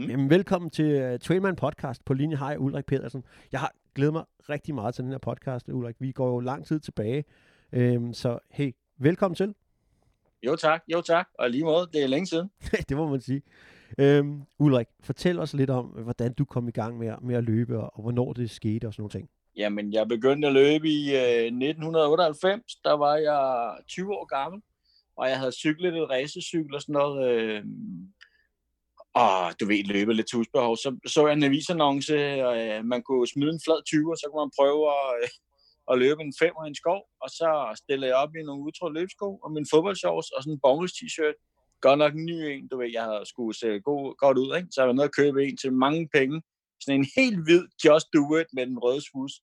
[0.00, 0.10] Mm.
[0.10, 3.24] Jamen, velkommen til uh, Trailman Podcast på linje Hej, Ulrik Pedersen.
[3.52, 5.96] Jeg har glædet mig rigtig meget til den her podcast, Ulrik.
[5.98, 7.24] Vi går jo lang tid tilbage,
[7.72, 9.54] øhm, så hey, velkommen til.
[10.46, 12.50] Jo tak, jo tak, og lige måde, det er længe siden.
[12.88, 13.42] det må man sige.
[13.98, 17.78] Øhm, Ulrik, fortæl os lidt om, hvordan du kom i gang med, med at løbe,
[17.78, 19.30] og, og hvornår det skete og sådan nogle ting.
[19.56, 24.62] Jamen, jeg begyndte at løbe i øh, 1998, der var jeg 20 år gammel,
[25.16, 27.64] og jeg havde cyklet et racecykel og sådan noget, øh,
[29.14, 30.76] og du ved, løbe lidt tusbehov.
[30.76, 34.26] Så så jeg en avisannonce, og øh, man kunne smide en flad 20, og så
[34.28, 35.28] kunne man prøve at, øh,
[35.90, 37.50] at løbe en 5 i en skov, og så
[37.82, 41.36] stillede jeg op i nogle udtrådte løbsko, og min fodboldshorts, og sådan en bonus t-shirt.
[41.86, 44.50] Godt nok en ny en, du ved, jeg havde skulle se øh, god, godt ud,
[44.56, 44.68] ikke?
[44.70, 46.36] Så jeg var nødt at købe en til mange penge.
[46.82, 49.34] Sådan en helt hvid Just Do It med den røde svus.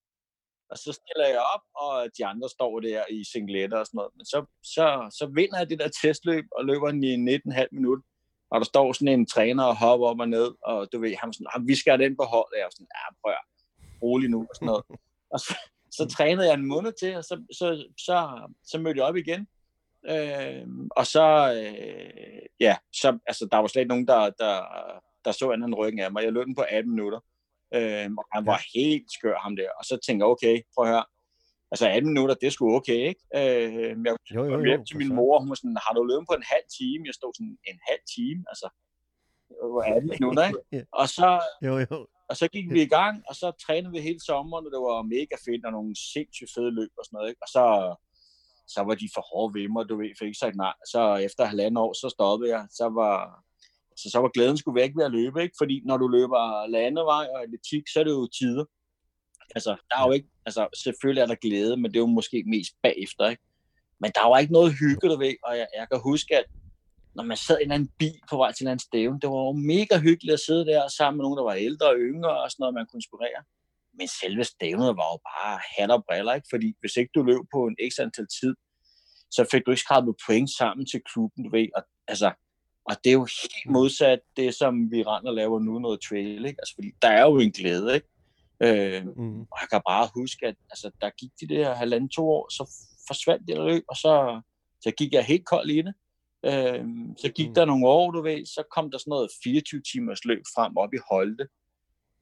[0.72, 4.14] Og så stiller jeg op, og de andre står der i singletter og sådan noget.
[4.18, 4.40] Men så,
[4.76, 4.86] så,
[5.20, 8.04] så vinder jeg det der testløb og løber den i 19,5 minutter
[8.52, 11.34] og der står sådan en træner og hopper op og ned, og du ved, han
[11.34, 13.46] sådan, ah, vi skal den på hold, og jeg er sådan, ja, prøv at,
[14.04, 14.84] rolig nu, og sådan noget.
[15.34, 15.56] og så,
[15.92, 18.18] så trænede jeg en måned til, og så, så, så,
[18.64, 19.48] så mødte jeg op igen.
[20.10, 24.56] Øh, og så, øh, ja, så, altså, der var slet ikke nogen, der, der,
[25.26, 26.24] der så anden ryggen af mig.
[26.24, 27.20] Jeg løb den på 18 minutter,
[27.76, 29.70] øh, og han var helt skør, ham der.
[29.80, 31.06] Og så tænkte jeg, okay, prøv at høre,
[31.72, 33.24] altså 18 minutter, det sgu okay, ikke?
[33.36, 33.74] Øh,
[34.06, 36.36] jeg jo, jo, jo, hjem til min mor, hun var sådan, har du løbet på
[36.40, 37.06] en halv time?
[37.06, 38.68] Jeg stod sådan, en halv time, altså,
[39.72, 40.88] hvor 18 minutter, ikke?
[41.02, 41.30] Og så,
[41.66, 41.98] jo, jo.
[42.30, 45.12] og så gik vi i gang, og så trænede vi hele sommeren, og det var
[45.16, 47.44] mega fedt, og nogle sindssygt fede løb og sådan noget, ikke?
[47.46, 47.66] Og så,
[48.74, 50.76] så var de for hårde ved mig, du ved, fik ikke sagt nej.
[50.94, 52.64] Så efter halvandet år, så stoppede jeg.
[52.80, 53.18] Så var,
[54.00, 55.56] så, så var glæden skulle væk ved at løbe, ikke?
[55.62, 58.66] Fordi når du løber landevej og atletik, så er det jo tider.
[59.56, 62.44] Altså, der er jo ikke, altså, selvfølgelig er der glæde, men det er jo måske
[62.48, 63.44] mest bagefter, ikke?
[64.00, 66.46] Men der var ikke noget hygge, du ved, og jeg, jeg kan huske, at
[67.16, 69.42] når man sad i en anden bil på vej til en anden stævne, det var
[69.48, 72.52] jo mega hyggeligt at sidde der sammen med nogen, der var ældre og yngre og
[72.52, 73.42] sådan noget, man kunne inspirere.
[73.98, 76.48] Men selve stævnet var jo bare hat og briller, ikke?
[76.54, 78.54] Fordi hvis ikke du løb på en ekstra antal tid,
[79.36, 81.68] så fik du ikke skrabet point sammen til klubben, du ved.
[81.78, 82.30] Og, altså,
[82.90, 86.46] og det er jo helt modsat det, som vi render og laver nu, noget trail,
[86.46, 86.60] ikke?
[86.62, 88.08] Altså, fordi der er jo en glæde, ikke?
[88.64, 89.42] Øh, mm.
[89.42, 92.64] Og jeg kan bare huske, at altså, der gik de der halvanden to år, så
[93.08, 94.42] forsvandt det løb, og så,
[94.82, 95.94] så gik jeg helt kold i det.
[96.46, 96.86] Øh,
[97.18, 97.54] så gik mm.
[97.54, 100.94] der nogle år, du ved, så kom der sådan noget 24 timers løb frem op
[100.94, 101.48] i Holte,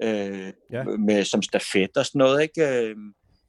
[0.01, 0.83] øh, ja.
[0.83, 2.61] med, som stafet og sådan noget, ikke?
[2.67, 2.95] Øh,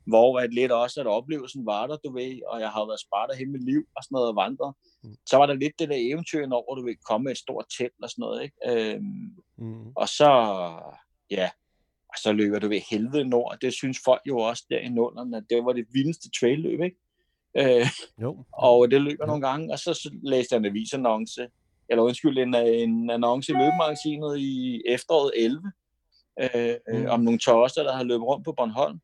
[0.06, 3.36] hvor at lidt også, at oplevelsen var der, du ved, og jeg havde været spartet
[3.36, 4.74] hele mit liv og sådan noget og vandret.
[5.02, 5.14] Mm.
[5.26, 8.02] Så var der lidt det der eventyr over, du ved, komme med et stort telt
[8.02, 8.56] og sådan noget, ikke?
[8.70, 9.00] Øh,
[9.58, 9.92] mm.
[9.96, 10.30] Og så,
[11.30, 11.50] ja,
[12.16, 13.56] og så løber du ved helvede nord.
[13.60, 16.96] Det synes folk jo også der i nullerne, at det var det vildeste trailløb, ikke?
[17.56, 17.86] Øh,
[18.22, 18.44] jo.
[18.52, 19.26] Og det løber jo.
[19.26, 21.48] nogle gange, og så, læste jeg en avisannonce,
[21.88, 25.72] eller undskyld, en, en annonce i løbemagasinet i efteråret 11,
[26.40, 27.06] øh, mm.
[27.06, 29.00] om nogle tosser, der har løbet rundt på Bornholm.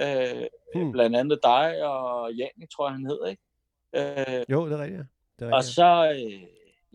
[0.00, 0.92] Øh, mm.
[0.92, 3.42] Blandt andet dig og Janik, tror jeg, han hedder, ikke?
[3.96, 5.06] Øh, jo, det er rigtigt.
[5.38, 5.54] Det er rigtigt.
[5.54, 6.42] Og så, øh,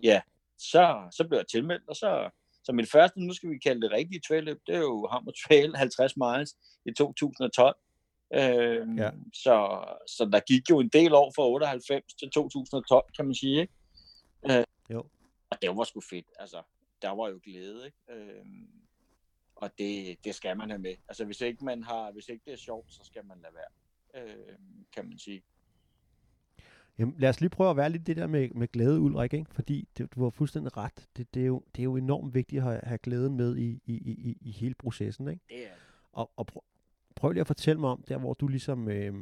[0.03, 0.21] ja,
[0.57, 2.29] så, så blev jeg tilmeldt, og så
[2.63, 5.75] så mit første, nu skal vi kalde det rigtige trailløb, det er jo Hammer Trail
[5.85, 7.75] 50 miles i 2012.
[8.33, 9.11] Øh, ja.
[9.33, 13.61] så, så der gik jo en del år fra 98 til 2012, kan man sige.
[13.61, 13.73] Ikke?
[14.49, 14.99] Øh, jo.
[15.49, 16.25] Og det var sgu fedt.
[16.39, 16.61] Altså,
[17.01, 17.85] der var jo glæde.
[17.85, 17.97] Ikke?
[18.09, 18.45] Øh,
[19.55, 20.95] og det, det skal man have med.
[21.07, 24.23] Altså, hvis ikke, man har, hvis ikke det er sjovt, så skal man lade være,
[24.23, 24.55] øh,
[24.93, 25.43] kan man sige.
[26.97, 29.51] Jamen, lad os lige prøve at være lidt det der med, med glæde, Ulrik, ikke?
[29.51, 31.07] fordi det, du har fuldstændig ret.
[31.17, 33.81] Det, det, er jo, det er jo enormt vigtigt at have, have glæden med i,
[33.85, 35.27] i, i, i hele processen.
[35.27, 35.41] Ikke?
[35.49, 35.69] Det er
[36.11, 36.63] Og, og prøv,
[37.15, 38.89] prøv lige at fortælle mig om der, hvor du ligesom...
[38.89, 39.13] Øh,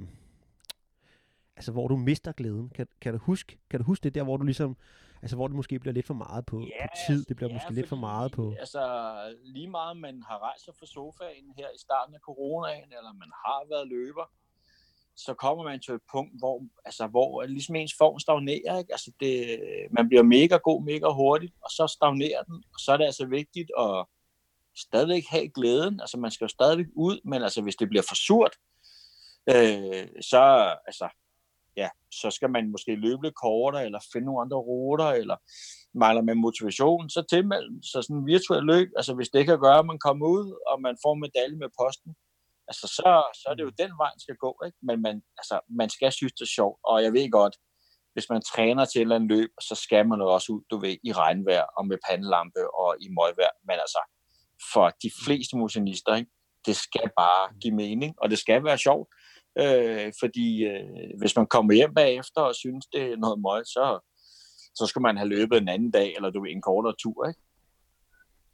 [1.56, 2.70] altså, hvor du mister glæden.
[2.70, 4.78] Kan, kan, du huske, kan du huske det der, hvor du ligesom...
[5.22, 7.26] Altså, hvor det måske bliver lidt for meget på, ja, på tid.
[7.26, 8.56] Det bliver ja, måske fordi, lidt for meget på...
[8.60, 8.84] Altså,
[9.44, 13.32] lige meget man har rejst sig fra sofaen her i starten af coronaen, eller man
[13.46, 14.32] har været løber,
[15.16, 18.78] så kommer man til et punkt, hvor, altså, hvor ligesom ens form stagnerer.
[18.78, 18.92] Ikke?
[18.92, 19.60] Altså det,
[19.92, 22.56] man bliver mega god, mega hurtigt, og så stagnerer den.
[22.74, 24.06] Og så er det altså vigtigt at
[24.76, 26.00] stadigvæk have glæden.
[26.00, 28.56] Altså man skal jo stadigvæk ud, men altså hvis det bliver for surt,
[29.50, 30.42] øh, så,
[30.86, 31.10] altså,
[31.78, 35.38] ja, så skal man måske løbe lidt kortere, eller finde nogle andre ruter, eller
[35.94, 39.80] mangler man motivation, så tilmeld så sådan en virtuel løb, altså hvis det kan gøre,
[39.80, 42.16] at man kommer ud, og man får medalje med posten,
[42.72, 43.80] altså så, så er det jo mm.
[43.84, 44.78] den vej, man skal gå, ikke?
[44.88, 47.56] Men man, altså, man skal synes, det er sjovt, og jeg ved godt,
[48.14, 50.96] hvis man træner til et eller andet løb, så skal man også ud, du ved,
[51.04, 54.02] i regnvejr og med pandelampe og i møgvejr, men altså,
[54.74, 55.18] for de mm.
[55.26, 56.32] fleste motionister, ikke?
[56.68, 57.60] det skal bare mm.
[57.62, 59.08] give mening, og det skal være sjovt,
[59.62, 63.86] øh, fordi øh, hvis man kommer hjem bagefter og synes, det er noget møg, så,
[64.80, 67.42] så skal man have løbet en anden dag, eller du ved, en kortere tur, ikke?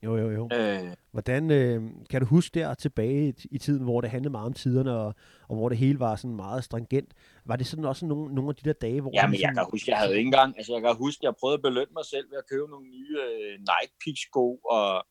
[0.04, 0.50] Jo, jo, jo.
[0.54, 4.46] Øh, Hvordan øh, kan du huske der tilbage i, i tiden, hvor det handlede meget
[4.46, 5.16] om tiderne, og,
[5.50, 7.14] og hvor det hele var sådan meget stringent?
[7.46, 9.12] Var det sådan også nogle, nogle af de der dage, hvor...
[9.14, 10.58] Ja, men jeg kan huske, jeg havde ikke engang...
[10.58, 13.16] Altså, jeg kan huske, jeg prøvede at belønne mig selv ved at købe nogle nye
[13.28, 15.06] øh, Nike Peak sko, og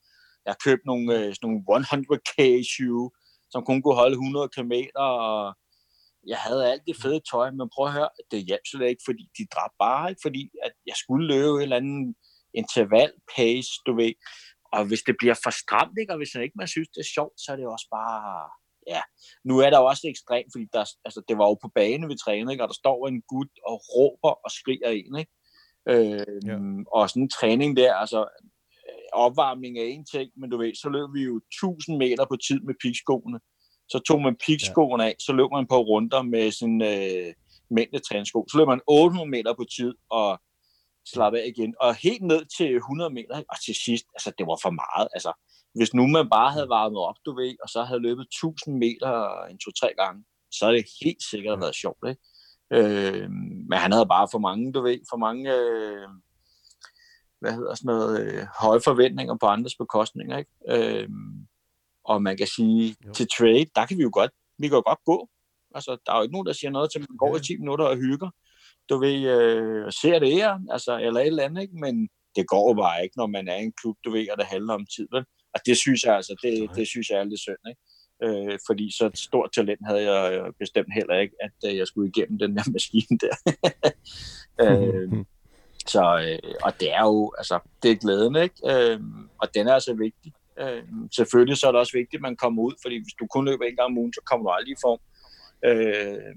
[0.47, 2.37] jeg købte nogle, øh, sådan nogle 100k
[2.75, 3.11] shoe,
[3.51, 4.75] som kun kunne holde 100 km,
[5.07, 5.17] og
[6.27, 9.25] jeg havde alt det fede tøj, men prøv at høre, det hjalp slet ikke, fordi
[9.39, 12.15] de dræbte bare, ikke fordi at jeg skulle løbe et eller andet
[12.61, 14.13] interval pace, du ved,
[14.77, 17.13] og hvis det bliver for stramt, ikke, og hvis man ikke man synes, det er
[17.17, 18.51] sjovt, så er det også bare,
[18.93, 19.03] ja,
[19.49, 22.53] nu er der også ekstremt, fordi der, altså, det var jo på bane, vi trænede,
[22.53, 25.33] ikke, og der står en gut og råber og skriger en, ikke?
[25.93, 26.57] Øh, ja.
[26.95, 28.21] Og sådan en træning der, altså
[29.13, 32.61] opvarmning er en ting, men du ved, så løb vi jo 1000 meter på tid
[32.61, 33.39] med pikskoene.
[33.89, 37.33] Så tog man pikskoene af, så løb man på runder med sin øh,
[37.71, 38.47] mængdetræningssko.
[38.51, 40.41] Så løb man 800 meter på tid og
[41.07, 41.75] slap af igen.
[41.81, 45.09] Og helt ned til 100 meter, og til sidst, altså det var for meget.
[45.15, 45.33] Altså,
[45.75, 49.45] hvis nu man bare havde varmet op, du ved, og så havde løbet 1000 meter
[49.51, 52.23] en to-tre gange, så er det helt sikkert været sjovt, ikke?
[52.73, 53.31] Øh,
[53.71, 56.09] men han havde bare for mange, du ved, for mange øh,
[57.41, 60.51] hvad hedder sådan noget, øh, høje forventninger på andres bekostninger, ikke?
[60.69, 61.09] Øh,
[62.05, 63.13] og man kan sige, jo.
[63.13, 65.29] til trade, der kan vi jo godt, vi kan jo godt gå.
[65.75, 67.41] Altså, der er jo ikke nogen, der siger noget til, man går ja.
[67.41, 68.31] i 10 minutter og hygger.
[68.89, 71.77] Du ved, øh, ser det her, altså, eller et eller andet, ikke?
[71.77, 74.47] Men det går bare ikke, når man er i en klub, du ved, og det
[74.47, 75.25] handler om tid, vel?
[75.55, 77.81] Og det synes jeg altså, det, det synes jeg er lidt synd, ikke?
[78.23, 82.09] Øh, fordi så et stort talent havde jeg bestemt heller ikke, at øh, jeg skulle
[82.17, 83.37] igennem den der maskine der.
[84.65, 85.25] øh,
[85.87, 88.57] så, øh, og det er jo, altså, det er glæden, ikke?
[88.71, 89.01] Øh,
[89.43, 90.33] og den er altså vigtig.
[90.61, 90.83] Øh,
[91.17, 93.65] selvfølgelig så er det også vigtigt, at man kommer ud, fordi hvis du kun løber
[93.65, 95.01] en gang om ugen, så kommer du aldrig i form.
[95.69, 96.35] Øh,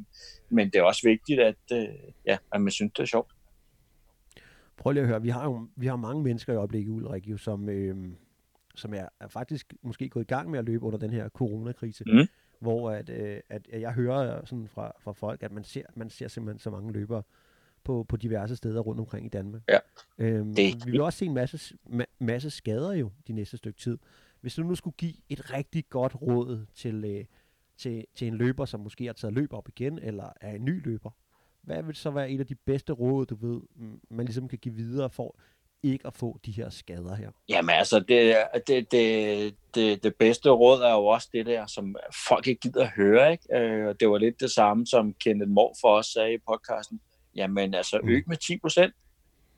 [0.49, 1.87] men det er også vigtigt, at, øh,
[2.25, 3.31] ja, at man synes, det er sjovt.
[4.77, 7.37] Prøv lige at høre, vi har jo vi har mange mennesker i øjeblikket, Ulrik, jo,
[7.37, 8.11] som, øh,
[8.75, 12.03] som er, er faktisk måske gået i gang med at løbe under den her coronakrise,
[12.07, 12.27] mm.
[12.59, 16.27] hvor at, øh, at jeg hører sådan fra, fra folk, at man ser, man ser
[16.27, 17.23] simpelthen så mange løbere,
[17.83, 19.61] på, på diverse steder rundt omkring i Danmark.
[19.69, 19.77] Ja.
[20.17, 20.85] Øhm, det.
[20.85, 23.97] Vi vil også se en masse, ma- masse skader jo de næste stykke tid.
[24.41, 27.25] Hvis du nu skulle give et rigtig godt råd til, øh,
[27.79, 30.85] til, til en løber, som måske har taget løb op igen, eller er en ny
[30.85, 31.09] løber,
[31.61, 33.61] hvad vil så være et af de bedste råd, du ved,
[34.09, 35.35] man ligesom kan give videre for
[35.83, 37.31] ikke at få de her skader her?
[37.49, 38.37] Jamen altså, det,
[38.67, 41.95] det, det, det, det bedste råd er jo også det der, som
[42.29, 43.31] folk ikke gider at høre.
[43.31, 43.57] Ikke?
[43.57, 47.01] Øh, det var lidt det samme, som Kenneth Mohr for os sagde i podcasten.
[47.35, 48.09] Jamen altså, mm.
[48.09, 48.93] øg med 10 procent.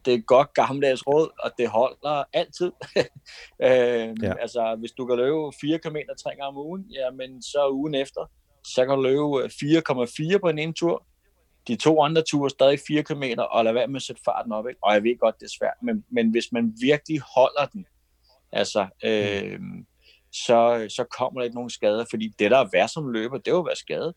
[0.05, 2.71] Det er et godt gammeldags råd, og det holder altid.
[3.65, 4.33] øh, ja.
[4.41, 8.31] Altså, hvis du kan løbe 4 km tre gange om ugen, jamen så ugen efter,
[8.67, 9.45] så kan du løbe
[10.35, 11.05] 4,4 på en ene tur.
[11.67, 14.67] De to andre ture stadig 4 km, og lad være med at sætte farten op.
[14.67, 14.79] Ikke?
[14.83, 17.85] Og jeg ved godt, det er svært, men, men hvis man virkelig holder den,
[18.51, 19.59] altså, øh,
[20.33, 23.47] så, så kommer der ikke nogen skader, fordi det, der er værd som løber, det
[23.47, 24.13] er jo at være skadet.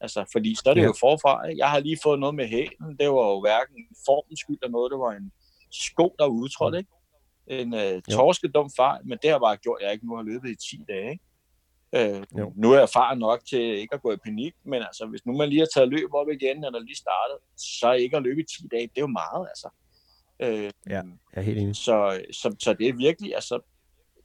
[0.00, 0.86] Altså, fordi så er det ja.
[0.86, 1.56] jo forfra.
[1.56, 2.96] Jeg har lige fået noget med hælen.
[3.00, 4.90] Det var jo hverken formens skyld eller noget.
[4.92, 5.32] Det var en
[5.70, 6.78] sko, der udtrådte, mm.
[6.78, 6.90] ikke?
[7.62, 10.50] En uh, torskedum fejl, men det har bare gjort, at jeg ikke nu har løbet
[10.50, 11.24] i 10 dage, ikke?
[11.98, 15.26] Uh, nu er jeg erfaren nok til ikke at gå i panik, men altså, hvis
[15.26, 18.40] nu man lige har taget løb op igen, eller lige startet, så ikke at løbe
[18.40, 19.68] i 10 dage, det er jo meget, altså.
[20.44, 21.02] Uh, ja,
[21.32, 21.76] jeg er helt enig.
[21.76, 23.60] Så, så, så det er virkelig, altså,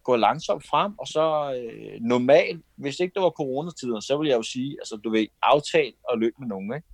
[0.04, 4.38] gå langsomt frem, og så øh, normalt, hvis ikke det var coronatiden, så vil jeg
[4.38, 6.88] jo sige, altså du ved, aftale og løb med nogen, ikke?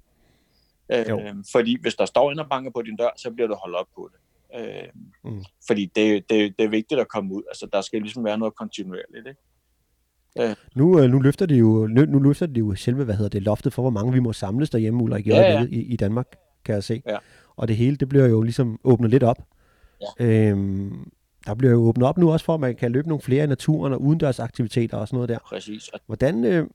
[1.11, 3.75] Øh, fordi hvis der står en og banker på din dør, så bliver du holdt
[3.75, 4.19] op på det.
[4.59, 4.87] Øh,
[5.23, 5.43] mm.
[5.67, 7.43] Fordi det, det, det er vigtigt at komme ud.
[7.49, 9.41] Altså, der skal ligesom være noget kontinuerligt, ikke?
[10.39, 10.55] Øh.
[10.75, 13.43] Nu, øh, nu, løfter det jo, nu, nu løfter det jo selve, hvad hedder det,
[13.43, 15.65] loftet for, hvor mange vi må samles derhjemme, Ulrik, ja, ja.
[15.69, 16.35] I, i Danmark,
[16.65, 17.01] kan jeg se.
[17.07, 17.17] Ja.
[17.55, 19.37] Og det hele, det bliver jo ligesom åbnet lidt op.
[20.19, 20.25] Ja.
[20.25, 21.11] Øhm,
[21.49, 23.47] der bliver jo åbnet op nu også for, at man kan løbe nogle flere i
[23.47, 25.37] naturen og udendørs aktiviteter og sådan noget der.
[25.45, 25.89] Præcis.
[26.05, 26.67] Hvordan, øh,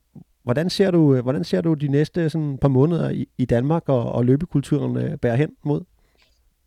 [0.43, 3.89] hvordan, ser, du, øh, hvordan ser du de næste sådan, par måneder i, i Danmark
[3.89, 5.81] og, og løbekulturen øh, bære hen mod?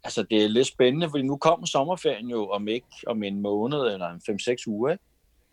[0.04, 3.78] Altså, det er lidt spændende, fordi nu kommer sommerferien jo om ikke om en måned
[3.78, 5.04] eller en 5-6 uger, ikke?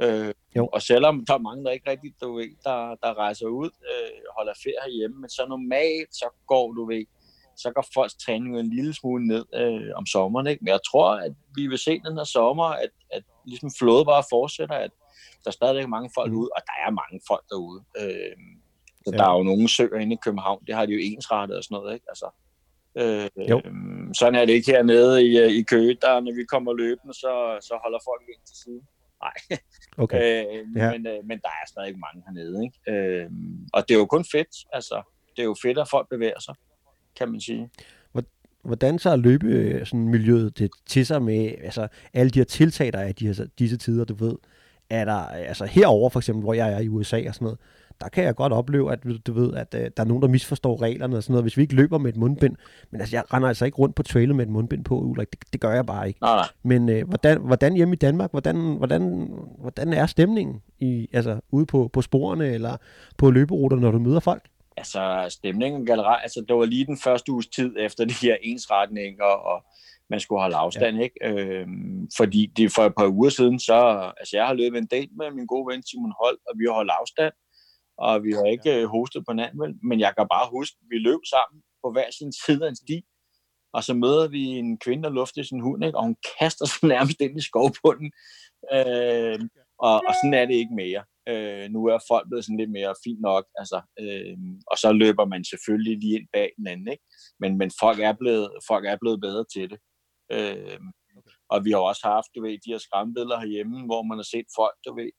[0.02, 0.66] Øh, jo.
[0.66, 4.12] Og selvom der er mange, der ikke rigtig, du ved, der, der rejser ud, øh,
[4.38, 7.06] holder ferie herhjemme, men så normalt, så går du ved,
[7.58, 10.48] så går folks træning en lille smule ned øh, om sommeren.
[10.48, 10.64] Ikke?
[10.64, 14.24] Men jeg tror, at vi vil se den her sommer, at, at ligesom flåde bare
[14.30, 14.92] fortsætter, at
[15.46, 16.38] der stadigvæk er mange folk mm.
[16.38, 17.84] ude, og der er mange folk derude.
[18.00, 18.38] Øh,
[19.06, 19.18] så ja.
[19.18, 21.76] der er jo nogle søer inde i København, det har de jo ensrettet og sådan
[21.76, 22.06] noget, ikke?
[22.10, 22.30] Altså,
[23.02, 23.62] øh, jo.
[24.14, 27.58] sådan er det ikke hernede i, øh, i Køge, der når vi kommer løbende, så,
[27.62, 28.82] så holder folk ind til siden.
[29.22, 29.38] Nej.
[29.98, 30.18] Okay.
[30.18, 30.92] øh, ja.
[30.92, 32.92] men, øh, men der er stadig mange hernede, ikke?
[32.92, 33.30] Øh,
[33.74, 35.02] og det er jo kun fedt, altså.
[35.36, 36.56] Det er jo fedt, at folk bevæger sig
[37.17, 37.69] kan man sige.
[38.63, 42.93] hvordan så løbe øh, sådan miljøet det til sig med altså, alle de her tiltag,
[42.93, 44.36] der er i de her, disse tider, du ved?
[44.89, 47.60] Er der, altså herover for eksempel, hvor jeg er i USA og sådan noget,
[48.01, 50.81] der kan jeg godt opleve, at du ved, at uh, der er nogen, der misforstår
[50.81, 52.55] reglerne og sådan noget, hvis vi ikke løber med et mundbind.
[52.91, 55.31] Men altså, jeg render altså ikke rundt på trailet med et mundbind på, Ulrik.
[55.31, 56.19] Det, det gør jeg bare ikke.
[56.22, 56.48] Nej, nej.
[56.63, 59.29] Men uh, hvordan, hvordan hjemme i Danmark, hvordan, hvordan,
[59.60, 62.77] hvordan er stemningen i, altså, ude på, på sporene eller
[63.17, 64.43] på løberuter, når du møder folk?
[64.77, 69.24] Altså, stemningen generelt, altså, det var lige den første uges tid efter de her ensretninger,
[69.24, 69.65] og
[70.10, 71.03] man skulle holde afstand, ja.
[71.03, 71.15] ikke?
[71.24, 73.77] Øhm, fordi det for et par uger siden, så,
[74.17, 76.74] altså jeg har løbet en date med min gode ven Simon Holt, og vi har
[76.74, 77.34] holdt afstand,
[77.98, 78.86] og vi har ikke ja.
[78.86, 82.34] hostet på hinanden, men jeg kan bare huske, at vi løb sammen på hver sin
[82.46, 82.98] side af en sti,
[83.74, 85.98] og så møder vi en kvinde, der lufter sin hund, ikke?
[85.98, 88.12] og hun kaster sig nærmest ind i skovbunden.
[88.74, 89.39] Øh,
[89.79, 91.03] og, og sådan er det ikke mere.
[91.29, 94.38] Øh, nu er folk blevet sådan lidt mere fint nok, altså, øh,
[94.72, 97.03] og så løber man selvfølgelig lige ind bag den anden, ikke?
[97.39, 99.79] Men, men folk, er blevet, folk er blevet bedre til det.
[100.36, 100.79] Øh,
[101.50, 104.48] og vi har også haft, du ved, de her skræmmebilleder herhjemme, hvor man har set
[104.60, 105.12] folk, du ved,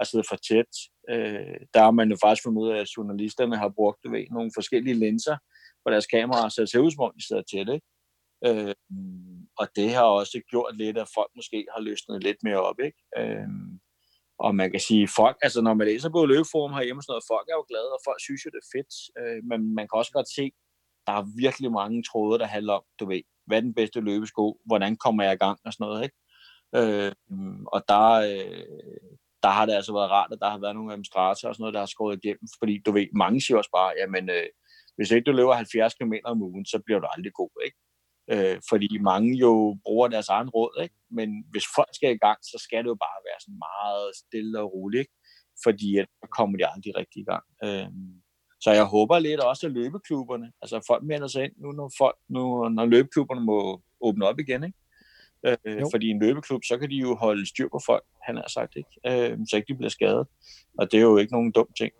[0.00, 0.72] at sidde for tæt.
[1.12, 4.24] Øh, der har man jo faktisk fundet ud af, at journalisterne har brugt, du ved,
[4.30, 5.36] nogle forskellige linser
[5.84, 7.86] på deres kameraer, så det ser ud som om, de sidder tæt, ikke?
[8.46, 8.74] Øh,
[9.60, 12.98] og det har også gjort lidt, at folk måske har løsnet lidt mere op, ikke?
[13.18, 13.48] Øh,
[14.44, 17.46] og man kan sige, folk, altså når man læser på løbeforum herhjemme sådan noget, folk
[17.48, 18.92] er jo glade, og folk synes jo, det er fedt.
[19.20, 20.44] Øh, men man kan også godt se,
[21.06, 24.44] der er virkelig mange tråde, der handler om, du ved, hvad er den bedste løbesko,
[24.68, 26.16] hvordan kommer jeg i gang og sådan noget, ikke?
[26.78, 27.12] Øh,
[27.74, 28.64] og der, øh,
[29.44, 31.74] der har det altså været rart, at der har været nogle administratorer og sådan noget,
[31.74, 34.48] der har skåret igennem, fordi du ved, mange siger også bare, jamen, øh,
[34.96, 37.78] hvis ikke du løber 70 km om ugen, så bliver du aldrig god, ikke?
[38.30, 40.94] Øh, fordi mange jo bruger deres egen råd, ikke?
[41.10, 44.60] men hvis folk skal i gang, så skal det jo bare være sådan meget stille
[44.60, 45.14] og roligt, ikke?
[45.64, 47.44] fordi at, så kommer de aldrig rigtig i gang.
[47.64, 47.88] Øh,
[48.60, 52.16] så jeg håber lidt også, at løbeklubberne, altså folk melder sig ind nu, når, folk,
[52.28, 54.78] nu, når løbeklubberne må åbne op igen, ikke?
[55.46, 58.76] Øh, fordi en løbeklub, så kan de jo holde styr på folk, han har sagt,
[58.76, 58.90] ikke?
[59.30, 60.26] Øh, så ikke de bliver skadet.
[60.78, 61.92] Og det er jo ikke nogen dum ting.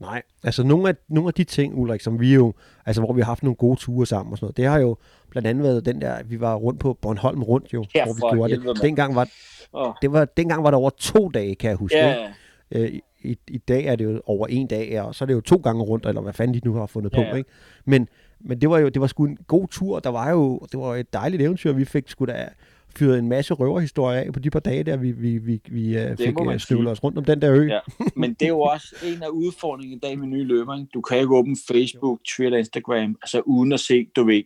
[0.00, 2.54] Nej, altså nogle af, nogle af de ting, Ulrik, som vi jo,
[2.86, 4.96] altså hvor vi har haft nogle gode ture sammen og sådan noget, det har jo
[5.30, 8.36] blandt andet været den der, vi var rundt på Bornholm rundt jo, ja, hvor vi
[8.36, 8.82] gjorde det.
[8.82, 9.28] Dengang var,
[9.72, 9.92] oh.
[10.02, 11.98] det var, dengang var det over to dage, kan jeg huske.
[11.98, 12.28] Ja.
[12.70, 12.92] Øh,
[13.22, 15.56] i, I dag er det jo over en dag, og så er det jo to
[15.56, 17.30] gange rundt, eller hvad fanden de nu har fundet ja.
[17.30, 17.50] på, ikke?
[17.84, 18.08] Men,
[18.40, 20.94] men det var jo det var sgu en god tur, der var jo, det var
[20.94, 22.48] et dejligt eventyr, vi fik sgu da
[22.96, 26.16] fyret en masse røverhistorier af på de par dage, der vi, vi, vi, vi uh,
[26.16, 27.66] fik uh, støvlet os rundt om den der ø.
[27.66, 27.80] Ja.
[28.16, 30.86] Men det er jo også en af udfordringerne i dag med nye løber.
[30.94, 34.42] Du kan ikke åbne Facebook, Twitter, Instagram, altså uden at se, du ved,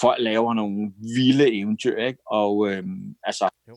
[0.00, 2.18] folk laver nogle vilde eventyr, ikke?
[2.26, 3.76] Og øhm, altså, jo.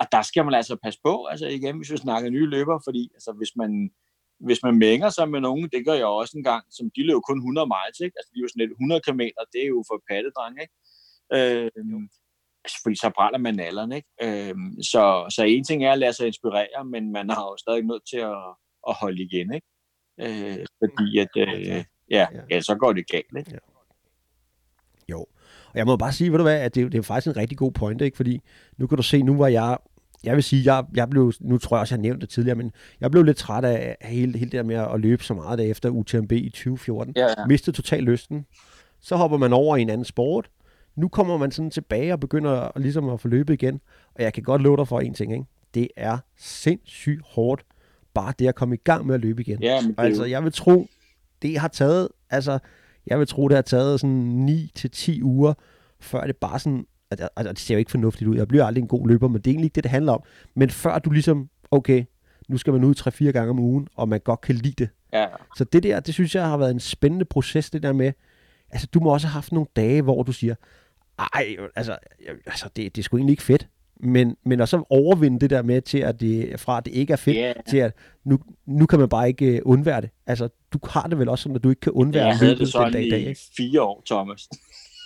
[0.00, 3.10] og der skal man altså passe på, altså igen, hvis vi snakker nye løber, fordi
[3.14, 3.90] altså, hvis man
[4.40, 7.20] hvis man mænger sig med nogen, det gør jeg også en gang, som de løber
[7.20, 8.16] kun 100 miles, ikke?
[8.18, 9.22] Altså, de er jo sådan lidt 100 km,
[9.52, 10.74] det er jo for pattedreng, ikke?
[11.36, 11.70] Øh,
[12.82, 14.08] fordi så brænder man alderen, ikke?
[14.22, 17.82] Øhm, så, så en ting er at lade sig inspirere, men man har jo stadig
[17.82, 18.46] nødt til at,
[18.88, 19.66] at holde igen, ikke?
[20.20, 23.50] Øh, fordi at, øh, ja, ja, så går det galt, ikke?
[23.50, 23.58] Ja.
[25.08, 25.20] Jo,
[25.66, 27.58] og jeg må bare sige, ved du hvad, at det, det er faktisk en rigtig
[27.58, 28.16] god point, ikke?
[28.16, 28.40] Fordi
[28.78, 29.78] nu kan du se, nu var jeg
[30.24, 32.56] jeg vil sige, jeg, jeg blev, nu tror jeg også, jeg har nævnt det tidligere,
[32.56, 35.58] men jeg blev lidt træt af hele, hele det der med at løbe så meget
[35.58, 37.14] der efter UTMB i 2014.
[37.16, 37.46] Ja, ja.
[37.46, 38.46] Mistede totalt lysten.
[39.00, 40.50] Så hopper man over i en anden sport,
[40.96, 43.80] nu kommer man sådan tilbage og begynder at, ligesom at få løbet igen.
[44.14, 45.44] Og jeg kan godt love dig for en ting, ikke?
[45.74, 47.64] Det er sindssygt hårdt,
[48.14, 49.62] bare det at komme i gang med at løbe igen.
[49.62, 50.86] Ja, altså, jeg vil tro,
[51.42, 52.58] det har taget, altså,
[53.06, 55.54] jeg vil tro, det har taget sådan 9-10 uger,
[56.00, 58.82] før det bare sådan, altså, altså, det ser jo ikke fornuftigt ud, jeg bliver aldrig
[58.82, 60.22] en god løber, men det er egentlig ikke det, det handler om.
[60.54, 62.04] Men før du ligesom, okay,
[62.48, 62.94] nu skal man ud
[63.28, 64.88] 3-4 gange om ugen, og man godt kan lide det.
[65.12, 65.26] Ja.
[65.56, 68.12] Så det der, det synes jeg har været en spændende proces, det der med,
[68.70, 70.54] altså du må også have haft nogle dage, hvor du siger,
[71.18, 71.96] ej, altså,
[72.46, 73.68] altså det, det er sgu egentlig ikke fedt.
[74.00, 77.12] Men, men at så overvinde det der med til, at det, fra at det ikke
[77.12, 77.54] er fedt, yeah.
[77.68, 77.92] til at
[78.24, 80.10] nu, nu kan man bare ikke uh, undvære det.
[80.26, 82.58] Altså, du har det vel også sådan, at du ikke kan undvære ja, jeg havde
[82.58, 83.40] det sådan dag, i dag, ikke?
[83.56, 84.48] fire år, Thomas.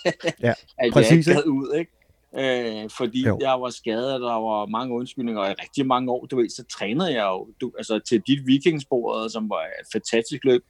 [0.43, 1.27] ja, at præcis.
[1.27, 1.91] Jeg ikke ud, ikke?
[2.37, 3.37] Øh, fordi jo.
[3.41, 6.49] jeg var skadet, og der var mange undskyldninger, og i rigtig mange år, du ved,
[6.49, 10.61] så trænede jeg jo, du, altså til dit vikingsporet, som var et fantastisk løb,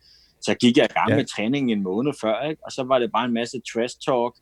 [0.42, 1.16] så gik jeg i gang ja.
[1.16, 2.62] med træningen en måned før, ikke?
[2.66, 4.36] og så var det bare en masse trash talk,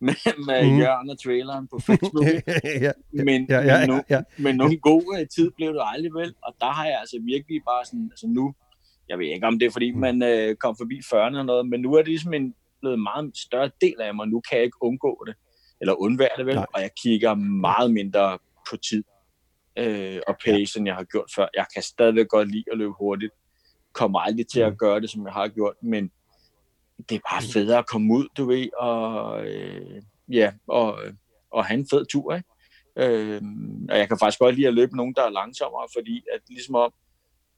[0.00, 0.78] med, med mm.
[0.78, 2.24] Jørgen og traileren på Facebook.
[2.86, 4.20] ja, men, ja, ja, men, no, ja, ja.
[4.38, 7.84] men nogle gode tid blev det aldrig vel, og der har jeg altså virkelig bare
[7.84, 8.54] sådan, altså nu,
[9.08, 9.98] jeg ved ikke om det er fordi mm.
[9.98, 13.02] man øh, kom forbi 40'erne og noget, men nu er det ligesom en, blevet en
[13.02, 15.34] meget større del af mig, nu kan jeg ikke undgå det,
[15.80, 16.66] eller undvære det vel, Nej.
[16.74, 18.38] og jeg kigger meget mindre
[18.70, 19.04] på tid
[19.78, 20.78] øh, og pace, ja.
[20.78, 21.46] end jeg har gjort før.
[21.54, 23.32] Jeg kan stadigvæk godt lide at løbe hurtigt,
[23.92, 24.76] kommer aldrig til at mm.
[24.76, 26.10] gøre det, som jeg har gjort, men
[27.08, 30.98] det er bare federe at komme ud, du ved, og, øh, ja, og,
[31.50, 32.48] og have en fed tur, ikke?
[32.96, 33.42] Øh,
[33.90, 36.74] og jeg kan faktisk godt lide at løbe nogen, der er langsommere, fordi at ligesom
[36.74, 36.92] om,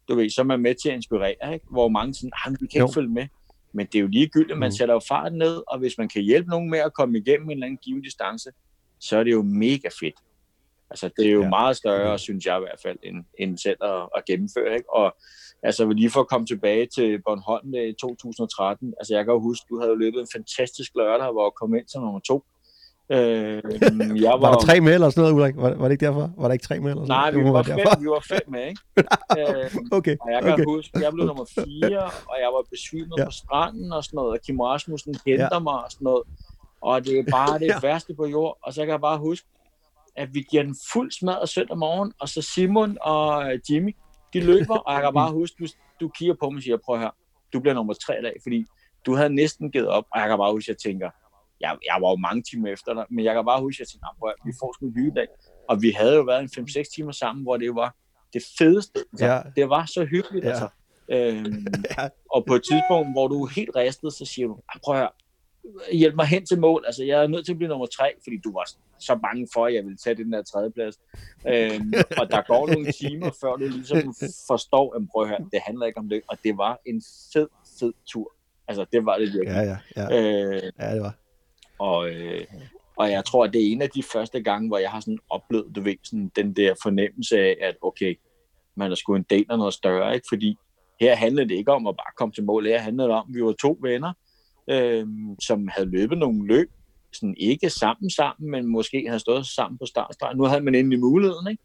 [0.09, 1.66] du ved, så er man med til at inspirere, ikke?
[1.71, 3.26] hvor mange sådan, ah, vi kan ikke følge med.
[3.73, 4.73] Men det er jo ligegyldigt, man mm.
[4.73, 7.50] sætter jo farten ned, og hvis man kan hjælpe nogen med at komme igennem en
[7.50, 8.50] eller anden given distance,
[9.00, 10.14] så er det jo mega fedt.
[10.90, 11.49] Altså, det er jo ja.
[11.49, 12.18] meget større, mm.
[12.18, 14.75] synes jeg i hvert fald, end, end selv at, at gennemføre.
[14.75, 14.95] Ikke?
[14.95, 15.16] Og
[15.62, 19.66] altså, lige for at komme tilbage til Bornholm i 2013, altså jeg kan jo huske,
[19.70, 22.44] du havde løbet en fantastisk lørdag, hvor jeg kom ind som nummer to.
[23.12, 23.62] Øh,
[24.22, 25.56] jeg var, var der tre med eller sådan noget, Ulrik?
[25.56, 26.30] Var, var det ikke derfor?
[26.36, 26.90] Var der ikke tre med?
[26.90, 28.80] Eller sådan Nej, vi var, fem, vi var fem med, ikke?
[29.38, 30.64] øh, okay, og jeg kan okay.
[30.64, 33.24] huske, jeg blev nummer fire, og jeg var besvimet ja.
[33.24, 35.58] på stranden og sådan noget, og Kim Rasmussen henter ja.
[35.58, 36.22] mig og sådan noget.
[36.80, 37.80] Og det er bare det ja.
[37.82, 38.58] værste på jord.
[38.62, 39.46] Og så kan jeg bare huske,
[40.16, 43.96] at vi giver den fuld smad søndag morgen, og så Simon og Jimmy,
[44.32, 45.66] de løber, og jeg kan bare huske, du,
[46.00, 47.11] du kigger på mig og siger, prøv her,
[47.52, 48.64] du bliver nummer tre i dag, fordi
[49.06, 51.11] du havde næsten givet op, og jeg kan bare huske, at jeg tænker,
[51.61, 53.88] jeg, jeg var jo mange timer efter dig, men jeg kan bare huske, at jeg
[53.88, 55.28] tænkte, prøv, vi får sgu en dag.
[55.68, 57.94] Og vi havde jo været en 5-6 timer sammen, hvor det var
[58.32, 58.99] det fedeste.
[59.12, 59.42] Altså, ja.
[59.56, 60.44] Det var så hyggeligt.
[60.44, 60.50] Ja.
[60.50, 60.68] Altså.
[61.12, 61.66] Øhm,
[61.99, 62.08] ja.
[62.35, 65.11] Og på et tidspunkt, hvor du er helt ristet, så siger du, prøv at
[65.92, 66.82] hjælp mig hen til mål.
[66.87, 69.66] Altså, jeg er nødt til at blive nummer tre, fordi du var så bange for,
[69.66, 70.96] at jeg ville tage den der tredje plads.
[71.48, 74.14] Øhm, og der går nogle timer, før du ligesom
[74.46, 76.22] forstår, at prøv at høre, det handler ikke om det.
[76.28, 77.48] Og det var en fed,
[77.80, 78.32] fed tur.
[78.68, 79.46] Altså, det var det virkelig.
[79.46, 80.06] Ja, ja, ja.
[80.54, 81.14] Øh, ja det var.
[81.78, 82.44] Og, øh,
[82.96, 85.18] og jeg tror, at det er en af de første gange, hvor jeg har sådan
[85.30, 88.18] oplevet, du ved, sådan den der fornemmelse af, at okay,
[88.75, 90.26] man er sgu en del af noget større, ikke?
[90.28, 90.56] Fordi
[91.00, 93.34] her handlede det ikke om at bare komme til mål, her handlede det om, at
[93.34, 94.12] vi var to venner,
[94.70, 95.06] øh,
[95.42, 96.70] som havde løbet nogle løb,
[97.12, 100.38] sådan ikke sammen sammen, men måske havde stået sammen på startstregen.
[100.38, 101.62] Nu havde man endelig muligheden, ikke?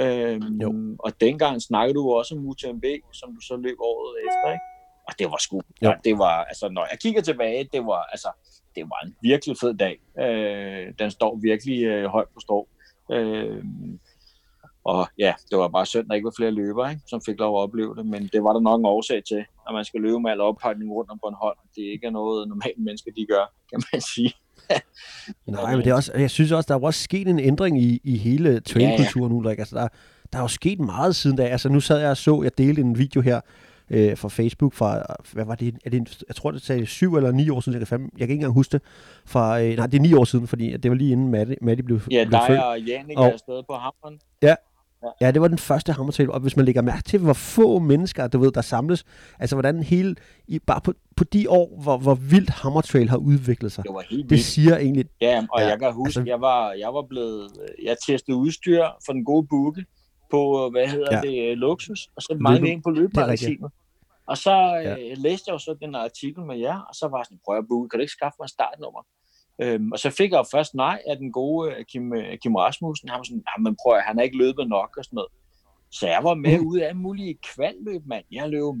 [0.00, 0.96] Øh, jo.
[0.98, 4.64] Og dengang snakkede du også om UTMB, som du så løb året efter, ikke?
[5.08, 5.92] Og det var sgu, ja.
[6.04, 8.28] det var, altså når jeg kigger tilbage, det var, altså,
[8.74, 9.98] det var en virkelig fed dag.
[10.18, 12.68] Øh, den står virkelig øh, højt på strå.
[13.12, 13.64] Øh,
[14.92, 17.38] og ja, det var bare synd, at der ikke var flere løbere, ikke, som fik
[17.38, 20.00] lov at opleve det, men det var der nok en årsag til, at man skal
[20.00, 21.58] løbe med al oppakning rundt om Bornholm.
[21.74, 24.32] Det er ikke noget, normalt mennesker de gør, kan man sige.
[25.56, 28.00] Nej, men det er også, jeg synes også, der er også sket en ændring i,
[28.04, 29.42] i hele trailkulturen ja, ja.
[29.42, 29.48] nu.
[29.48, 29.88] Like, altså, der,
[30.32, 31.42] der er jo sket meget siden da.
[31.42, 33.40] Altså, nu sad jeg og så, jeg delte en video her,
[33.90, 37.32] øh, fra Facebook fra, hvad var det, er det jeg tror det sagde syv eller
[37.32, 38.82] ni år siden, jeg kan, jeg kan ikke engang huske det,
[39.26, 41.82] fra, øh, nej det er ni år siden, fordi det var lige inden Maddie, Maddie
[41.84, 44.20] blev Ja, blev dig og Jannik er afsted på hammeren.
[44.42, 44.54] Ja,
[45.20, 48.26] Ja, det var den første hammertale, og hvis man lægger mærke til, hvor få mennesker,
[48.26, 49.04] du ved, der samles,
[49.38, 50.16] altså hvordan hele,
[50.48, 53.84] i, bare på, på de år, hvor, hvor vildt Hammertrail har udviklet sig.
[53.84, 54.44] Det var helt Det vildt.
[54.44, 55.04] siger egentlig...
[55.20, 57.50] Ja, og ja, jeg kan huske, altså, jeg, var, jeg var blevet,
[57.84, 59.84] jeg testede udstyr for den gode bukke
[60.30, 61.20] på, hvad hedder ja.
[61.20, 63.70] det, Luxus, og så manglede en på løbemagasinet.
[64.26, 64.92] Og så ja.
[64.92, 67.58] øh, læste jeg jo så den artikel med jer, og så var jeg sådan, prøv
[67.58, 69.02] at booke, kan du ikke skaffe mig startnummer?
[69.62, 73.08] Øhm, og så fik jeg først nej af den gode øh, Kim, øh, Kim Rasmussen.
[73.08, 75.32] Han var sådan, men prøv at, han har ikke løbet nok og sådan noget.
[75.90, 76.66] Så jeg var med mm.
[76.66, 78.24] ude af mulige kvaldløb, mand.
[78.32, 78.74] Jeg løb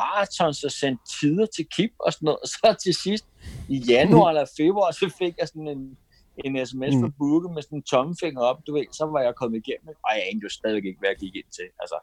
[0.00, 2.38] maraton, og sendte tider til Kip og sådan noget.
[2.44, 3.24] Og så til sidst,
[3.68, 5.98] i januar eller februar, så fik jeg sådan en,
[6.44, 7.10] en sms fra.
[7.18, 10.22] Booke med sådan en tommefinger op, du ved, så var jeg kommet igennem, og jeg
[10.28, 11.68] anede jo stadig ikke, hvad jeg gik ind til.
[11.82, 11.98] Altså,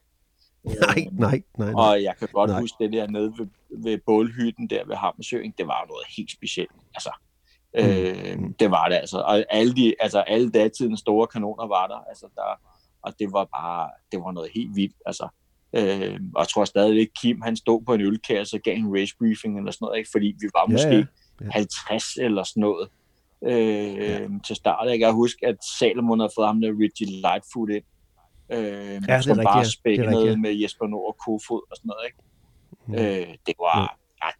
[0.63, 1.73] Nej, nej, nej, nej.
[1.73, 2.59] Og jeg kan godt nej.
[2.61, 3.47] huske det der nede ved,
[3.83, 5.53] ved bålhytten der ved Hammersøen.
[5.57, 6.71] Det var noget helt specielt.
[6.95, 7.11] Altså,
[7.73, 7.79] mm.
[7.79, 9.19] øh, det var det altså.
[9.19, 11.99] Og alle, de, altså, alle datidens store kanoner var der.
[12.09, 12.59] Altså, der
[13.01, 14.95] og det var bare, det var noget helt vildt.
[15.05, 15.27] Altså,
[15.73, 18.99] øh, og jeg tror stadig ikke, Kim han stod på en ølkasse og gav en
[18.99, 20.09] race briefing eller sådan noget, ikke?
[20.11, 21.05] fordi vi var måske ja,
[21.41, 21.45] ja.
[21.45, 21.49] Ja.
[21.51, 22.89] 50 eller sådan noget
[23.43, 24.27] øh, ja.
[24.47, 24.89] til start.
[24.89, 27.83] Jeg kan huske, at Salomon havde fået ham der Richie Lightfoot ind,
[28.51, 32.05] Øh, ja, som bare spændede med Jesper Nord og Kofod og sådan noget.
[32.09, 32.19] Ikke?
[32.87, 32.93] Mm.
[32.93, 33.79] Øh, det var...
[33.81, 33.87] Ja,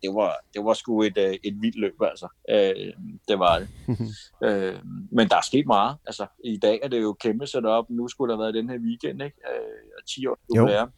[0.04, 2.28] det var, det var sgu et, øh, et vildt løb, altså.
[2.50, 2.94] Øh,
[3.28, 3.70] det var det.
[4.48, 4.80] øh,
[5.12, 5.98] men der er sket meget.
[6.06, 7.90] Altså, i dag er det jo kæmpe op.
[7.90, 9.38] Nu skulle der have været den her weekend, ikke?
[9.52, 10.90] Øh, 10 år jubilæum.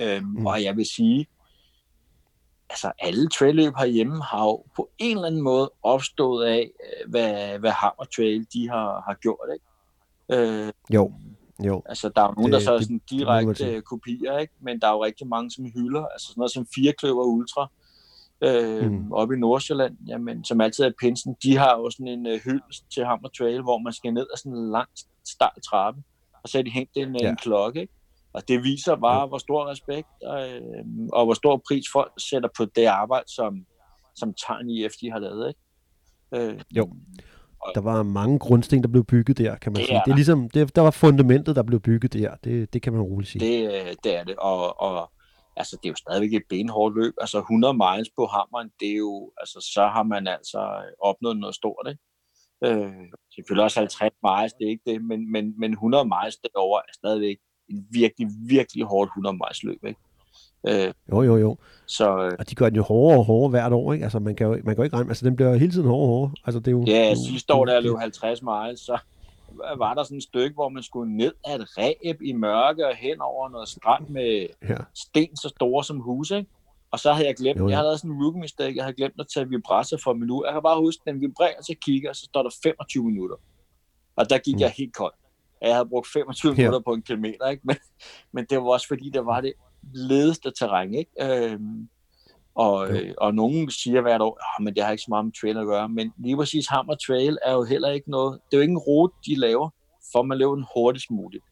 [0.00, 0.46] Øh, mm.
[0.46, 1.26] Og jeg vil sige,
[2.70, 7.58] altså alle trailløb herhjemme har jo på en eller anden måde opstået af, øh, hvad,
[7.58, 9.64] hvad Hammer Trail de har, har gjort, ikke?
[10.42, 11.12] Øh, jo.
[11.64, 11.82] Jo.
[11.86, 14.52] Altså, der er nogen, det, der så er sådan direkte det, kopier, ikke?
[14.60, 16.06] men der er jo rigtig mange, som hylder.
[16.06, 17.70] Altså sådan noget som Firekløver Ultra
[18.40, 19.12] øh, mm.
[19.12, 22.84] oppe i Nordsjælland, jamen, som altid er pinsen, de har jo sådan en uh, hyldest
[22.94, 24.88] til Hammer Trail, hvor man skal ned ad sådan en lang
[25.28, 26.02] start trappe,
[26.42, 27.30] og så er de hængt en, ja.
[27.30, 27.92] en klokke, ikke?
[28.32, 29.26] Og det viser bare, ja.
[29.26, 30.62] hvor stor respekt og, øh,
[31.12, 33.66] og hvor stor pris folk sætter på det arbejde, som,
[34.16, 35.48] som Tarn IF de har lavet.
[35.48, 36.50] Ikke?
[36.52, 36.92] Øh, jo
[37.74, 40.00] der var mange grundsten, der blev bygget der, kan man det sige.
[40.04, 42.34] Det er ligesom, det, der var fundamentet, der blev bygget der.
[42.44, 43.46] Det, det kan man roligt sige.
[43.46, 45.10] Det, det er det, og, og
[45.56, 47.14] altså det er jo stadigvæk et benhårdt løb.
[47.20, 50.60] Altså 100 miles på hammeren, det er jo, altså så har man altså
[51.00, 52.02] opnået noget stort, ikke?
[52.64, 56.82] Øh, selvfølgelig også 50 miles, det er ikke det, men, men, men 100 miles derovre
[56.88, 57.38] er stadigvæk
[57.68, 60.00] et virkelig, virkelig hårdt 100 miles løb, ikke?
[60.68, 61.56] Øh, jo, jo, jo.
[61.86, 64.04] Så, øh, og de gør den jo hårdere og hårdere hvert år, ikke?
[64.04, 66.04] Altså, man kan jo, man kan jo ikke regne, altså den bliver hele tiden hårdere
[66.04, 66.34] og hårdere.
[66.44, 68.98] Altså, det er jo, ja, sidste år, der løb 50 miles, så
[69.78, 72.96] var der sådan et stykke, hvor man skulle ned af et ræb i mørke og
[72.96, 74.76] hen over noget strand med ja.
[74.94, 76.50] sten så store som hus, ikke?
[76.90, 77.70] Og så havde jeg glemt, jo, ja.
[77.70, 80.20] jeg havde lavet sådan en rookie mistake, jeg havde glemt at tage vibrator for en
[80.20, 80.44] minut.
[80.46, 83.36] Jeg kan bare huske, at den vibrerer, så kigger, så står der 25 minutter.
[84.16, 84.60] Og der gik mm.
[84.60, 85.14] jeg helt kold.
[85.62, 86.56] Jeg havde brugt 25 ja.
[86.56, 87.62] minutter på en kilometer, ikke?
[87.68, 87.76] Men,
[88.32, 89.52] men det var også fordi, der var det
[89.94, 91.10] ledeste terræn, ikke?
[91.20, 91.88] Øhm,
[92.56, 95.58] og, øh, og nogen siger hvert år, men det har ikke så meget med trail
[95.58, 98.62] at gøre, men lige præcis Hammer Trail er jo heller ikke noget, det er jo
[98.62, 99.70] ikke en rute, de laver,
[100.12, 101.44] for man laver den hurtigst muligt.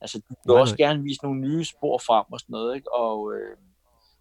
[0.00, 2.94] Altså, de vil nej, også gerne vise nogle nye spor frem og sådan noget, ikke?
[2.94, 3.56] Og, øh,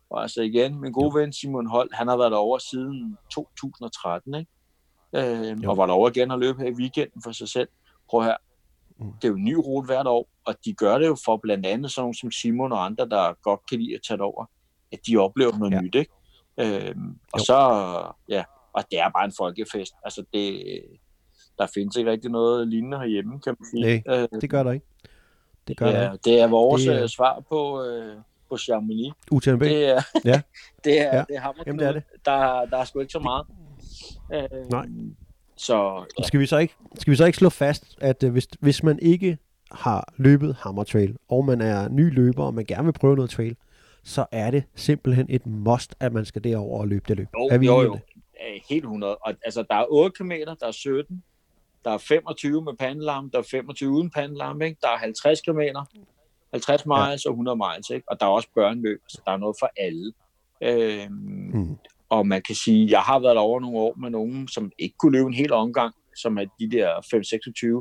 [0.10, 4.52] og altså igen, min gode ven Simon Holt, han har været derovre siden 2013, ikke?
[5.16, 7.68] Øh, og var derovre igen og løbe her i weekenden for sig selv.
[8.10, 8.38] Prøv her,
[9.00, 9.14] mm.
[9.14, 11.66] det er jo en ny rute hvert år, og de gør det jo for blandt
[11.66, 14.46] andet sådan som Simon og andre, der godt kan lide at tage det over,
[14.92, 15.82] at de oplever noget ja.
[15.82, 16.12] nyt, ikke?
[16.60, 17.46] Øhm, og jo.
[17.46, 17.60] så,
[18.30, 18.44] ja,
[18.74, 19.94] og det er bare en folkefest.
[20.04, 20.64] Altså, det,
[21.58, 24.04] der findes ikke rigtig noget lignende herhjemme, kan man sige.
[24.08, 24.86] Nej, øh, det gør der ikke.
[25.68, 26.16] Det gør ja, der.
[26.16, 27.04] Det er vores det er...
[27.04, 28.16] Øh, svar på, øh,
[28.50, 29.14] på Chamonix.
[29.32, 29.62] UTMB?
[29.62, 30.42] Det er, ja.
[30.84, 31.24] det er, ja.
[31.28, 32.04] det er hammer Jamen, det er det.
[32.26, 33.46] Der, der er sgu ikke så meget.
[34.34, 34.86] Øh, Nej.
[35.56, 36.24] Så, ja.
[36.24, 39.00] skal, vi så ikke, skal vi så ikke slå fast, at øh, hvis, hvis man
[39.00, 39.38] ikke
[39.72, 43.32] har løbet Hammer Trail, og man er ny løber, og man gerne vil prøve noget
[43.32, 43.56] trail,
[44.08, 47.28] så er det simpelthen et must, at man skal derover og løbe det løb.
[47.40, 48.00] Jo, er vi jo, jo.
[48.70, 49.18] Helt 100.
[49.18, 51.24] Og, altså, der er 8 km, der er 17,
[51.86, 54.78] der er 25 med pandelarm, der er 25 uden pandelarm, ikke?
[54.82, 55.60] der er 50 km,
[56.52, 57.30] 50 miles ja.
[57.30, 58.12] og 100 miles, ikke?
[58.12, 60.14] og der er også børneløb, så der er noget for alle.
[60.64, 61.78] Øhm, hmm.
[62.10, 65.18] Og man kan sige, jeg har været over nogle år med nogen, som ikke kunne
[65.18, 66.90] løbe en hel omgang, som er de der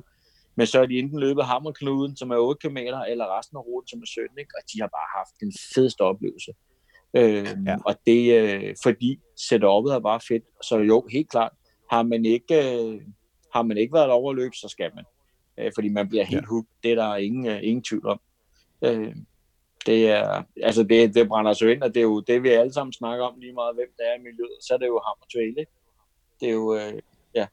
[0.04, 0.15] 5-26,
[0.56, 3.88] men så er de enten løbet Hammerknuden, som er 8 km, eller resten af ruten,
[3.88, 4.50] som er 17, ikke?
[4.56, 6.52] og de har bare haft den fedeste oplevelse.
[7.16, 7.76] Øh, ja.
[7.86, 10.44] Og det øh, fordi setup'et er bare fedt.
[10.62, 11.52] Så jo, helt klart,
[11.90, 13.00] har man ikke, øh,
[13.54, 15.04] har man ikke været over løb, så skal man.
[15.58, 16.46] Øh, fordi man bliver helt ja.
[16.48, 16.70] hooked.
[16.82, 18.20] Det er der ingen, øh, ingen tvivl om.
[18.82, 19.14] Øh,
[19.86, 22.72] det er, altså det, det brænder sig ind, og det er jo det, vi alle
[22.72, 24.58] sammen snakker om lige meget, hvem der er i miljøet.
[24.60, 25.72] Så er det jo hammer trail, ikke?
[26.40, 27.02] Det er jo, øh,
[27.34, 27.46] ja.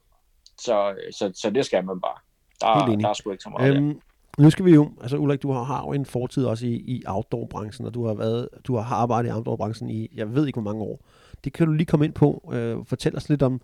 [0.58, 2.20] Så, så, så det skal man bare.
[2.64, 4.00] Der, Helt der er sgu ikke så meget øhm,
[4.38, 7.04] Nu skal vi jo, altså Ulrik, du har, har jo en fortid også i, i
[7.08, 10.72] outdoor-branchen, og du har, været, du har arbejdet i outdoor-branchen i, jeg ved ikke hvor
[10.72, 11.00] mange år.
[11.44, 12.50] Det kan du lige komme ind på.
[12.54, 13.62] Øh, fortæl os lidt om,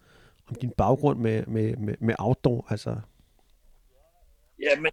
[0.49, 2.95] om din baggrund med, med, med, med outdoor, altså.
[4.61, 4.91] Jamen,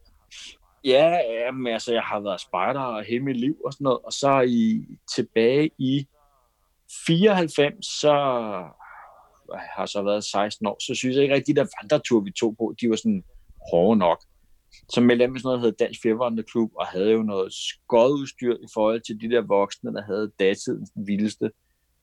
[0.85, 4.41] ja, jamen, altså, jeg har været spejder hele mit liv og sådan noget, og så
[4.41, 6.07] i, tilbage i
[7.07, 8.13] 94, så
[9.77, 12.31] har så været 16 år, så synes jeg ikke rigtig, at de der vandreture, vi
[12.31, 13.25] tog på, de var sådan
[13.73, 14.19] hårde nok.
[14.89, 18.55] Så meldte jeg med sådan noget, der hed Dansk Fjervandreklub, og havde jo noget skodudstyr
[18.55, 21.51] i forhold til de der voksne, der havde datidens vildeste.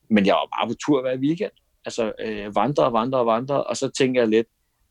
[0.09, 1.51] Men jeg var bare på tur hver weekend.
[1.85, 4.47] Altså øh, vandre og vandre og vandre, og så tænker jeg lidt,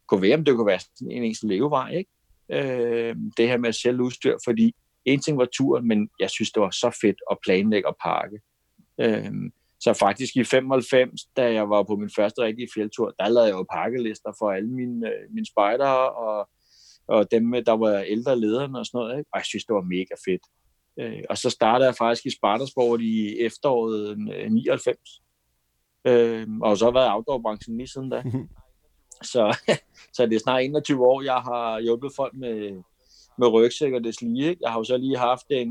[0.07, 2.11] gå være, om det kunne være sådan en eneste levevej, ikke?
[2.53, 6.51] Øh, det her med at sælge udstyr, fordi en ting var turen, men jeg synes,
[6.53, 8.41] det var så fedt at planlægge og pakke.
[9.01, 9.33] Øh,
[9.81, 13.55] så faktisk i 95, da jeg var på min første rigtige fjeldtur, der lavede jeg
[13.55, 16.49] jo pakkelister for alle mine, øh, mine spejdere og,
[17.09, 19.19] og dem, der var ældre lederne og sådan noget.
[19.19, 19.31] Ikke?
[19.33, 20.43] Og jeg synes, det var mega fedt.
[21.01, 24.99] Øh, og så startede jeg faktisk i Spartasport i efteråret 99.
[26.07, 28.23] Øh, og så har jeg været i outdoorbranchen lige siden da.
[29.23, 29.59] Så,
[30.17, 32.83] så det er snart 21 år, jeg har hjulpet folk med,
[33.39, 34.57] med rygsæk og det lige.
[34.61, 35.71] Jeg har jo så lige haft en,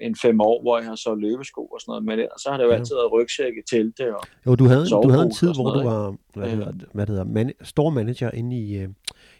[0.00, 2.56] en fem år, hvor jeg har så løbesko og sådan noget det, og så har
[2.56, 2.76] det jo ja.
[2.76, 6.16] altid været rygsække, telte og Jo, du havde, du havde en tid, hvor du var
[6.34, 8.88] hvad det hedder, hvad hedder, man, store manager inde i, øh,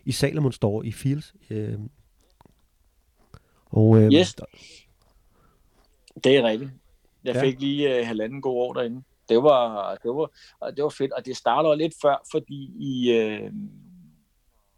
[0.04, 1.34] i Salomon Store i Fields.
[1.50, 1.78] Øh,
[3.66, 4.44] og, øh, yes, der...
[6.24, 6.70] det er rigtigt.
[7.24, 7.42] Jeg ja.
[7.42, 9.02] fik lige øh, halvanden god år derinde.
[9.28, 10.30] Det var, det var,
[10.76, 13.52] det var fedt, og det startede lidt før, fordi i, øh,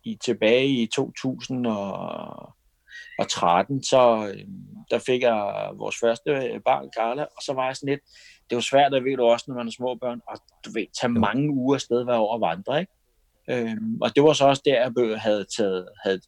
[0.04, 2.54] i tilbage i 2000 og
[3.18, 4.46] og 13, så øh,
[4.90, 8.00] der fik jeg vores første øh, barn, Carla, og så var jeg sådan lidt,
[8.50, 10.86] det var svært, at ved du også, når man er små børn, og du ved,
[11.00, 12.92] tage mange uger afsted hver år og vandre, ikke?
[13.50, 16.20] Øhm, og det var så også der, jeg havde taget, havde,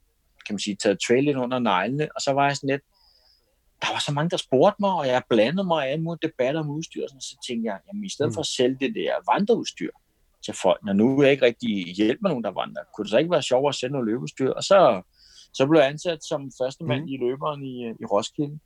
[0.46, 2.82] kan man sige, taget trail ind under neglene, og så var jeg sådan lidt,
[3.82, 6.70] der var så mange, der spurgte mig, og jeg blandede mig af mod debatter om
[6.70, 8.34] udstyr, og så tænkte jeg, jamen i stedet mm.
[8.34, 9.90] for at sælge det der vandreudstyr
[10.44, 13.30] til folk, når nu jeg ikke rigtig hjælper nogen, der vandrer, kunne det så ikke
[13.30, 14.50] være sjovere at sende noget løbeudstyr?
[14.50, 15.02] Og så
[15.56, 17.08] så blev jeg ansat som første mand mm.
[17.08, 18.58] i løberen i, i Roskilde.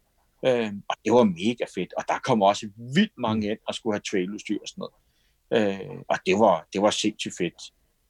[0.46, 3.94] Øh, og det var mega fedt, og der kom også vildt mange ind og skulle
[3.94, 4.96] have trailudstyr og sådan noget.
[5.56, 7.60] Øh, og det var, det var sindssygt fedt.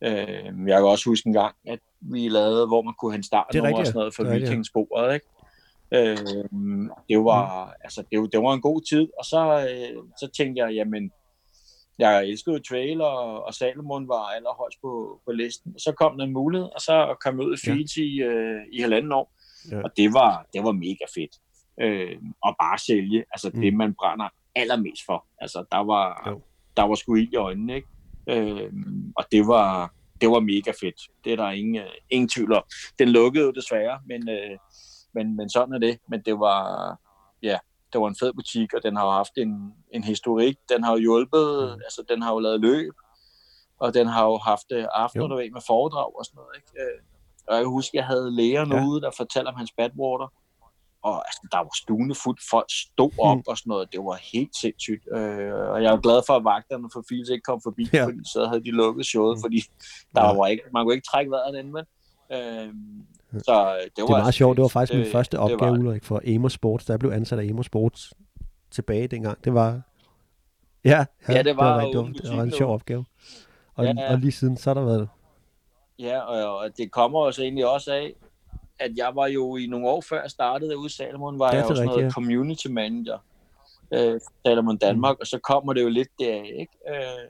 [0.05, 3.79] Øh, jeg kan også huske en gang, at vi lavede, hvor man kunne hente startnummer
[3.79, 5.27] og sådan noget for vikingsporet, ikke?
[5.95, 6.17] Øh,
[7.09, 7.73] det var, mm.
[7.85, 11.13] altså, det, det var en god tid, og så, øh, så tænkte jeg, jamen,
[11.99, 15.79] jeg elskede trail, og, og Salomon var allerhøjst på, på listen.
[15.79, 18.25] Så kom der en mulighed, og så kom jeg ud i Fiji ja.
[18.25, 19.33] i, øh, i halvanden år.
[19.71, 19.83] Ja.
[19.83, 21.35] Og det var, det var mega fedt.
[21.81, 23.61] Øh, og bare sælge, altså mm.
[23.61, 25.27] det man brænder allermest for.
[25.41, 26.41] Altså der var, jo.
[26.77, 27.89] der var sgu i øjnene, ikke?
[28.31, 28.73] Øh,
[29.16, 31.01] og det var, det var mega fedt.
[31.25, 32.62] Det er der ingen, øh, ingen tvivl om.
[32.99, 34.59] Den lukkede jo desværre, men, øh,
[35.14, 35.99] men, men sådan er det.
[36.09, 36.97] Men det var,
[37.43, 37.59] ja,
[37.93, 40.57] det var en fed butik, og den har jo haft en, en historik.
[40.69, 41.81] Den har jo hjulpet, mm.
[41.85, 42.95] altså den har jo lavet løb,
[43.81, 46.57] og den har jo haft øh, aftener, der med foredrag og sådan noget.
[46.57, 46.83] Ikke?
[46.83, 47.01] Øh,
[47.49, 48.87] og jeg husker, jeg havde læger ja.
[48.87, 50.29] ude, der fortalte om hans badwater,
[51.03, 53.43] og altså, der var stuende fuldt, folk stod op mm.
[53.49, 55.05] og sådan noget, det var helt sindssygt.
[55.17, 58.05] Øh, og jeg er glad for, at vagterne for Fils ikke kom forbi, ja.
[58.05, 59.43] fordi så havde de lukket showet, mm.
[59.45, 59.61] fordi
[60.15, 60.33] der ja.
[60.33, 61.85] var ikke, man kunne ikke trække vejret den, men
[62.37, 62.69] øh,
[63.39, 64.57] så øh, det, var det er meget altså, sjovt.
[64.57, 66.85] Det var faktisk det, min første opgave, Ulrik, for Emo Sports.
[66.85, 68.13] Da jeg blev ansat af Emo Sports
[68.71, 69.45] tilbage dengang.
[69.45, 69.81] Det var...
[70.85, 73.05] Ja, ja, ja det var, det var, det var, det var en sjov opgave.
[73.75, 75.09] Og, ja, og lige siden, så har der været...
[75.99, 78.15] Ja, og, og det kommer også egentlig også af,
[78.81, 81.64] at jeg var jo i nogle år før jeg startede ude i Salomon, var jeg
[81.64, 82.11] også noget ja.
[82.11, 83.19] community manager
[83.95, 85.21] øh, Salomon Danmark, mm.
[85.21, 86.73] og så kommer det jo lidt deraf, ikke?
[86.88, 87.29] Øh,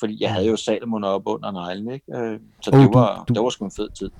[0.00, 2.16] fordi jeg havde jo Salomon op under neglen, ikke?
[2.16, 3.34] Øh, så oh, det, var, du, du...
[3.34, 4.10] det var sgu en fed tid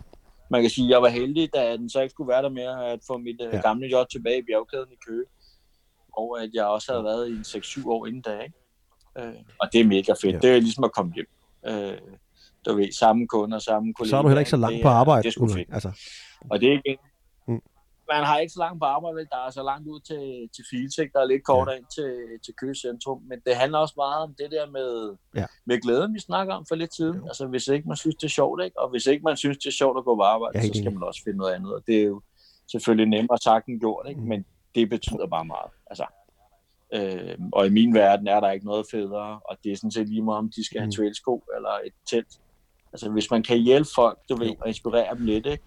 [0.52, 2.92] man kan sige, at jeg var heldig, da den så ikke skulle være der mere,
[2.92, 3.60] at få mit øh, ja.
[3.60, 5.24] gamle job tilbage i bjergkæden i Køge.
[6.16, 8.54] Og at jeg også havde været i en 6-7 år inden da, ikke?
[9.18, 10.34] Øh, og det er mega fedt.
[10.34, 10.38] Ja.
[10.38, 11.26] Det er ligesom at komme hjem.
[11.66, 11.98] Øh,
[12.66, 14.10] du ved, samme kunder, samme kollegaer.
[14.10, 15.30] Så er du heller ikke så langt på arbejde.
[15.30, 15.74] Det er.
[15.74, 15.90] Altså.
[16.50, 16.98] Og det er ikke,
[18.14, 19.26] man har ikke så langt på arbejde, vel?
[19.30, 21.78] der er så langt ud til, til Filtek, der er lidt kortere ja.
[21.78, 22.10] ind til,
[22.44, 25.46] til Køge Centrum, men det handler også meget om det der med, ja.
[25.64, 27.16] med glæden, vi snakker om for lidt siden.
[27.16, 27.26] Jo.
[27.26, 28.80] Altså hvis ikke man synes, det er sjovt, ikke?
[28.80, 30.92] og hvis ikke man synes, det er sjovt at gå på arbejde, ja, så skal
[30.92, 32.22] man også finde noget andet, og det er jo
[32.72, 34.20] selvfølgelig nemmere sagt end gjort, ikke?
[34.20, 34.26] Mm.
[34.26, 34.44] men
[34.74, 35.70] det betyder bare meget.
[35.90, 36.06] Altså,
[36.94, 40.08] øh, og i min verden er der ikke noget federe, og det er sådan set
[40.08, 40.92] lige meget, om de skal have mm.
[40.92, 42.32] trailsko eller et telt.
[42.92, 45.64] Altså hvis man kan hjælpe folk, du ved, og inspirere dem lidt, ikke?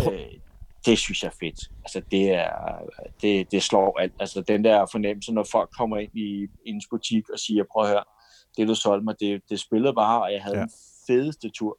[0.00, 0.40] Øh,
[0.86, 1.70] det synes jeg er fedt.
[1.84, 2.78] Altså, det, er,
[3.22, 4.12] det, det slår alt.
[4.20, 7.88] Altså, den der fornemmelse, når folk kommer ind i ens butik og siger, prøv at
[7.88, 8.04] høre,
[8.56, 10.62] det du solgte mig, det, det spillede bare, og jeg havde ja.
[10.62, 10.70] den
[11.06, 11.78] fedeste tur.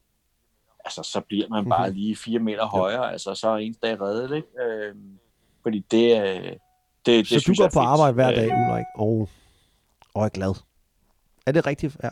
[0.84, 1.96] Altså, så bliver man bare mhm.
[1.96, 3.04] lige fire meter højere.
[3.04, 3.10] Ja.
[3.12, 4.48] Altså, så er ens dag reddet, ikke?
[4.62, 4.94] Øh,
[5.62, 6.22] fordi det,
[7.06, 9.28] det, det Så du går på arbejde hver dag, øh, Ulrik, og,
[10.14, 10.54] og er glad.
[11.46, 11.96] Er det rigtigt?
[12.02, 12.08] Ja.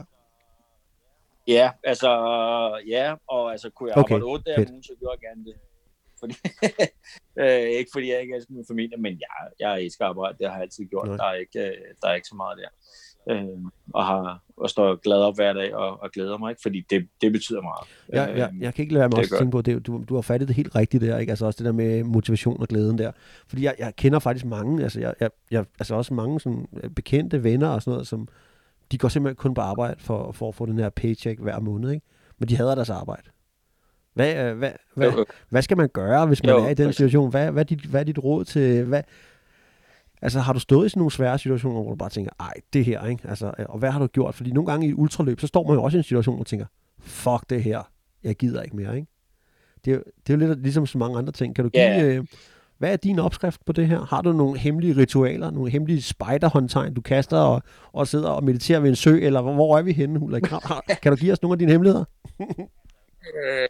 [1.56, 2.10] Ja, altså,
[2.86, 5.44] ja, og altså, kunne jeg okay, arbejde otte dage om ugen, så gjorde jeg gerne
[5.44, 5.54] det.
[6.20, 6.34] Fordi,
[7.42, 10.38] øh, ikke fordi jeg ikke elsker min familie, men jeg, jeg elsker arbejde.
[10.38, 11.08] Det har jeg altid gjort.
[11.08, 12.70] Der er, ikke, øh, der er ikke så meget der.
[13.30, 13.58] Øh,
[13.94, 16.62] og, har, og står glad op hver dag og, og glæder mig, ikke?
[16.62, 17.88] fordi det, det betyder meget.
[18.12, 20.22] Ja, ja, jeg kan ikke lade være med at tænke på, det, du, du har
[20.22, 21.30] fattet det helt rigtigt der, ikke?
[21.30, 23.12] altså også det der med motivation og glæden der.
[23.48, 26.90] Fordi jeg, jeg kender faktisk mange, altså, jeg, jeg, jeg, altså også mange sådan, øh,
[26.90, 28.28] bekendte venner og sådan noget, som
[28.92, 31.90] de går simpelthen kun på arbejde for, for at få den her paycheck hver måned,
[31.90, 32.06] ikke?
[32.38, 33.30] men de hader deres arbejde.
[34.14, 35.12] Hvad, øh, hvad, hvad,
[35.48, 37.30] hvad skal man gøre, hvis man jo, er i den situation?
[37.30, 38.84] Hvad, hvad, er dit, hvad er dit råd til...
[38.84, 39.02] Hvad,
[40.22, 42.84] altså, har du stået i sådan nogle svære situationer, hvor du bare tænker, ej, det
[42.84, 43.28] her, ikke?
[43.28, 44.34] Altså, og hvad har du gjort?
[44.34, 46.44] Fordi nogle gange i ultraløb, så står man jo også i en situation, hvor man
[46.44, 46.66] tænker,
[47.00, 47.82] fuck det her,
[48.24, 49.08] jeg gider ikke mere, ikke?
[49.84, 51.54] Det er, det er jo lidt ligesom så mange andre ting.
[51.54, 51.82] Kan du give...
[51.82, 52.16] Yeah.
[52.16, 52.24] Øh,
[52.80, 54.00] hvad er din opskrift på det her?
[54.00, 57.62] Har du nogle hemmelige ritualer, nogle hemmelige spiderhåndtegn, du kaster og,
[57.92, 60.42] og sidder og mediterer ved en sø, eller hvor, hvor er vi henne, Ulrik?
[61.02, 62.04] Kan du give os nogle af dine hemmeligheder?
[62.40, 63.68] Øh,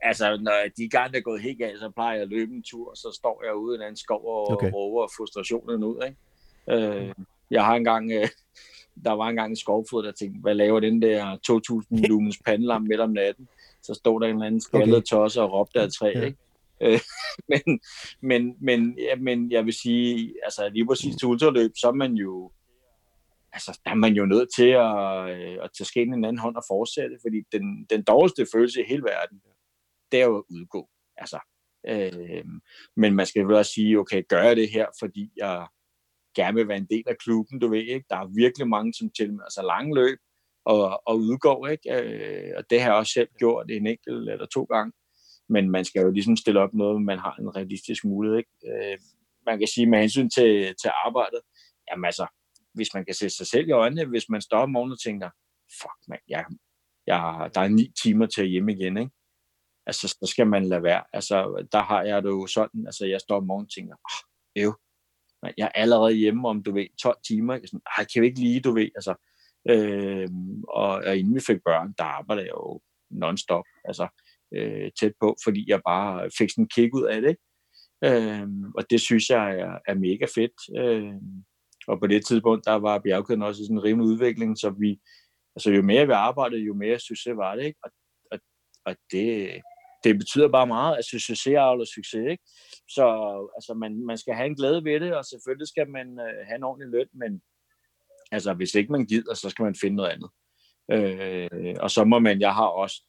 [0.00, 2.94] altså, når de gange er gået helt galt, så plejer jeg at løbe en tur,
[2.94, 4.70] så står jeg ude i en anden skov og okay.
[4.74, 6.04] råber frustrationen ud.
[6.06, 6.98] Ikke?
[6.98, 7.12] Øh,
[7.50, 8.28] jeg har engang, øh,
[9.04, 13.00] der var engang en skovfod, der tænkte, hvad laver den der 2000 lumens pandelam midt
[13.00, 13.48] om natten?
[13.82, 15.04] Så stod der en eller anden skaldet okay.
[15.04, 16.38] tosse og råbte af træ, ikke?
[16.82, 17.00] Øh,
[17.50, 17.80] men,
[18.22, 22.12] men, men, ja, men jeg vil sige, altså lige præcis til ultraløb, så er man
[22.14, 22.52] jo,
[23.52, 26.38] altså, der er man jo nødt til at, øh, at tage skænden i en anden
[26.38, 29.40] hånd og fortsætte, fordi den, den dårligste følelse i hele verden,
[30.12, 30.88] det er jo at udgå.
[31.16, 31.38] Altså,
[31.88, 32.44] øh,
[32.96, 35.66] men man skal jo også sige, okay, gør jeg det her, fordi jeg
[36.36, 38.06] gerne vil være en del af klubben, du ved ikke?
[38.10, 40.18] Der er virkelig mange, som til altså lange løb
[40.64, 41.86] og, og udgår, ikke?
[41.96, 44.92] Øh, og det har jeg også selv gjort en enkelt eller to gange.
[45.48, 48.50] Men man skal jo ligesom stille op noget, man har en realistisk mulighed, ikke?
[48.66, 48.98] Øh,
[49.46, 51.40] man kan sige med hensyn til, til arbejdet,
[51.90, 52.26] jamen altså,
[52.74, 55.30] hvis man kan se sig selv i øjnene, hvis man står om morgenen og tænker,
[55.80, 56.44] fuck man, jeg,
[57.06, 59.10] jeg, der er ni timer til hjem igen, ikke?
[59.86, 61.04] Altså, så skal man lade være.
[61.12, 64.20] Altså, der har jeg det jo sådan, altså, jeg står om morgenen og tænker, ah,
[64.56, 64.74] oh, jo,
[65.56, 67.54] jeg er allerede hjemme om, du ved, 12 timer.
[67.54, 69.14] Jeg sådan, Ej, kan vi ikke lige, du ved, altså.
[69.70, 70.28] Øh,
[70.68, 72.80] og, og inden vi fik børn, der arbejder jeg jo
[73.10, 74.08] non-stop, altså
[74.54, 77.42] øh, tæt på, fordi jeg bare fik sådan en kick ud af det, ikke?
[78.04, 80.56] Øh, og det synes jeg er, er mega fedt.
[80.80, 81.14] Øh,
[81.88, 85.00] og på det tidspunkt, der var bjergkæden også i sådan en rimelig udvikling, så vi,
[85.56, 87.78] altså jo mere vi arbejdede, jo mere succes var det, ikke?
[87.82, 87.90] Og,
[88.32, 88.38] og,
[88.84, 89.60] og det,
[90.04, 92.44] det betyder bare meget, at succes avler succes, ikke?
[92.88, 93.04] Så
[93.56, 96.56] altså, man, man skal have en glæde ved det, og selvfølgelig skal man øh, have
[96.56, 97.42] en ordentlig løn, men
[98.32, 100.30] altså, hvis ikke man gider, så skal man finde noget andet.
[100.92, 103.04] Øh, og så må man, jeg har også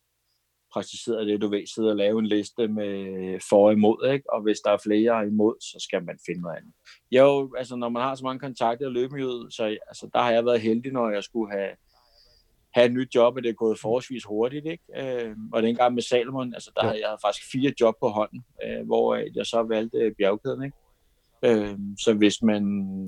[0.73, 4.34] praktiseret det, du ved, sidde og lave en liste med for og imod, ikke?
[4.34, 6.73] og hvis der er flere imod, så skal man finde noget andet.
[7.12, 10.45] Jo, altså når man har så mange kontakter og løbemøde, så altså, der har jeg
[10.45, 11.69] været heldig, når jeg skulle have
[12.77, 14.65] have et nyt job, og det er gået forholdsvis hurtigt.
[14.65, 14.84] Ikke?
[14.97, 16.89] Øh, og dengang med Salomon, altså, der ja.
[16.89, 20.63] havde jeg faktisk fire job på hånden, øh, hvor jeg så valgte bjergkæden.
[20.63, 20.77] Ikke?
[21.43, 22.63] Øh, så hvis man...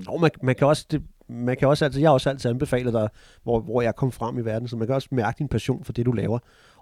[0.06, 0.86] Jo, man, man kan også...
[0.90, 3.08] Det, man kan også altså, jeg har også altid anbefalet dig,
[3.42, 5.92] hvor, hvor jeg kom frem i verden, så man kan også mærke din passion for
[5.92, 6.38] det, du laver.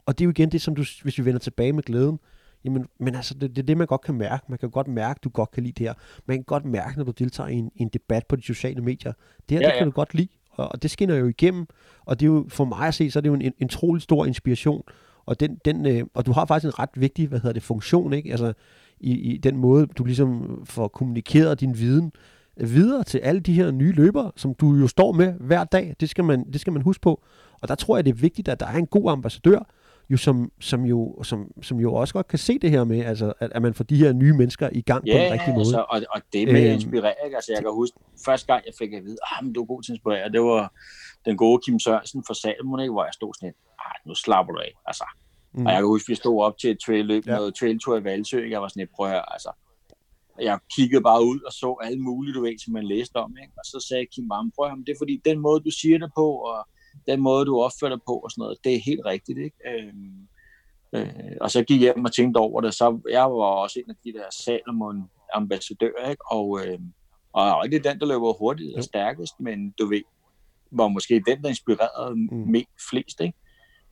[0.09, 2.19] Og det er jo igen det, som du, hvis vi vender tilbage med glæden,
[2.65, 4.45] jamen, men altså, det, det er det, man godt kan mærke.
[4.49, 5.95] Man kan godt mærke, at du godt kan lide det her.
[6.27, 8.83] Man kan godt mærke, når du deltager i en, i en debat på de sociale
[8.83, 9.13] medier.
[9.49, 9.85] Det her, ja, det kan ja.
[9.85, 11.67] du godt lide og det skinner jo igennem,
[12.05, 14.03] og det er jo, for mig at se, så er det jo en, en trolig
[14.03, 14.83] stor inspiration,
[15.27, 18.13] og, den, den, øh, og du har faktisk en ret vigtig, hvad hedder det, funktion,
[18.13, 18.31] ikke?
[18.31, 18.53] Altså,
[19.01, 22.13] i, i den måde, du ligesom får kommunikeret din viden
[22.57, 25.95] videre til alle de her nye løbere, som du jo står med hver dag.
[26.01, 27.23] Det skal man, det skal man huske på.
[27.61, 29.69] Og der tror jeg, det er vigtigt, at der er en god ambassadør,
[30.11, 33.33] jo som, som, jo, som, som jo også godt kan se det her med, altså,
[33.41, 35.61] at, at man får de her nye mennesker i gang ja, på en rigtig måde.
[35.61, 36.75] Altså, og, og det med at øhm.
[36.75, 39.67] inspirere, altså jeg kan huske, første gang jeg fik at vide, at ah, du er
[39.67, 40.73] god til at inspirere, det var
[41.25, 44.53] den gode Kim Sørensen fra Salmon, ikke, hvor jeg stod sådan lidt, ah, nu slapper
[44.53, 45.07] du af, altså.
[45.53, 45.67] Mm.
[45.67, 47.37] Og jeg kan huske, vi stod op til et trail-løb, ja.
[47.37, 49.51] noget trail-tour i Valsø, jeg var sådan lidt, prøv at høre, altså,
[50.41, 53.53] jeg kiggede bare ud og så alle mulige, du ved, som man læste om, ikke?
[53.57, 56.11] og så sagde Kim bare, prøv høre, det er fordi, den måde, du siger det
[56.21, 56.59] på, og
[57.07, 59.57] den måde, du opfører dig på, og sådan noget, det er helt rigtigt, ikke?
[59.67, 60.29] Øhm,
[60.95, 62.75] Øh, og så gik jeg hjem og tænkte over det.
[62.75, 66.33] Så jeg var også en af de der Salomon ambassadører, ikke?
[66.33, 66.79] Og, øh,
[67.33, 70.03] og ikke den, der løber hurtigt og stærkest, men du ved,
[70.73, 72.51] var måske den, der inspirerede mm.
[72.51, 73.39] mest flest, ikke?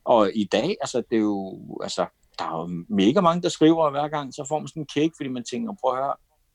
[0.05, 2.05] Og i dag, altså, det er jo, altså,
[2.39, 5.13] der er jo mega mange, der skriver hver gang, så får man sådan en kick,
[5.17, 6.13] fordi man tænker, prøv at høre,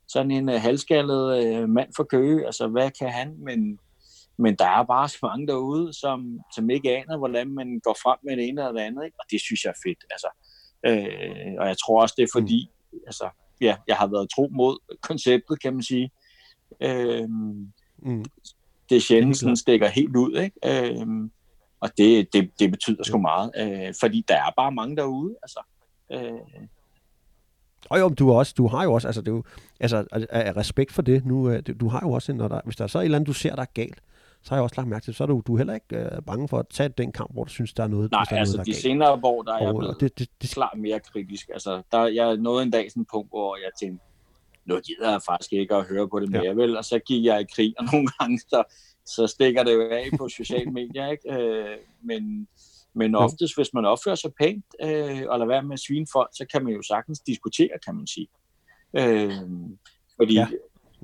[0.08, 3.34] sådan en uh, halvskaldet uh, mand for Køge, altså, hvad kan han?
[3.38, 3.78] Men
[4.42, 8.18] men der er bare så mange derude, som, som ikke aner, hvordan man går frem
[8.24, 9.04] med det ene eller det andet.
[9.04, 9.16] Ikke?
[9.20, 10.04] Og det synes jeg er fedt.
[10.14, 10.30] Altså,
[10.86, 12.98] øh, og jeg tror også, det er fordi, mm.
[13.06, 13.28] altså,
[13.60, 16.10] ja, jeg har været tro mod konceptet, kan man sige.
[16.80, 17.28] Øh,
[17.98, 18.24] mm.
[18.88, 20.32] Det er sjældent, sådan stikker helt ud.
[20.38, 20.56] Ikke?
[20.64, 21.06] Øh,
[21.80, 23.52] og det, det, det betyder sgu meget.
[23.56, 25.36] Øh, fordi der er bare mange derude.
[25.42, 25.60] Altså,
[26.12, 26.66] øh,
[27.90, 29.42] og jo, du, også, du har jo også, altså, det er jo,
[29.80, 32.84] altså, af respekt for det, nu, øh, du har jo også, når der, hvis der
[32.84, 34.02] er så et eller andet, du ser, der er galt,
[34.42, 36.22] så har jeg også lagt mærke til, så er du, du er heller ikke øh,
[36.26, 38.40] bange for at tage den kamp, hvor du synes, der er noget, Nej, der er
[38.40, 41.00] altså noget, der de senere år, der er jeg blevet det, det, det, klart mere
[41.00, 41.48] kritisk.
[41.52, 44.04] Altså, der, jeg nåede en dag sådan en punkt, hvor jeg tænkte,
[44.64, 46.52] nu gider jeg faktisk ikke at høre på det mere, ja.
[46.52, 46.76] vel?
[46.76, 48.62] Og så gik jeg i krig, og nogle gange, så,
[49.06, 51.32] så stikker det jo af på sociale medier, ikke?
[51.32, 52.48] Øh, men,
[52.94, 56.30] men oftest, hvis man opfører sig pænt, øh, og lader være med at svine folk,
[56.32, 58.28] så kan man jo sagtens diskutere, kan man sige.
[58.98, 59.32] Øh,
[60.16, 60.46] fordi ja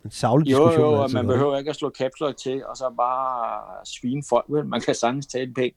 [0.04, 0.80] en savlig diskussion.
[0.80, 4.46] Jo, jo, og man behøver ikke at slå caps til, og så bare svine folk,
[4.48, 4.66] vel?
[4.66, 5.76] Man kan sagtens tage en penge.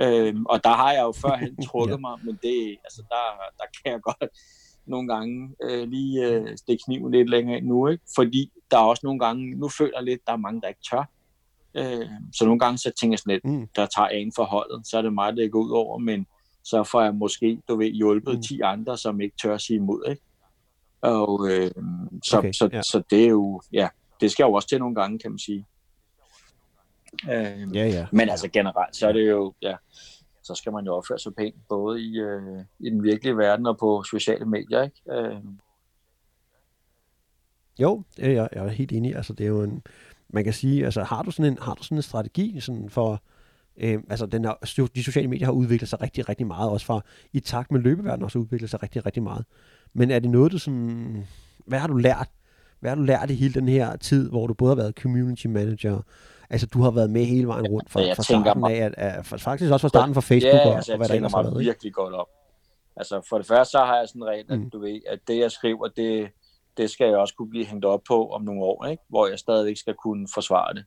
[0.00, 1.98] Øhm, og der har jeg jo førhen trukket ja.
[1.98, 3.24] mig, men det, altså der,
[3.58, 4.30] der kan jeg godt
[4.86, 8.04] nogle gange øh, lige øh, stikke kniven lidt længere ind nu, ikke?
[8.16, 10.86] fordi der er også nogle gange, nu føler jeg lidt, der er mange, der ikke
[10.90, 11.10] tør.
[11.74, 13.68] Øh, så nogle gange så tænker jeg sådan lidt, mm.
[13.76, 16.26] der tager en for holdet, så er det mig, der går ud over, men
[16.64, 18.42] så får jeg måske, du ved, hjulpet mm.
[18.42, 20.22] 10 andre, som ikke tør sige imod, ikke?
[21.06, 21.70] Og øh,
[22.24, 22.82] så, okay, så, ja.
[22.82, 23.88] så det er jo, ja,
[24.20, 25.66] det skal jo også til nogle gange, kan man sige.
[27.24, 28.06] Øh, ja, ja.
[28.12, 29.76] Men altså generelt, så er det jo, ja,
[30.42, 33.78] så skal man jo opføre sig pænt, både i, øh, i den virkelige verden og
[33.78, 34.96] på sociale medier, ikke?
[35.10, 35.36] Øh.
[37.78, 39.16] Jo, jeg, jeg er helt enig.
[39.16, 39.82] Altså, det er jo en,
[40.28, 43.22] man kan sige, altså, har du sådan en, har du sådan en strategi sådan for,
[43.76, 47.00] øh, altså, den er, de sociale medier har udviklet sig rigtig, rigtig meget, også fra,
[47.32, 49.44] i takt med løbeverdenen også udviklet sig rigtig, rigtig meget.
[49.96, 51.26] Men er det noget, du sådan...
[51.66, 52.28] Hvad har du lært?
[52.80, 55.46] Hvad har du lært i hele den her tid, hvor du både har været community
[55.46, 56.00] manager,
[56.50, 59.26] altså du har været med hele vejen rundt fra, fra starten mig, af, at, at,
[59.26, 61.58] faktisk også fra starten fra Facebook ja, og, altså, og hvad der ellers har været.
[61.58, 62.26] virkelig godt op.
[62.96, 64.70] Altså for det første, så har jeg sådan en regel, at mm.
[64.70, 66.28] du ved, at det jeg skriver, det,
[66.76, 69.02] det skal jeg også kunne blive hængt op på om nogle år, ikke?
[69.08, 70.84] hvor jeg stadig skal kunne forsvare det.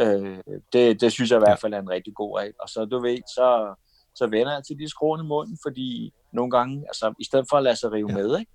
[0.00, 0.38] Øh,
[0.72, 1.00] det.
[1.00, 2.54] Det synes jeg i hvert fald er en rigtig god regel.
[2.60, 3.74] Og så du ved, så,
[4.14, 7.62] så vender jeg til de skrående munden, fordi nogle gange, altså i stedet for at
[7.62, 8.16] lade sig rive ja.
[8.16, 8.52] med, ikke?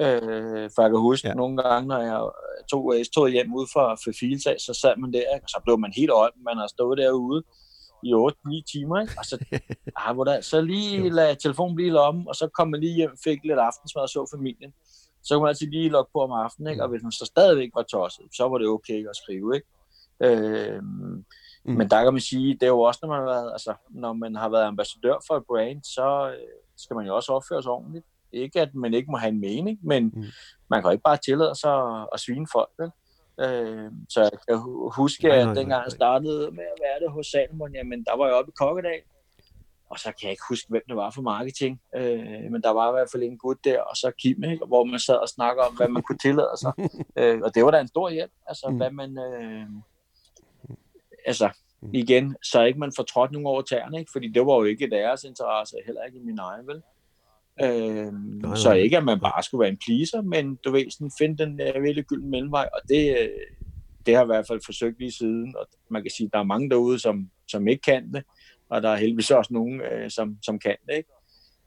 [0.00, 1.34] Øh, for jeg kan huske ja.
[1.34, 2.20] nogle gange, når jeg
[2.70, 6.10] tog S-toget hjem ud fra Fefilsag, så sad man der, og så blev man helt
[6.10, 7.42] øje, man har stået derude
[8.04, 9.14] i 8-9 timer, ikke?
[9.18, 9.36] og så,
[10.02, 13.10] ah, hvor der, så lige lade telefonen blive om, og så kom man lige hjem,
[13.24, 14.72] fik lidt aftensmad og så familien.
[15.24, 16.82] Så kunne man altid lige logge på om aftenen, ikke?
[16.82, 19.48] og hvis man så stadigvæk var tosset, så var det okay at skrive.
[19.56, 19.68] Ikke?
[20.26, 20.82] Øh,
[21.64, 21.72] Mm.
[21.72, 24.12] Men der kan man sige, det er jo også, når man har været, altså, når
[24.12, 27.72] man har været ambassadør for et brand, så øh, skal man jo også opføre sig
[27.72, 28.06] ordentligt.
[28.32, 30.24] Ikke at man ikke må have en mening, men mm.
[30.70, 32.70] man kan jo ikke bare tillade sig at, at svine folk.
[32.78, 32.90] Vel?
[33.40, 34.58] Øh, så jeg kan
[34.96, 38.16] huske, nej, nej, at dengang jeg startede med at være det hos Salomon, jamen der
[38.16, 39.02] var jeg oppe i Kokkedal,
[39.90, 42.88] og så kan jeg ikke huske, hvem det var for marketing, øh, men der var
[42.88, 44.66] i hvert fald en gut der, og så Kim, ikke?
[44.66, 46.72] hvor man sad og snakker om, hvad man kunne tillade sig.
[47.20, 48.76] øh, og det var da en stor hjælp, altså mm.
[48.76, 49.18] hvad man...
[49.18, 49.66] Øh,
[51.26, 51.50] altså,
[51.82, 51.90] mm.
[51.92, 54.12] igen, så ikke man får trådt nogen over tæerne, ikke?
[54.12, 56.82] fordi det var jo ikke deres interesse, heller ikke i min egen, vel?
[57.62, 61.10] Øh, nej, så ikke, at man bare skulle være en pleaser, men du ved, sådan,
[61.18, 63.66] finde den uh, virkelig gyldne mellemvej, og det, uh,
[64.06, 66.38] det har jeg i hvert fald forsøgt lige siden, og man kan sige, at der
[66.38, 68.24] er mange derude, som, som ikke kan det,
[68.68, 71.10] og der er heldigvis også nogen, uh, som, som kan det, ikke?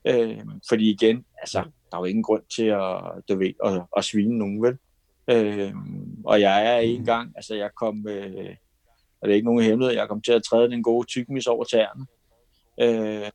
[0.08, 0.40] Øh,
[0.70, 4.38] fordi igen, altså, der er jo ingen grund til at, du ved, at, at svine
[4.38, 4.78] nogen, vel?
[5.30, 5.74] Øh,
[6.26, 7.06] og jeg er en mm.
[7.06, 8.56] gang, altså jeg kom, øh,
[9.26, 11.64] og det er ikke nogen hemmelighed, jeg kom til at træde den gode tykmis over
[11.64, 12.06] tæerne.
[12.82, 13.32] Øh,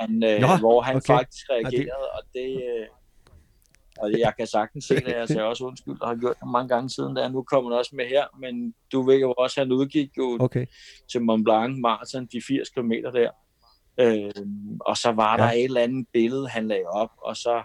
[0.00, 1.06] han, øh, Nå, hvor han okay.
[1.06, 2.50] faktisk reagerede, og det...
[2.50, 2.86] Øh,
[3.98, 6.68] og jeg kan sagtens se det, jeg siger også undskyld, og har gjort det mange
[6.68, 9.72] gange siden, da nu kommer også med her, men du ved jo også, at han
[9.72, 10.66] udgik jo okay.
[11.12, 13.30] til Mont Blanc Marathon, de 80 km der,
[14.00, 14.44] øh,
[14.80, 15.44] og så var ja.
[15.44, 17.62] der et eller andet billede, han lagde op, og så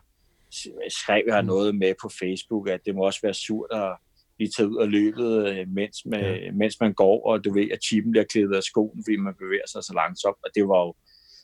[0.90, 1.48] skrev jeg mm.
[1.48, 3.98] noget med på Facebook, at det må også være surt at
[4.44, 6.52] blive taget ud af løbet, øh, mens, man, ja.
[6.52, 9.68] mens man går, og du ved, at chippen bliver klædet af skoen, fordi man bevæger
[9.68, 10.92] sig så langsomt, og det var jo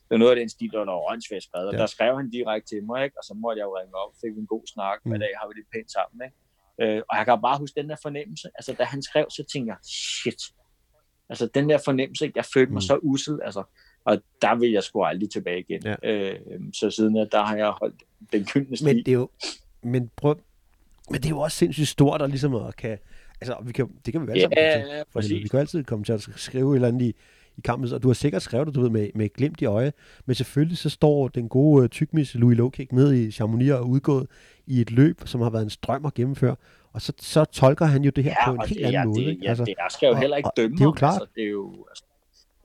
[0.06, 1.80] det var noget af den stil, der var skrevet, og ja.
[1.80, 3.18] der skrev han direkte til mig, ikke?
[3.20, 5.10] og så måtte jeg jo ringe op, fik en god snak, mm.
[5.10, 6.38] hver dag har vi det pænt sammen, ikke?
[6.82, 9.70] Øh, og jeg kan bare huske den der fornemmelse, altså da han skrev, så tænkte
[9.74, 10.42] jeg, shit,
[11.30, 12.90] altså den der fornemmelse, jeg følte mig mm.
[12.92, 13.64] så usel, altså,
[14.06, 15.82] og der vil jeg sgu aldrig tilbage igen.
[15.86, 15.96] Ja.
[16.04, 16.40] Øh,
[16.74, 18.88] så siden der har jeg holdt den gyldne stil.
[18.88, 19.30] Men det er jo,
[19.84, 20.36] men prøv,
[21.12, 22.98] men det er jo også sindssygt stort at ligesom at kan...
[23.42, 25.44] Altså, vi kan, det kan vi alle ja, sammen ja, præcis.
[25.44, 27.16] Vi kan altid komme til at skrive et eller andet i,
[27.58, 29.94] i kampen, og du har sikkert skrevet det, du ved, med, med glimt i øje,
[30.26, 34.28] men selvfølgelig så står den gode uh, tykmis Louis Lowkick nede i Chamonix og udgået
[34.68, 36.56] i et løb, som har været en strøm at gennemføre,
[36.94, 39.06] og så, så tolker han jo det her ja, på en helt det, anden ja,
[39.06, 39.26] måde.
[39.26, 41.22] Det, ja, altså, det, jeg skal jo heller ikke dømme det er jo klart.
[41.22, 42.04] Altså, det er jo, altså,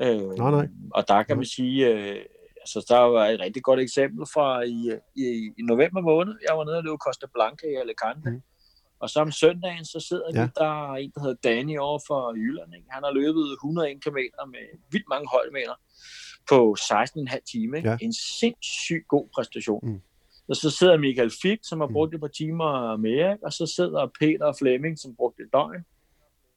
[0.00, 0.68] øh, nej, nej.
[0.90, 2.16] Og der kan man sige, øh,
[2.64, 4.78] altså der var et rigtig godt eksempel fra i,
[5.22, 5.26] i,
[5.58, 6.34] i november måned.
[6.48, 8.42] Jeg var nede og løb Costa Blanca i Alicante, mm.
[9.04, 10.44] Og så om søndagen, så sidder ja.
[10.44, 12.74] vi, der er en, der hedder Danny over for Jylland.
[12.74, 12.86] Ikke?
[12.90, 14.18] Han har løbet 101 km
[14.54, 15.76] med vildt mange højdemeter
[16.48, 17.78] på 16,5 timer.
[17.84, 17.96] Ja.
[18.00, 19.80] En sindssygt god præstation.
[19.82, 20.00] Mm.
[20.48, 21.92] Og så sidder Michael Fick, som har mm.
[21.92, 25.84] brugt et par timer mere, og så sidder Peter Flemming, som brugte et døgn.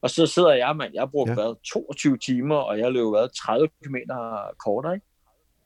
[0.02, 1.34] Og så sidder jeg, mand, jeg har brugt ja.
[1.34, 3.96] hvad, 22 timer, og jeg løber hvad, 30 km
[4.66, 5.06] kortere, ikke?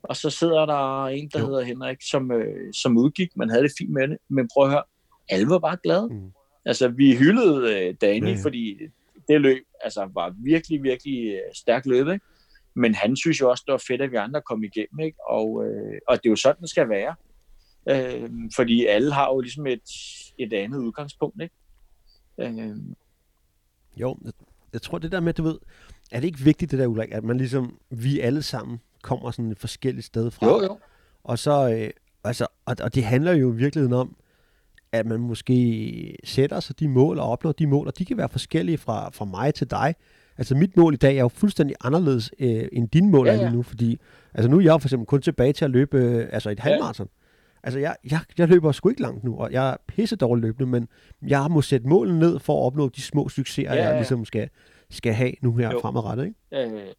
[0.04, 1.45] Og så sidder der en, der jo.
[1.45, 4.72] hedder Henrik, som, øh, som udgik, man havde det fint med det, men prøv at
[4.72, 4.84] høre,
[5.30, 6.08] alle var bare glade.
[6.12, 6.32] Mm.
[6.66, 8.43] Altså, vi hyldede øh, Dani, ja, ja.
[8.43, 8.78] fordi
[9.28, 12.26] det løb altså, var virkelig, virkelig øh, stærkt løb, ikke?
[12.76, 15.18] Men han synes jo også, det var fedt, at vi andre kom igennem, ikke?
[15.30, 17.16] Og, øh, og det er jo sådan, det skal være.
[17.89, 19.89] Øh, fordi alle har jo ligesom et,
[20.38, 21.56] et andet udgangspunkt, ikke?
[22.39, 22.76] Øh.
[23.97, 24.34] Jo, jeg,
[24.74, 25.60] jeg tror det der med, du ved,
[26.12, 29.52] er det ikke vigtigt det der, Ulrik, at man ligesom, vi alle sammen kommer sådan
[29.52, 30.47] et forskelligt sted fra?
[30.47, 30.78] Jo, jo.
[31.24, 31.89] Og så, øh,
[32.24, 34.16] altså, og, og det handler jo i virkeligheden om,
[34.91, 38.30] at man måske sætter sig de mål og opnår de mål, og de kan være
[38.30, 39.95] forskellige fra, fra mig til dig.
[40.38, 43.39] Altså mit mål i dag er jo fuldstændig anderledes øh, end din mål ja, ja.
[43.39, 43.99] er lige nu, fordi
[44.34, 47.08] altså nu er jeg for eksempel kun tilbage til at løbe øh, altså et halvmarathon.
[47.08, 47.22] Ja.
[47.64, 50.72] Altså jeg, jeg, jeg løber sgu ikke langt nu, og jeg er pisse dårlig løbende,
[50.72, 50.88] men
[51.28, 53.88] jeg må sætte målen ned for at opnå de små succeser, ja, ja.
[53.88, 54.49] jeg ligesom skal,
[54.89, 55.80] skal have nu her jo.
[55.80, 56.26] fremadrettet.
[56.26, 56.38] Ikke?
[56.52, 56.91] Ja, ja, ja.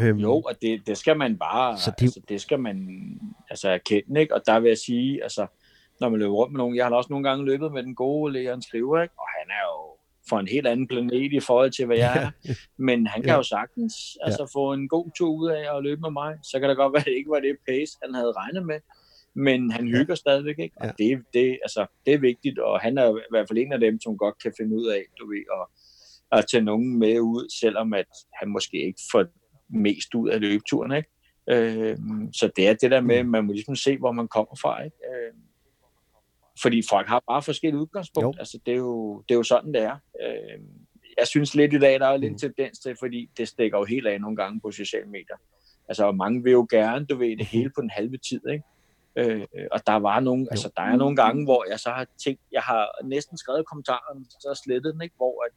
[0.00, 2.88] Øhm, jo, og det, det skal man bare, så det, altså, det skal man
[3.50, 4.34] altså erkende, ikke?
[4.34, 5.46] Og der vil jeg sige, altså,
[6.00, 6.76] når man løber rundt med nogen.
[6.76, 9.14] Jeg har også nogle gange løbet med den gode Leon Skriver, ikke?
[9.18, 9.92] og han er jo
[10.28, 12.30] for en helt anden planet i forhold til, hvad jeg er.
[12.88, 13.36] Men han kan ja.
[13.36, 14.58] jo sagtens altså, ja.
[14.60, 16.38] få en god tur ud af at løbe med mig.
[16.42, 18.80] Så kan det godt være, at det ikke var det pace, han havde regnet med.
[19.34, 20.22] Men han hygger ja.
[20.24, 20.76] stadigvæk, ikke?
[20.80, 20.92] Og ja.
[20.98, 24.00] det, det, altså, det er vigtigt, og han er i hvert fald en af dem,
[24.00, 25.64] som godt kan finde ud af, du ved, at,
[26.38, 29.24] at tage nogen med ud, selvom at han måske ikke får
[29.72, 31.08] mest ud af løbeturen, ikke?
[31.50, 31.98] Øh,
[32.32, 34.82] så det er det der med, at man må ligesom se, hvor man kommer fra,
[34.82, 34.96] ikke?
[34.96, 35.32] Øh,
[36.62, 38.36] fordi folk har bare forskellige udgangspunkt.
[38.36, 38.38] Jo.
[38.38, 39.96] Altså, det, er jo, det er jo sådan, det er.
[40.22, 40.60] Øh,
[41.18, 42.38] jeg synes lidt i dag, der er lidt mm.
[42.38, 45.36] tendens til, fordi det stikker jo helt af nogle gange på sociale medier.
[45.88, 48.64] Altså, mange vil jo gerne, du ved, det hele på den halve tid, ikke?
[49.16, 52.40] Øh, og der var nogle, altså der er nogle gange, hvor jeg så har tænkt,
[52.52, 55.16] jeg har næsten skrevet kommentaren, så slettet den, ikke?
[55.16, 55.52] Hvor, at,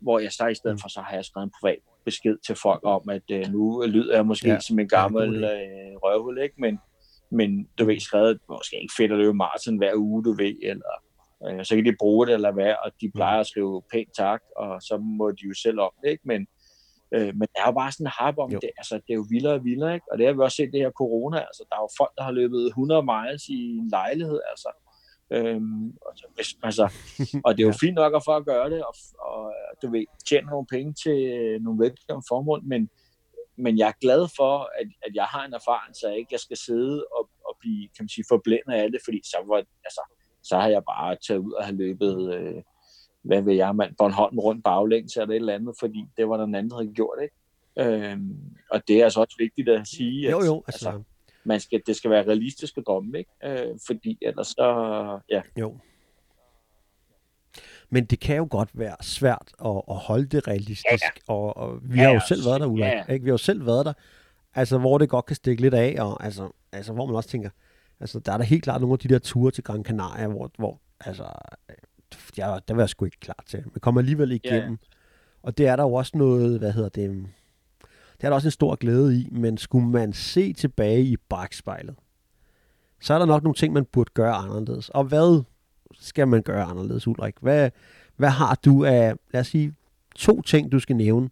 [0.00, 0.78] hvor jeg så i stedet mm.
[0.78, 4.14] for, så har jeg skrevet en privat besked til folk om, at øh, nu lyder
[4.14, 4.60] jeg måske ja.
[4.60, 6.54] som en gammel øh, røvhul, ikke?
[6.58, 6.78] Men,
[7.30, 10.92] men du ved, skrevet, måske ikke fedt at løbe maraton hver uge, du ved, eller
[11.46, 13.12] øh, så kan de bruge det eller hvad, og de mm.
[13.12, 16.22] plejer at skrive pænt tak, og så må de jo selv om det, ikke?
[16.26, 16.46] Men,
[17.14, 18.58] øh, men der er jo bare sådan en harp om jo.
[18.62, 20.06] det, altså det er jo vildere og vildere, ikke?
[20.12, 22.22] Og det har vi også set det her corona, altså der er jo folk, der
[22.22, 24.68] har løbet 100 miles i en lejlighed, altså,
[25.32, 26.92] Øhm, og, hvis, altså,
[27.44, 30.04] og det er jo fint nok at for at gøre det, og, og du ved,
[30.28, 31.18] tjene nogle penge til
[31.62, 32.88] nogle velkomne formål, men,
[33.58, 36.40] men jeg er glad for, at, at jeg har en erfaring, så jeg ikke jeg
[36.40, 40.02] skal sidde og, og blive kan man sige, forblændet af det, fordi så, var, altså,
[40.42, 42.62] så har jeg bare taget ud og have løbet, øh,
[43.22, 46.44] hvad ved jeg, mand, Bornholm rundt baglæns eller et eller andet, fordi det var der
[46.44, 47.34] en anden, der havde gjort, ikke?
[47.78, 51.02] Øhm, og det er altså også vigtigt at sige, at jo, jo, altså, altså,
[51.44, 53.30] man skal, det skal være realistiske drømme, ikke?
[53.44, 55.42] Øh, fordi ellers så, ja.
[55.56, 55.78] Jo.
[57.90, 61.32] Men det kan jo godt være svært at, at holde det realistisk, ja, ja.
[61.34, 63.12] Og, og vi ja, har jo selv været der, Ulla, ja.
[63.12, 63.24] ikke?
[63.24, 63.92] Vi har jo selv været der,
[64.54, 67.50] altså hvor det godt kan stikke lidt af, og altså, altså hvor man også tænker,
[68.00, 70.50] altså der er der helt klart nogle af de der ture til Gran Canaria, hvor,
[70.58, 71.24] hvor altså,
[72.36, 73.58] jeg, der var jeg sgu ikke klar til.
[73.58, 74.60] Man kommer alligevel igennem.
[74.60, 74.76] Ja, ja.
[75.42, 77.26] Og det er der jo også noget, hvad hedder det,
[78.20, 81.94] det er der også en stor glæde i, men skulle man se tilbage i bagspejlet,
[83.00, 84.88] så er der nok nogle ting, man burde gøre anderledes.
[84.88, 85.42] Og hvad
[86.00, 87.34] skal man gøre anderledes, Ulrik?
[87.40, 87.70] Hvad,
[88.16, 89.74] hvad har du af, lad os sige,
[90.16, 91.30] to ting, du skal nævne,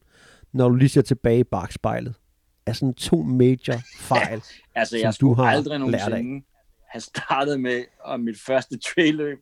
[0.53, 2.14] når du lige ser tilbage i bagspejlet?
[2.66, 4.43] Er sådan to major fejl,
[4.74, 6.45] altså, jeg som du har aldrig nogensinde
[6.86, 9.39] have startet med, og mit første trailløb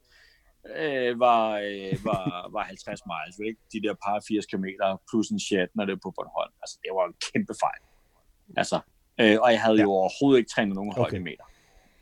[0.76, 3.60] øh, var, øh, var, var 50 miles, ikke?
[3.72, 4.64] de der par 80 km
[5.10, 6.52] plus en chat, når det er på Bornholm.
[6.62, 7.82] Altså, det var en kæmpe fejl.
[8.56, 8.80] Altså,
[9.20, 9.82] øh, og jeg havde ja.
[9.82, 11.18] jo overhovedet ikke trænet nogen okay.
[11.18, 11.44] meter.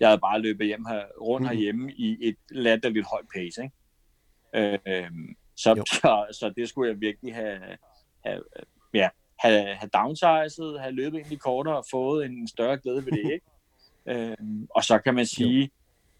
[0.01, 1.49] Jeg havde bare løbet hjem her, rundt mm.
[1.49, 3.63] herhjemme i et latterligt højt pace.
[3.63, 3.75] Ikke?
[4.95, 5.11] Øh,
[5.57, 7.61] så, så, så det skulle jeg virkelig have,
[8.25, 8.43] have,
[8.95, 9.09] ja,
[9.39, 13.33] have, have downsized, have løbet ind i kortere og fået en større glæde ved det.
[13.35, 14.31] Ikke?
[14.31, 15.69] øh, og så kan man sige, jo.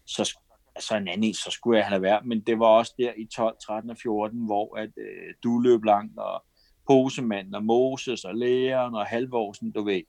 [0.05, 0.39] så
[0.75, 3.57] altså en anden så skulle jeg have været, men det var også der i 12,
[3.65, 6.43] 13 og 14, hvor at, øh, du løb langt, og
[6.87, 10.01] Posemanden, og Moses, og Læren, og Halvorsen, du ved,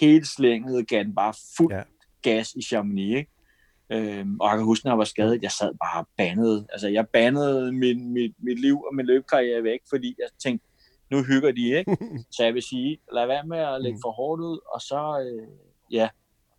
[0.00, 1.82] helt slænget gav den bare fuld ja.
[2.22, 3.30] gas i Chamonix, ikke?
[3.90, 6.66] Øhm, og jeg kan huske, når jeg var skadet, jeg sad bare bandet.
[6.72, 10.66] Altså, jeg bandede min, mit, mit liv og min løbkarriere væk, fordi jeg tænkte,
[11.10, 11.96] nu hygger de, ikke?
[12.36, 14.02] Så jeg vil sige, lad være med at lægge mm.
[14.04, 15.48] for hårdt ud, og så, øh,
[15.90, 16.08] ja,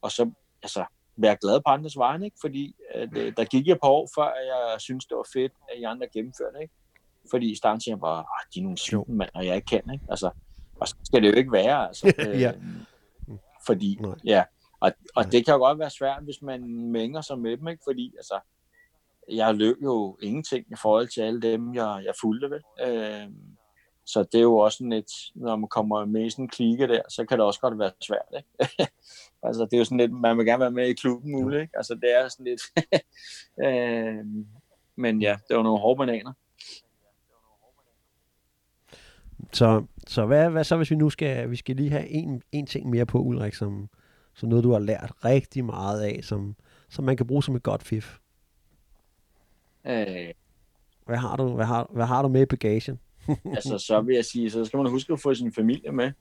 [0.02, 0.32] og så,
[0.64, 0.86] altså,
[1.18, 2.38] være glad på andres vegne, ikke?
[2.42, 5.80] fordi at, øh, der gik jeg på år, før jeg synes det var fedt, at
[5.80, 6.74] I andre gennemførte, ikke?
[7.30, 9.66] Fordi i starten siger jeg bare, ah, de er nogle syge mand, og jeg ikke
[9.66, 10.06] kan, ikke?
[10.10, 10.30] Altså,
[10.80, 12.14] og så skal det jo ikke være, altså.
[12.44, 12.52] ja.
[12.52, 14.16] Øh, fordi, Nej.
[14.26, 14.44] ja,
[14.80, 17.84] og, og det kan jo godt være svært, hvis man mænger sig med dem, ikke?
[17.86, 18.40] Fordi, altså,
[19.32, 22.62] jeg løb jo ingenting i forhold til alle dem, jeg, jeg fulgte ved.
[22.88, 23.30] Øh,
[24.06, 26.88] så det er jo også sådan et, når man kommer med i sådan en klike
[26.88, 28.92] der, så kan det også godt være svært, ikke?
[29.46, 31.78] altså det er jo sådan lidt, man vil gerne være med i klubben muligt, ikke?
[31.78, 32.62] Altså det er sådan lidt,
[33.66, 34.26] øh,
[34.96, 36.34] men ja, det var nogle hårde bananer.
[39.54, 42.66] Så, så hvad, hvad så, hvis vi nu skal, vi skal lige have en, en
[42.66, 43.90] ting mere på, Ulrik, som,
[44.34, 46.56] som noget, du har lært rigtig meget af, som,
[46.90, 48.18] som man kan bruge som et godt fif?
[49.86, 50.34] Øh,
[51.06, 53.00] hvad har du, hvad har, hvad har du med i bagagen?
[53.56, 56.12] altså, så vil jeg sige, så skal man huske at få sin familie med.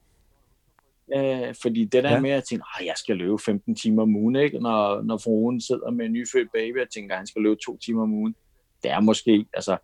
[1.16, 2.20] Øh, fordi det der ja.
[2.20, 4.58] med at tænke, at jeg skal løbe 15 timer om ugen, ikke?
[4.58, 7.78] Når, når fruen sidder med en nyfødt baby og tænker, at han skal løbe to
[7.78, 8.34] timer om ugen.
[8.82, 9.76] Det er måske, altså,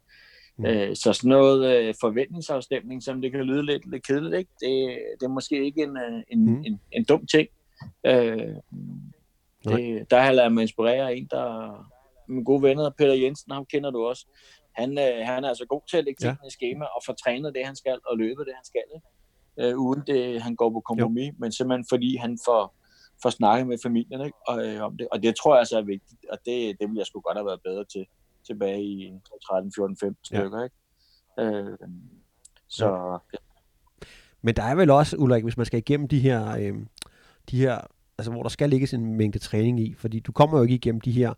[0.59, 0.67] mm.
[0.67, 4.51] øh, så sådan noget øh, forventningsafstemning, som det kan lyde lidt, lidt kedeligt, ikke?
[4.61, 6.63] Det, det er måske ikke en, øh, en, mm.
[6.67, 7.49] en, en dum ting.
[8.07, 8.55] Øh,
[9.65, 11.47] det, der har jeg ladet mig inspirere en, der
[12.29, 14.27] min gode venner, Peter Jensen, ham kender du også
[14.81, 16.49] han, øh, han er altså god til at lægge tingene ja.
[16.49, 18.87] i schema og få trænet det, han skal, og løbe det, han skal.
[18.95, 19.07] Ikke?
[19.61, 21.35] Øh, uden det, han går på kompromis, jo.
[21.39, 22.75] men simpelthen fordi han får,
[23.23, 24.39] får snakket med familien ikke?
[24.47, 25.09] Og, øh, om det.
[25.13, 27.47] Og det tror jeg altså er vigtigt, og det, det ville jeg sgu godt have
[27.47, 28.07] været bedre til
[28.47, 29.13] tilbage i
[29.47, 30.59] 13, 14, 15 stykker.
[30.59, 30.65] Ja.
[30.65, 31.59] Ikke?
[31.59, 31.79] Øh,
[32.69, 33.13] så, ja.
[33.13, 33.39] ja.
[34.43, 36.75] Men der er vel også, Ulrik, hvis man skal igennem de her, øh,
[37.51, 37.81] de her
[38.19, 41.01] altså hvor der skal ligges en mængde træning i, fordi du kommer jo ikke igennem
[41.01, 41.35] de her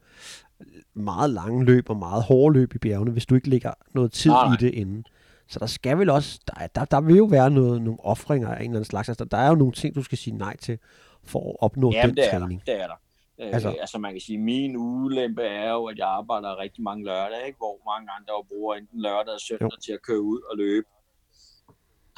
[0.94, 4.30] meget lange løb og meget hårde løb i bjergene, hvis du ikke lægger noget tid
[4.30, 4.54] Nej.
[4.54, 5.06] i det inden.
[5.52, 8.56] Så der skal vel også, der, der, der vil jo være noget, nogle offringer af
[8.56, 9.08] en eller anden slags.
[9.08, 10.78] Altså, der er jo nogle ting, du skal sige nej til,
[11.24, 12.62] for at opnå Jamen, den det er træning.
[12.66, 12.94] Der, det er der.
[13.40, 17.04] Øh, altså, altså man kan sige, min ulempe er jo, at jeg arbejder rigtig mange
[17.04, 17.58] lørdage, ikke?
[17.58, 19.80] hvor mange andre jo bruger enten lørdag og søndag jo.
[19.84, 20.86] til at køre ud og løbe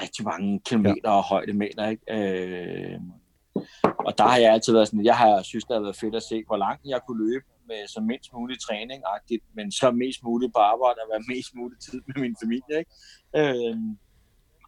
[0.02, 1.16] rigtig mange kilometer ja.
[1.16, 1.88] og højdemeter.
[1.88, 2.02] Ikke?
[2.10, 3.00] Øh,
[3.98, 6.22] Og der har jeg altid været sådan, jeg har synes, det har været fedt at
[6.22, 9.02] se, hvor langt jeg kunne løbe med så mindst mulig træning
[9.54, 12.78] men så mest muligt på arbejde og være mest mulig tid med min familie.
[12.78, 12.92] Ikke?
[13.36, 13.98] Øhm,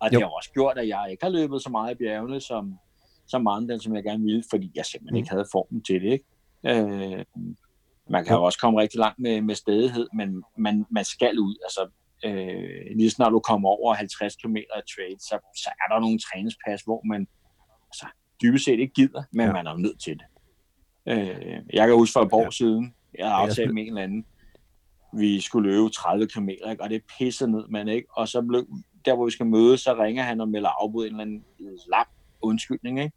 [0.01, 0.21] og det jo.
[0.21, 2.79] har også gjort, at jeg ikke har løbet så meget i bjergene, som,
[3.27, 5.17] som mange den, som jeg gerne ville, fordi jeg simpelthen mm.
[5.17, 6.13] ikke havde formen til det.
[6.13, 6.25] Ikke?
[6.65, 7.25] Øh,
[8.11, 11.57] man kan jo også komme rigtig langt med, med stedighed, men man, man skal ud.
[11.65, 11.83] Altså,
[12.25, 16.19] øh, lige snart du kommer over 50 km af trail, så, så er der nogle
[16.19, 17.27] træningspas, hvor man
[17.91, 18.07] altså,
[18.43, 19.53] dybest set ikke gider, men ja.
[19.53, 20.27] man er nødt til det.
[21.09, 22.51] Øh, jeg kan huske for et år ja.
[22.51, 24.27] siden, jeg havde aftalt med en eller anden,
[25.13, 26.77] vi skulle løbe 30 km, ikke?
[26.81, 28.09] og det pisser ned, man ikke?
[28.13, 28.67] Og så blev,
[29.05, 31.45] der hvor vi skal møde, så ringer han og melder afbud en eller anden
[31.91, 32.09] lang
[32.43, 33.17] undskyldning, ikke?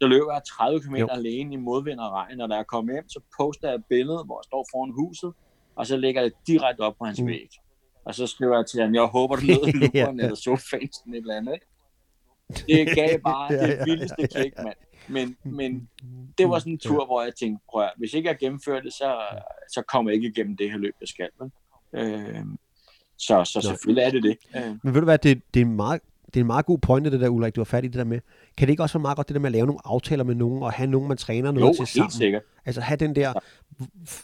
[0.00, 1.06] Så løber jeg 30 km jo.
[1.10, 4.24] alene i modvind og regn, og da jeg kommer hjem, så poster jeg et billede,
[4.24, 5.32] hvor jeg står foran huset,
[5.76, 7.26] og så lægger jeg det direkte op på hans mm.
[7.26, 7.48] væg.
[8.04, 11.18] Og så skriver jeg til ham, jeg håber, du nåede luperen eller sofaen, sådan et
[11.18, 11.54] eller andet.
[11.54, 11.66] Ikke?
[12.86, 14.76] Det gav bare det vildeste kick, mand.
[15.08, 15.88] Men, men
[16.38, 18.92] det var sådan en tur, hvor jeg tænkte, prøv at, hvis ikke jeg gennemfører det,
[18.92, 19.16] så,
[19.74, 21.28] så kommer jeg ikke igennem det her løb, jeg skal.
[21.40, 21.50] Vel?
[21.92, 22.44] Øh,
[23.18, 24.36] så, så selvfølgelig er det det.
[24.56, 24.76] Øh.
[24.82, 27.10] Men ved du hvad, det, det er en meget det er en meget god pointe,
[27.10, 28.20] det der, Ulrik, du har fat i det der med.
[28.58, 30.34] Kan det ikke også være meget godt, det der med at lave nogle aftaler med
[30.34, 32.10] nogen, og have nogen, man træner noget jo, til sammen?
[32.10, 32.42] sikkert.
[32.66, 33.32] Altså have den der,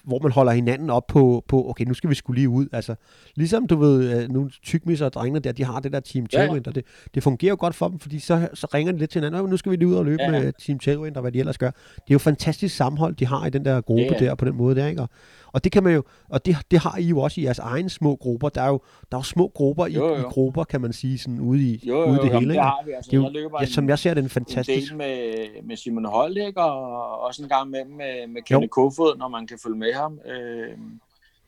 [0.04, 2.66] hvor man holder hinanden op på, på, okay, nu skal vi skulle lige ud.
[2.72, 2.94] Altså,
[3.34, 6.66] ligesom du ved, øh, nu tykmisser og drengene der, de har det der Team Tailwind,
[6.66, 9.10] ja, og det, det fungerer jo godt for dem, fordi så, så ringer de lidt
[9.10, 11.32] til hinanden, nu skal vi lige ud og løbe ja, med Team Tailwind, og hvad
[11.32, 11.70] de ellers gør.
[11.70, 14.24] Det er jo fantastisk sammenhold, de har i den der gruppe ja.
[14.24, 15.02] der, på den måde der, ikke?
[15.02, 15.08] Og,
[15.52, 17.90] og det kan man jo, og det, det har I jo også i jeres egne
[17.90, 18.48] små grupper.
[18.48, 18.80] Der er jo,
[19.10, 20.16] der er jo små grupper i, jo, jo.
[20.16, 22.54] i grupper, kan man sige, sådan ude i, jo, jo, ude i det hele.
[22.54, 22.92] det har vi.
[22.92, 24.92] Altså, det er jo, jeg løber ja, som jeg ser den fantastisk.
[24.92, 26.62] En del med, med Simon Holt, ikke?
[26.62, 30.20] og også en gang med, med, med Kenneth Kofod, når man kan følge med ham.
[30.26, 30.78] Øh,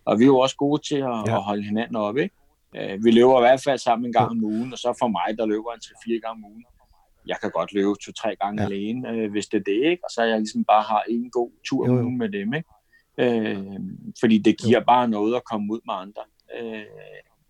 [0.05, 1.37] og vi er jo også gode til at, ja.
[1.37, 2.35] at holde hinanden op, ikke?
[2.77, 5.39] Øh, vi løber i hvert fald sammen en gang om ugen, og så for mig,
[5.39, 6.65] der løber en 3-4 gange om ugen.
[7.27, 8.69] Jeg kan godt løbe to-tre gange ja.
[8.69, 10.05] alene, øh, hvis det er det, ikke?
[10.05, 12.69] Og så jeg ligesom bare har en god tur om ugen med dem, ikke?
[13.19, 13.81] Øh,
[14.21, 16.23] fordi det giver bare noget at komme ud med andre.
[16.59, 16.85] Øh,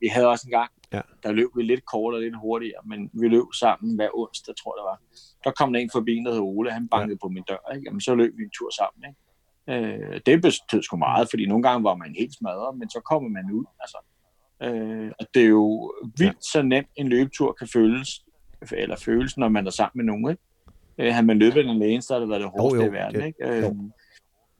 [0.01, 1.01] vi havde også en gang, ja.
[1.23, 4.73] der løb vi lidt kortere og lidt hurtigere, men vi løb sammen hver onsdag, tror
[4.73, 4.99] jeg det var.
[5.45, 7.27] Der kom der en forbi, der hed Ole, han bankede ja.
[7.27, 7.85] på min dør, ikke?
[7.87, 9.01] Jamen, så løb vi en tur sammen.
[9.09, 9.21] Ikke?
[9.69, 13.29] Øh, det betød sgu meget, fordi nogle gange var man helt smadret, men så kommer
[13.29, 13.65] man ud.
[13.81, 13.99] Altså.
[14.63, 18.25] Øh, og det er jo vildt så nemt, en løbetur kan føles,
[18.73, 20.31] eller føles, når man er sammen med nogen.
[20.31, 20.43] Ikke?
[20.99, 23.25] Øh, har man løbet den alene, så har det været det hårdeste oh, i verden.
[23.25, 23.49] Ikke?
[23.49, 23.73] Øh,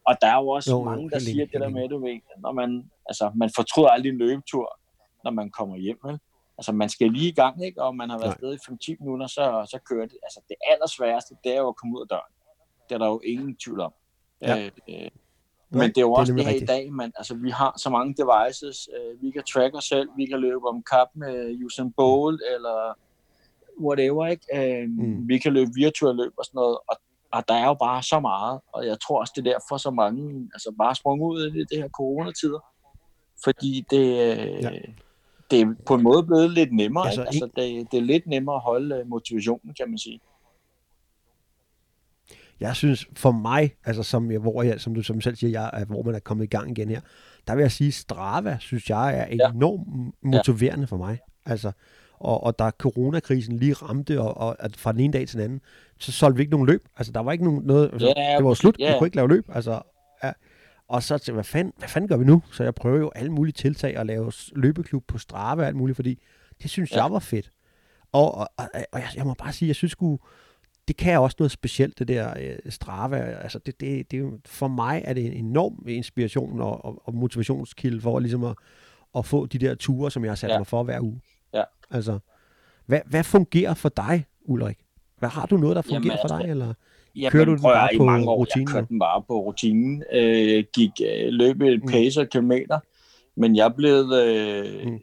[0.07, 2.53] og der er jo også jo, mange, der siger det der med, du ved, når
[2.53, 4.81] man, altså, man fortryder aldrig en løbetur,
[5.27, 5.99] når man kommer hjem.
[6.05, 6.19] Vel?
[6.59, 7.83] Altså, man skal lige i gang, ikke?
[7.83, 10.19] og man har været afsted i 5-10 minutter, så, så kører det.
[10.23, 12.33] Altså, det allersværeste, det er jo at komme ud af døren.
[12.89, 13.93] Det er der jo ingen tvivl om.
[14.43, 14.59] Ja.
[14.59, 15.11] Øh, øh,
[15.71, 16.71] men det er jo også det, det her rigtigt.
[16.71, 20.09] i dag, man, altså, vi har så mange devices, øh, vi kan track os selv,
[20.17, 22.99] vi kan løbe om kap med Usain Bolt, eller
[23.87, 24.47] whatever, ikke?
[24.55, 25.29] Øh, mm.
[25.29, 26.97] Vi kan løbe virtuelle løb og sådan noget, og
[27.33, 29.91] og der er jo bare så meget, og jeg tror også, det er derfor så
[29.91, 32.61] mange altså bare sprung ud i det her coronatider.
[33.45, 34.17] Fordi det,
[34.63, 34.71] ja.
[35.51, 37.07] Det er på en måde blevet lidt nemmere.
[37.07, 40.21] Altså, Altså, det, det er lidt nemmere at holde øh, motivationen, kan man sige.
[42.61, 45.85] Jeg synes, for mig, altså som, jeg, hvor jeg, som du som selv siger, jeg,
[45.89, 47.01] hvor man er kommet i gang igen her,
[47.47, 50.29] der vil jeg sige, Strava, synes jeg, er enormt ja.
[50.29, 50.87] motiverende ja.
[50.87, 51.19] for mig.
[51.47, 51.73] Altså,
[52.19, 55.45] og, og da coronakrisen lige ramte, og, og at fra den ene dag til den
[55.45, 55.61] anden,
[55.99, 56.89] så solgte vi ikke nogen løb.
[56.97, 58.93] Altså, der var ikke nogen, noget, altså, yeah, det var slut, yeah.
[58.93, 59.45] vi kunne ikke lave løb.
[59.55, 59.83] Altså,
[60.25, 60.33] ja.
[60.89, 62.43] Og så til, hvad fanden, hvad fanden gør vi nu?
[62.53, 65.97] Så jeg prøver jo alle mulige tiltag at lave løbeklub på Strava og alt muligt,
[65.97, 66.23] fordi
[66.63, 67.03] det synes ja.
[67.03, 67.51] jeg var fedt.
[68.13, 70.19] Og, og, og, og jeg, jeg må bare sige, jeg synes sgu,
[70.89, 73.17] det kan også noget specielt, det der øh, Strava.
[73.17, 78.01] Altså, det, det, det, for mig er det en enorm inspiration og, og, og motivationskilde
[78.01, 78.57] for ligesom at,
[79.17, 80.59] at få de der ture, som jeg har sat ja.
[80.59, 81.21] mig for hver uge.
[81.55, 81.63] Ja.
[81.91, 82.19] Altså,
[82.87, 84.79] hvad, hvad fungerer for dig, Ulrik?
[85.19, 86.75] Hvad har du noget, der fungerer Jamen, for dig, eller
[87.17, 88.69] Jamen, kører du den bare på mange år, rutinen?
[88.69, 90.05] Jeg kørte den bare på rutinen.
[90.13, 91.89] Øh, gik øh, løb et mm.
[91.89, 92.79] pace og kilometer,
[93.37, 94.99] men jeg blev, øh, mm.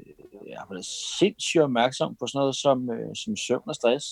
[0.48, 0.84] jeg blev
[1.20, 4.06] sindssygt opmærksom på sådan noget som, øh, som søvn og stress.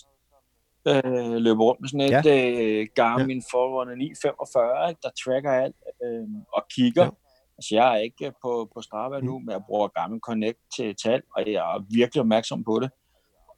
[0.88, 2.80] Øh, løber rundt med sådan et ja.
[2.82, 3.44] øh, Garmin ja.
[3.52, 7.04] Forerunner 945, ikke, der tracker alt øh, og kigger.
[7.04, 7.10] Ja.
[7.58, 9.26] Altså, jeg er ikke på, på Strava mm.
[9.26, 12.90] nu, men jeg bruger Garmin Connect til, alt, og jeg er virkelig opmærksom på det.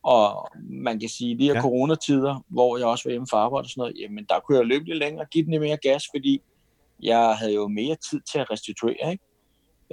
[0.04, 1.62] Og man kan sige, de her ja.
[1.62, 4.66] coronatider, hvor jeg også var hjemme for arbejde og sådan noget, jamen der kunne jeg
[4.66, 6.42] løbe lidt længere og give den lidt mere gas, fordi
[7.04, 9.24] jeg havde jo mere tid til at restituere, ikke?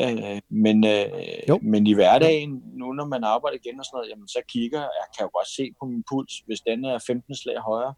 [0.01, 4.29] Øh, men, øh, men i hverdagen, nu når man arbejder igen og sådan noget, jamen
[4.29, 7.59] så kigger jeg, kan jo godt se på min puls, hvis den er 15 slag
[7.59, 7.95] højere,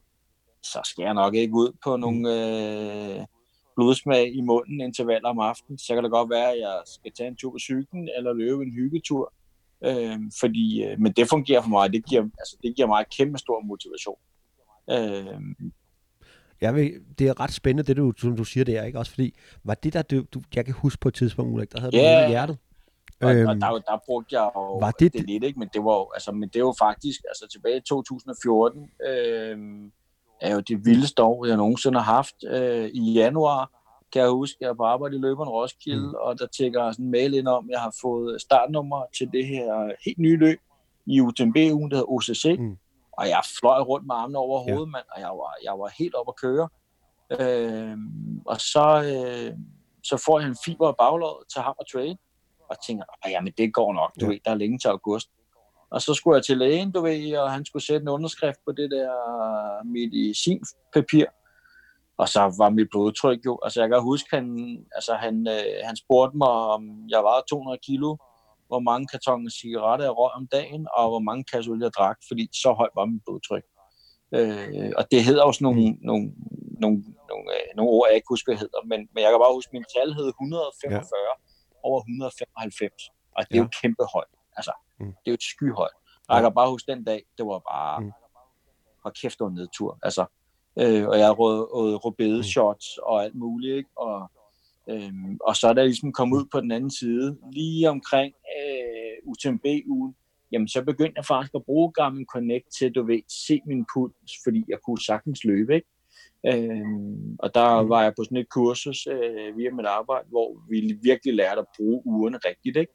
[0.62, 2.00] så skal jeg nok ikke ud på mm.
[2.00, 3.20] nogle øh,
[3.76, 5.78] blodsmag i munden intervaller om aftenen.
[5.78, 8.62] Så kan det godt være, at jeg skal tage en tur på cyklen eller løbe
[8.62, 9.32] en hyggetur.
[9.84, 13.38] Øh, fordi, øh, men det fungerer for mig, det giver, altså, det giver mig kæmpe
[13.38, 14.18] stor motivation.
[14.90, 15.40] Øh,
[16.60, 18.98] jeg vil, det er ret spændende, det du, som du siger der, ikke?
[18.98, 21.80] Også fordi, var det der, du, du jeg kan huske på et tidspunkt, Ulrik, der
[21.80, 22.22] havde yeah.
[22.22, 22.58] du i hjertet.
[23.20, 25.58] Og, øhm, og der, der brugte jeg jo var det, det lidt, ikke?
[25.58, 29.92] men det var jo, altså, men det var faktisk, altså tilbage i 2014, øhm,
[30.40, 32.34] er jo det vildeste år, jeg nogensinde har haft.
[32.48, 33.81] Øh, I januar,
[34.12, 36.14] kan jeg huske, jeg var på arbejde i løberen Roskilde, mm.
[36.14, 39.46] og der tækker sådan en mail ind om, at jeg har fået startnummer til det
[39.46, 40.58] her helt nye løb
[41.06, 42.56] i UTMB-ugen, der hedder OCC.
[42.58, 42.76] Mm.
[43.12, 44.90] Og jeg fløj rundt med armene over hovedet, ja.
[44.96, 46.68] mand, og jeg var, jeg var helt op at køre.
[47.40, 47.96] Øh,
[48.46, 49.52] og så, øh,
[50.04, 52.16] så får jeg en fiber af baglåret til ham og trade,
[52.70, 54.30] og tænker, jamen det går nok, du ja.
[54.30, 55.28] ved, der er længe til august.
[55.90, 58.72] Og så skulle jeg til lægen, du ved, og han skulle sætte en underskrift på
[58.72, 59.12] det der
[59.84, 61.24] medicinpapir.
[62.18, 64.46] Og så var mit blodtryk jo, altså jeg kan huske, han,
[64.94, 68.16] altså han, øh, han spurgte mig, om jeg var 200 kilo,
[68.70, 72.44] hvor mange kartoner cigaretter jeg røg om dagen, og hvor mange kasser jeg drak, fordi
[72.62, 73.66] så højt var mit blodtryk.
[74.36, 75.98] Øh, og det hedder også nogle, mm.
[76.08, 76.24] nogle,
[76.82, 76.98] nogle,
[77.30, 79.70] nogle, øh, nogle ord, jeg ikke husker, hvad hedder, men, men jeg kan bare huske,
[79.70, 81.34] at min tal hed 145 ja.
[81.88, 82.92] over 195,
[83.36, 83.66] og det er ja.
[83.66, 84.34] jo kæmpe højt.
[84.58, 85.12] Altså, mm.
[85.20, 85.96] det er jo et skyhøjt.
[86.28, 88.12] Og jeg kan bare huske den dag, det var bare, mm.
[89.02, 89.90] hold kæft, det var en nedtur.
[90.08, 90.22] Altså,
[90.80, 92.42] øh, og jeg har rådet rødbede mm.
[92.42, 93.90] shots og alt muligt, ikke?
[93.96, 94.30] Og,
[94.90, 99.30] øh, og så er der ligesom kommet ud på den anden side, lige omkring øh,
[99.30, 100.14] UTMB-ugen,
[100.52, 104.32] jamen så begyndte jeg faktisk at bruge Garmin Connect til, du ved, se min puls,
[104.44, 105.88] fordi jeg kunne sagtens løbe, ikke?
[106.46, 107.88] Øhm, og der mm.
[107.88, 111.66] var jeg på sådan et kursus øh, via mit arbejde, hvor vi virkelig lærte at
[111.76, 112.92] bruge ugerne rigtigt, ikke?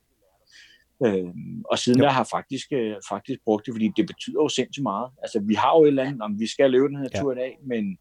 [1.05, 4.49] Øhm, og siden der har jeg faktisk, øh, faktisk brugt det, fordi det betyder jo
[4.49, 5.09] sindssygt meget.
[5.21, 7.21] Altså, vi har jo et eller andet, om vi skal løbe den her ja.
[7.21, 7.97] tur i dag, men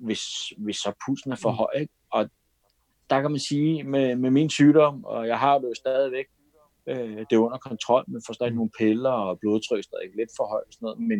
[0.00, 0.22] hvis,
[0.58, 1.56] hvis så pulsen er for mm.
[1.56, 1.92] høj, ikke?
[2.12, 2.30] og
[3.10, 6.26] der kan man sige, med, med min sygdom, og jeg har det jo stadigvæk,
[6.86, 8.56] øh, det er under kontrol, men får stadig mm.
[8.56, 11.18] nogle piller, og blodtryk stadig lidt for højt og sådan noget, men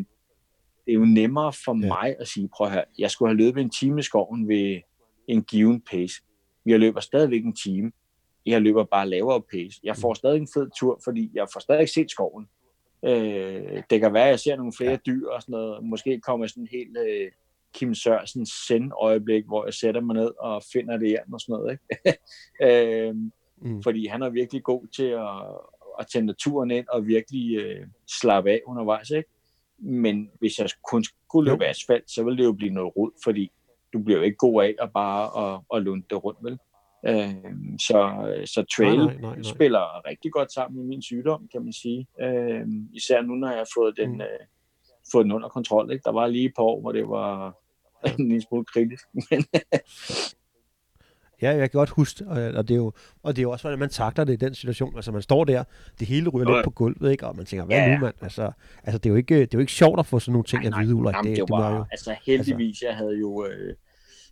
[0.84, 1.88] det er jo nemmere for ja.
[1.88, 4.80] mig at sige, prøv her, jeg skulle have løbet en time i skoven ved
[5.28, 6.14] en given pace.
[6.68, 7.92] Har løber stadigvæk en time
[8.46, 9.80] jeg løber bare lavere pace.
[9.84, 10.14] Jeg får mm.
[10.14, 12.48] stadig en fed tur, fordi jeg får stadig set skoven.
[13.04, 14.96] Øh, det kan være, at jeg ser nogle flere ja.
[15.06, 15.84] dyr og sådan noget.
[15.84, 17.30] Måske kommer sådan en helt øh,
[17.74, 21.52] Kim Sørensen send øjeblik, hvor jeg sætter mig ned og finder det hjem og sådan
[21.52, 21.72] noget.
[21.72, 22.18] Ikke?
[23.08, 23.14] øh,
[23.56, 23.82] mm.
[23.82, 25.56] Fordi han er virkelig god til at,
[25.98, 29.10] at tage naturen ind og virkelig øh, slappe af undervejs.
[29.10, 29.28] Ikke?
[29.78, 33.50] Men hvis jeg kun skulle løbe asfalt, så ville det jo blive noget rod, fordi
[33.92, 36.58] du bliver jo ikke god af at bare at, at lunde det rundt, vel?
[37.06, 37.34] Øh,
[37.78, 37.98] så,
[38.46, 39.42] så trail nej, nej, nej, nej.
[39.42, 42.06] spiller rigtig godt sammen med min sygdom, kan man sige.
[42.20, 44.20] Øh, især nu, når jeg har fået den, mm.
[44.20, 44.40] øh,
[45.12, 45.92] fået den under kontrol.
[45.92, 46.02] Ikke?
[46.04, 47.56] Der var lige et par år, hvor det var
[48.18, 49.04] en lille smule kritisk.
[51.42, 52.92] Ja, jeg kan godt huske, og det er jo,
[53.22, 54.96] og det er jo også, hvordan man takler det i den situation.
[54.96, 55.64] Altså, man står der,
[56.00, 57.26] det hele ryger lidt på gulvet, ikke?
[57.26, 57.94] og man tænker, hvad ja.
[57.94, 58.14] nu, mand?
[58.20, 58.52] Altså,
[58.84, 60.62] altså, det er jo ikke, det er jo ikke sjovt at få sådan nogle ting
[60.62, 61.14] nej, at vide, Ulrik.
[61.22, 63.74] Det, det, var, det jo, altså, heldigvis, altså, jeg havde jo, øh,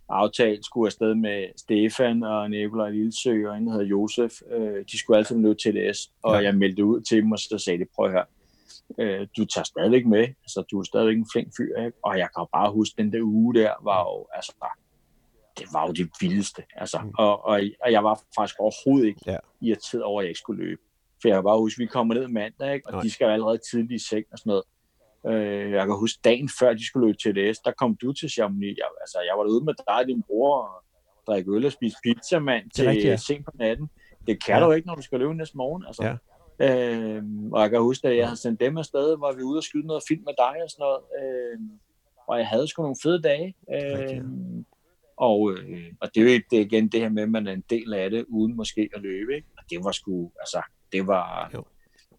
[0.09, 4.31] aftalt skulle afsted med Stefan og Nikolaj Lillesø og en, der hedder Josef.
[4.51, 6.43] Øh, de skulle alle sammen løbe TDS, og ja.
[6.43, 8.23] jeg meldte ud til dem, og så sagde de, prøv her,
[8.99, 11.97] øh, du tager stadigvæk med, altså du er stadigvæk en flink fyr, ikke?
[12.03, 14.53] og jeg kan bare huske, den der uge der var jo, altså,
[15.57, 17.11] det var jo det vildeste, altså, mm.
[17.17, 19.37] og, og, og jeg var faktisk overhovedet ikke ja.
[19.61, 20.81] irriteret over, at jeg ikke skulle løbe.
[21.21, 22.87] For jeg kan bare huske, at vi kommer ned mandag, ikke?
[22.87, 23.01] og Nej.
[23.01, 24.63] de skal jo allerede tidligt i seng og sådan noget.
[25.27, 28.29] Øh, jeg kan huske, dagen før de skulle løbe til TDS, der kom du til
[28.29, 28.77] Chamonix.
[28.77, 30.83] Jeg, altså, jeg var derude med dig og din bror og
[31.27, 33.15] drikke øl og spise pizza, mand, til rigtigt, ja.
[33.15, 33.89] sent på natten.
[34.27, 34.65] Det kan ja.
[34.65, 35.83] du ikke, når du skal løbe næste morgen.
[35.87, 36.03] Altså.
[36.03, 36.15] Ja.
[36.59, 39.63] Øh, og jeg kan huske, at jeg havde sendt dem afsted, hvor vi ude og
[39.63, 41.01] skyde noget film med dig og sådan noget.
[41.19, 41.59] Øh,
[42.27, 43.55] og jeg havde sgu nogle fede dage.
[43.73, 44.23] Øh,
[45.17, 47.63] og, øh, og det er jo det, igen det her med, at man er en
[47.69, 49.35] del af det, uden måske at løbe.
[49.35, 49.47] Ikke?
[49.57, 50.61] Og det var sgu, altså,
[50.91, 51.63] det var, jo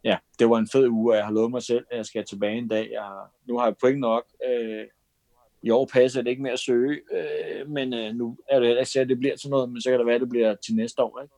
[0.05, 2.25] ja, det var en fed uge, og jeg har lovet mig selv, at jeg skal
[2.25, 2.91] tilbage en dag.
[2.93, 4.25] Jeg har, nu har jeg point nok.
[4.49, 4.85] Øh,
[5.63, 9.01] I år passer det ikke med at søge, øh, men øh, nu er det heller
[9.01, 11.03] at det bliver til noget, men så kan det være, at det bliver til næste
[11.03, 11.21] år.
[11.23, 11.35] Ikke?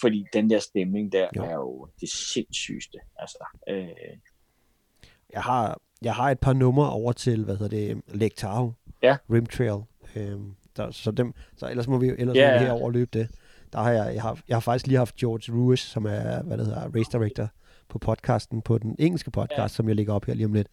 [0.00, 1.44] Fordi den der stemning der jo.
[1.44, 2.98] er jo det sindssygste.
[3.18, 3.88] Altså, øh,
[5.32, 9.16] jeg, har, jeg har et par numre over til, hvad hedder det, Lake Tahoe, ja.
[9.32, 9.82] Rim Trail.
[10.16, 10.40] Øh,
[10.76, 13.28] der, så, dem, så ellers må vi ellers ja, må vi herover løbe det.
[13.72, 16.58] Der har jeg, jeg, har, jeg har faktisk lige haft George Ruiz, som er, hvad
[16.58, 17.48] det hedder, race director
[17.92, 19.68] på podcasten, på den engelske podcast, ja.
[19.68, 20.68] som jeg lægger op her lige om lidt.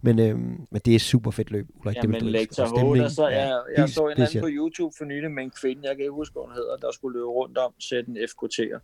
[0.00, 1.96] Men, øhm, men det er super fedt løb, Ulrik.
[1.96, 5.42] Ja, men Lektor H, så, jeg, jeg så en anden på YouTube for nylig med
[5.42, 8.10] en kvinde, jeg kan ikke huske, hvad hun hedder, der skulle løbe rundt om, sætte
[8.10, 8.80] en FKT'er.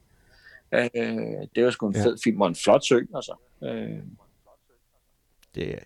[0.72, 2.04] Øh, det var sgu en ja.
[2.04, 3.34] fed film, og en flot sø, altså.
[3.62, 3.98] Øh.
[5.54, 5.78] Det,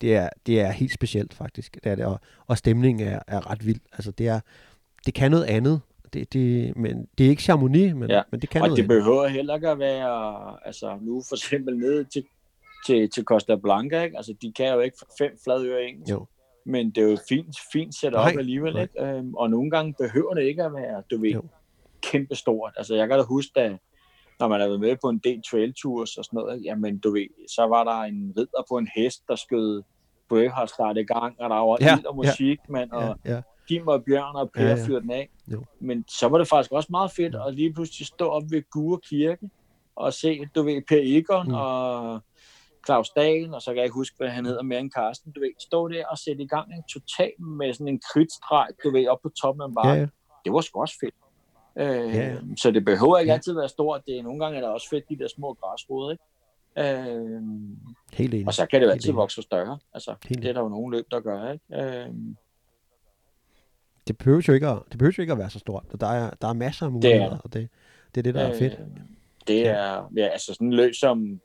[0.00, 1.78] det, er, det er helt specielt, faktisk.
[1.84, 3.80] Det er det, og, og stemningen er, er ret vild.
[3.92, 4.40] Altså, det, er,
[5.06, 5.80] det kan noget andet,
[6.12, 8.22] det, det, men det er ikke Chamonix, men, ja.
[8.30, 11.76] men det kan og noget det behøver heller ikke at være, altså nu for eksempel
[11.76, 12.24] ned til,
[12.86, 14.16] til, til Costa Blanca, ikke?
[14.16, 16.10] altså de kan jo ikke fem fladøre engelsk.
[16.10, 16.26] Jo.
[16.64, 18.82] men det er jo fint, fint sat op alligevel, nej.
[18.82, 19.04] ikke?
[19.04, 21.42] Øhm, og nogle gange behøver det ikke at være, du ved, jo.
[22.02, 22.72] kæmpe stort.
[22.76, 23.76] Altså, jeg kan da huske, at
[24.40, 27.10] når man har været med på en del trail tours og sådan noget, jamen, du
[27.10, 29.82] ved, så var der en ridder på en hest, der skød
[30.28, 33.34] Braveheart start i gang, og der var ja, ild og musik, ja, mand, og ja,
[33.34, 33.40] ja.
[33.68, 34.86] Kim og Bjørn og Per ja, ja.
[34.86, 35.28] fyrte den af.
[35.52, 35.64] Jo.
[35.80, 39.00] Men så var det faktisk også meget fedt at lige pludselig stå op ved Gure
[39.00, 39.50] Kirke
[39.96, 41.54] og se, du ved, Per Egon mm.
[41.54, 42.20] og
[42.86, 45.40] Claus Dahl, og så kan jeg ikke huske, hvad han hedder mere end Carsten, du
[45.40, 49.08] ved, stå der og sætte i gang en total med sådan en kridtstreg, du ved,
[49.08, 49.94] op på toppen af bakken.
[49.94, 50.06] Ja, ja.
[50.44, 51.14] Det var sgu også fedt.
[51.78, 52.36] Øh, ja.
[52.56, 53.34] Så det behøver ikke ja.
[53.34, 54.02] altid være stort.
[54.06, 56.24] Det er, nogle gange er der også fedt, de der små græsrode, ikke?
[56.78, 57.42] Øh,
[58.12, 58.46] Helt enig.
[58.46, 59.78] Og så kan det jo altid vokse større.
[59.94, 61.64] Altså, Helt det er der jo nogle løb, der gør, ikke?
[61.72, 62.08] Øh,
[64.06, 65.84] det behøver jo ikke at, det behøver jo ikke at være så stort.
[66.00, 67.68] Der er, der er masser af muligheder, det er, og det,
[68.14, 68.80] det er det, der øh, er fedt.
[69.48, 71.40] Det er, ja, altså sådan løb som,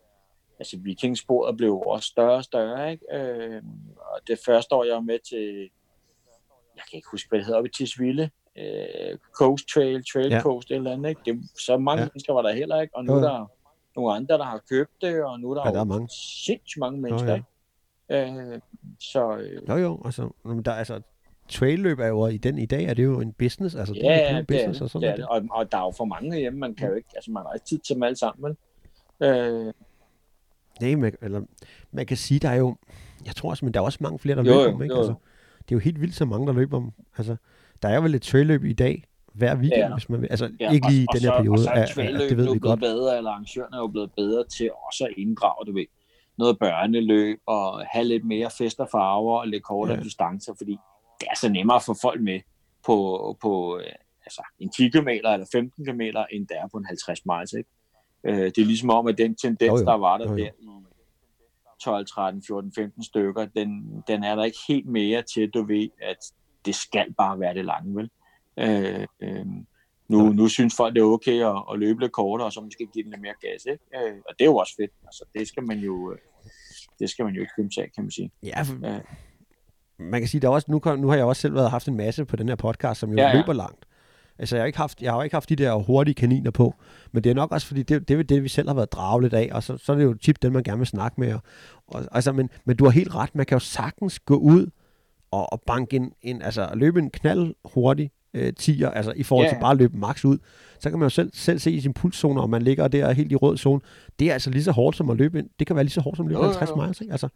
[0.59, 3.05] altså vikingsporet blev også større og større, ikke?
[3.15, 3.61] Øh,
[3.97, 5.69] og det første år, jeg var med til,
[6.75, 10.41] jeg kan ikke huske, hvad det hedder, oppe i Tisvilde, øh, Coast Trail, Trail ja.
[10.41, 11.21] Coast, eller andet, ikke?
[11.25, 12.07] Det, så mange ja.
[12.07, 13.51] mennesker var der heller ikke, og nu er der
[13.95, 16.09] nogle andre, der har købt det, og nu er der, ja, der er mange.
[16.45, 17.41] sindssygt mange mennesker, oh,
[18.09, 18.23] ja.
[18.35, 18.53] ikke?
[18.53, 18.59] Øh,
[18.99, 20.29] så, øh, jo, jo, altså,
[20.65, 21.01] der, altså,
[21.51, 24.19] trailløb er jo i den i dag, er det jo en business, altså det ja,
[24.19, 25.27] er en business det, og sådan det, det.
[25.27, 27.53] Og, og der er jo for mange hjemme, man kan jo ikke, altså man har
[27.53, 28.57] ikke tid til dem alle sammen,
[29.23, 29.73] Øh,
[30.81, 31.41] Nej, man, eller,
[31.91, 32.75] man kan sige, der er jo,
[33.25, 34.95] jeg tror også, men der er også mange flere, der jo, løber om, ikke?
[34.95, 34.99] Jo.
[34.99, 35.13] Altså,
[35.59, 36.91] det er jo helt vildt så mange, der løber om.
[37.17, 37.35] Altså,
[37.81, 39.93] der er jo vel et trailløb i dag, hver weekend, ja.
[39.93, 40.27] hvis man vil.
[40.27, 41.53] Altså, ja, ikke lige og, den her periode.
[41.53, 42.79] Og så er trailløb det ved jo vi godt.
[42.79, 45.85] bedre, eller arrangørerne er jo blevet bedre til også at inddrage, du ved,
[46.37, 50.03] noget børneløb, og have lidt mere fest og farver, og lidt kortere ja.
[50.03, 50.77] distancer, fordi
[51.21, 52.39] det er så nemmere at få folk med
[52.85, 52.95] på,
[53.41, 53.95] på øh,
[54.25, 56.01] altså, en 10 km eller 15 km,
[56.31, 57.53] end det er på en 50 miles.
[57.53, 57.69] Ikke?
[58.23, 59.85] Øh, det er ligesom om, at den tendens, jo, jo.
[59.85, 60.37] der var der jo, jo.
[60.37, 60.81] der i
[61.83, 63.69] 12, 13, 14, 15 stykker, den,
[64.07, 66.17] den er der ikke helt mere til, du ved, at
[66.65, 68.09] det skal bare være det lange, vel?
[68.57, 69.45] Øh, øh,
[70.07, 72.87] nu, nu synes folk, det er okay at, at løbe lidt kortere, og så måske
[72.93, 73.83] give den lidt mere gas, ikke?
[73.95, 74.91] Øh, og det er jo også fedt.
[75.05, 76.17] Altså, det skal man jo, øh,
[76.99, 78.31] det skal man jo ikke kæmpe af, kan man sige.
[78.43, 79.01] Ja, for, øh.
[80.01, 81.97] Man kan sige, der er også, nu, nu har jeg også selv været haft en
[81.97, 83.33] masse på den her podcast, som jo ja, ja.
[83.33, 83.85] løber langt.
[84.39, 86.75] Altså, jeg har, ikke haft, jeg har ikke haft de der hurtige kaniner på,
[87.11, 89.33] men det er nok også, fordi det, det er det, vi selv har været draget
[89.33, 91.33] af, og så, så er det jo tit den, man gerne vil snakke med.
[91.33, 91.41] Og,
[91.87, 94.67] og, altså, men, men du har helt ret, man kan jo sagtens gå ud
[95.31, 99.45] og, og banke en, en altså løbe en knald hurtig øh, tiger, altså i forhold
[99.45, 99.55] yeah.
[99.55, 100.37] til bare at løbe max ud,
[100.79, 103.31] så kan man jo selv, selv se i sin pulszone, om man ligger der helt
[103.31, 103.81] i rød zone.
[104.19, 106.17] Det er altså lige så hårdt som at løbe, det kan være lige så hårdt
[106.17, 107.11] som at løbe 50 miles, ikke?
[107.11, 107.27] Altså,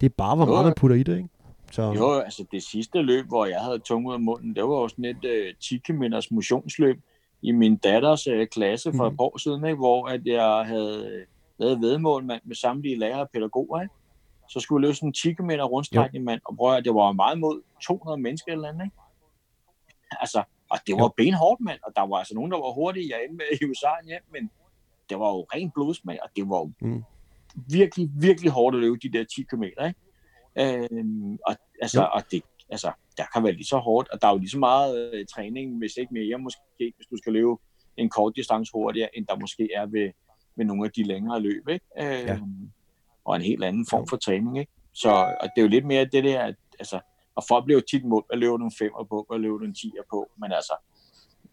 [0.00, 1.28] det er bare, hvor meget man putter i det, ikke?
[1.70, 1.92] Så...
[1.92, 4.94] Jo, altså det sidste løb, hvor jeg havde tunge ud af munden, det var også
[4.94, 7.00] sådan et uh, 10 km motionsløb
[7.42, 9.12] i min datters uh, klasse for mm.
[9.12, 9.76] et par år siden, ikke?
[9.76, 11.26] hvor at jeg havde øh,
[11.58, 13.82] lavet vedmål med, med samtlige lærere og pædagoger.
[13.82, 13.94] Ikke?
[14.48, 17.12] Så skulle jeg løbe sådan en 10 km rundstrækning, mand, og prøve at det var
[17.12, 18.84] meget mod 200 mennesker eller andet.
[18.84, 18.96] Ikke?
[20.20, 21.12] Altså, og det var jo.
[21.16, 23.08] benhårdt, mand, og der var altså nogen, der var hurtige.
[23.10, 24.50] Jeg endte med i USA hjem, men
[25.10, 27.04] det var jo ren blodsmag, og det var jo mm.
[27.70, 29.94] virkelig, virkelig hårdt at løbe de der 10 km, ikke?
[30.60, 34.32] Øhm, og, altså, og det, altså, der kan være lige så hårdt, og der er
[34.32, 37.56] jo lige så meget øh, træning, hvis ikke mere måske, hvis du skal løbe
[37.96, 40.10] en kort distance hurtigere, end der måske er ved,
[40.56, 41.86] ved nogle af de længere løb, ikke?
[41.98, 42.38] Øhm, ja.
[43.24, 44.72] Og en helt anden form for træning, ikke?
[44.92, 47.00] Så og det er jo lidt mere det der, at, altså,
[47.34, 50.02] og folk bliver jo tit målt, at løbe nogle femmer på, og løbe nogle tiger
[50.10, 50.74] på, men altså,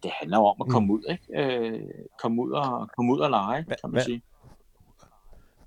[0.04, 0.92] det handler om at komme mm.
[0.92, 1.42] ud, ikke?
[1.42, 1.90] Øh,
[2.22, 4.22] komme ud og, komme ud og lege, kan man hva, sige.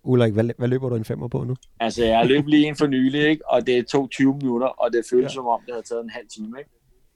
[0.02, 1.56] Ulrik, hvad, hvad løber du en femmer på nu?
[1.80, 3.48] Altså, jeg løb lige en for nylig, ikke?
[3.48, 5.34] og det er 20 minutter, og det føles ja.
[5.34, 6.58] som om, det havde taget en halv time.
[6.58, 6.70] Ikke?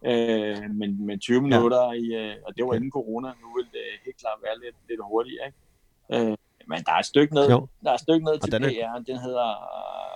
[0.06, 1.92] Øh, men, men 20 minutter, ja.
[1.92, 5.00] i, øh, og det var inden corona, nu vil det helt klart være lidt, lidt
[5.02, 5.46] hurtigere.
[5.46, 6.30] Ikke?
[6.30, 6.36] Øh,
[6.68, 7.68] men der er et stykke ned, jo.
[7.82, 9.02] der er et stykke ned til den, er...
[9.06, 9.50] den hedder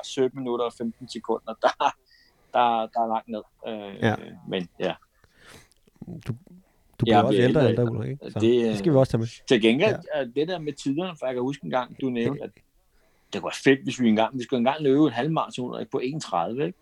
[0.04, 1.54] 17 minutter og 15 sekunder.
[1.62, 3.42] Der, der, der er langt ned.
[3.68, 4.14] Øh, ja.
[4.48, 4.94] Men ja.
[6.26, 6.34] Du,
[7.00, 8.30] du bliver også ældre og ældre, Ulrik, ikke?
[8.30, 9.46] Så det, det skal vi også tage med.
[9.48, 10.24] Til gengæld, ja.
[10.24, 12.50] det der med tiderne, for jeg kan huske en gang, du nævnte, at
[13.32, 16.78] det var fedt, hvis vi engang, vi skulle engang løbe en halvmarathon på 1.30, ikke?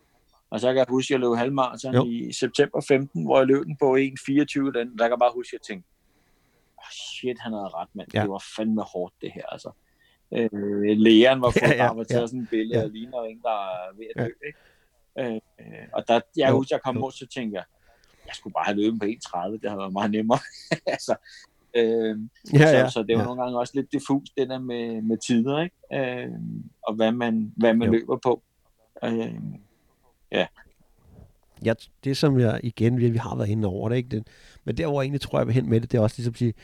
[0.50, 2.04] Og så kan jeg huske, at jeg løb halvmarathon jo.
[2.04, 5.48] i september 15, hvor jeg løb den på 1.24, den, der kan jeg bare huske,
[5.48, 5.88] at jeg tænkte,
[6.78, 8.08] oh shit, han havde ret, mand.
[8.14, 8.22] Ja.
[8.22, 9.70] Det var fandme hårdt, det her, altså.
[10.32, 12.26] Øh, lægeren var fået, ja, ja, var taget ja.
[12.26, 12.84] sådan et billede, ja.
[12.84, 14.46] og ligner en, der er ved at dø, ja.
[14.46, 14.58] ikke?
[15.18, 17.64] Øh, og der, jeg husker, jeg kom mod, så tænkte jeg,
[18.26, 20.38] jeg skulle bare have løbet på 1.30, det havde været meget nemmere.
[20.94, 21.14] altså,
[21.76, 22.18] øh,
[22.52, 23.26] ja, så, ja, så det var ja.
[23.26, 25.76] nogle gange også lidt diffus, det der med, med tider, ikke?
[25.94, 26.30] Øh,
[26.82, 28.42] og hvad man, hvad man løber på.
[29.04, 29.34] Øh,
[30.32, 30.46] ja.
[31.64, 31.74] Ja,
[32.04, 34.08] det som jeg igen, vi, vi har været inde over det, ikke?
[34.08, 34.26] Det,
[34.64, 36.32] men der hvor jeg egentlig tror, jeg vil hen med det, det er også ligesom
[36.32, 36.54] at sige,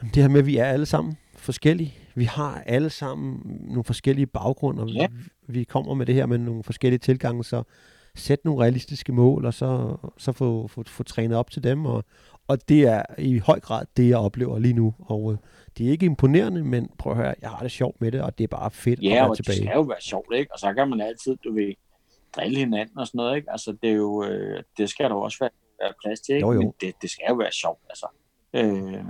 [0.00, 1.94] det her med, at vi er alle sammen forskellige.
[2.14, 5.06] Vi har alle sammen nogle forskellige baggrunde, og ja.
[5.46, 7.62] vi, vi kommer med det her med nogle forskellige tilgange, så
[8.16, 12.04] sætte nogle realistiske mål, og så, så få, få, få trænet op til dem, og,
[12.48, 15.38] og det er i høj grad det, jeg oplever lige nu, og øh,
[15.78, 18.38] det er ikke imponerende, men prøv at høre, jeg har det sjovt med det, og
[18.38, 19.56] det er bare fedt ja, at være og tilbage.
[19.56, 20.52] det skal jo være sjovt, ikke?
[20.52, 21.74] Og så kan man altid, du ved,
[22.36, 23.50] drille hinanden og sådan noget, ikke?
[23.50, 25.50] Altså, det er jo, øh, det skal der også være,
[25.82, 26.46] være plads til, ikke?
[26.46, 26.60] Jo, jo.
[26.60, 28.06] Men det, det skal jo være sjovt, altså.
[28.54, 29.04] Øh,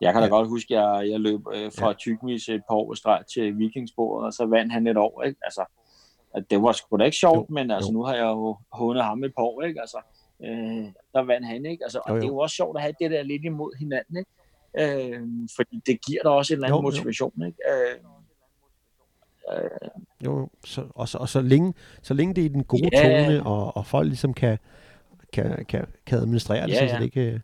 [0.00, 0.34] jeg kan da Ja.
[0.36, 1.88] godt huske, at jeg, jeg løb øh, fra Ja.
[1.88, 1.92] ja.
[1.92, 5.38] Tykmis et par år streg til Vikingsbordet, og så vandt han et år, ikke?
[5.42, 5.64] Altså,
[6.34, 7.92] at det var sgu da ikke sjovt, Jo, jo, men altså, jo.
[7.98, 9.80] nu har jeg jo hundet ham et par år, ikke?
[9.80, 9.98] Altså,
[10.44, 11.84] øh, der vandt han, ikke?
[11.84, 12.20] Altså, og Jo, jo.
[12.20, 14.30] det er jo også sjovt at have det der lidt imod hinanden, ikke?
[14.78, 15.22] Øh,
[15.56, 16.82] fordi det giver dig også en eller anden Jo, jo.
[16.82, 17.58] motivation, ikke?
[17.70, 17.96] Øh,
[19.52, 19.90] øh,
[20.24, 23.24] Jo, så, og, så, og så, længe, så længe det er i den gode Ja.
[23.26, 24.58] tone, og, og folk ligesom kan,
[25.32, 27.40] kan, kan, kan administrere det, Ja, sådan, så det ikke, øh,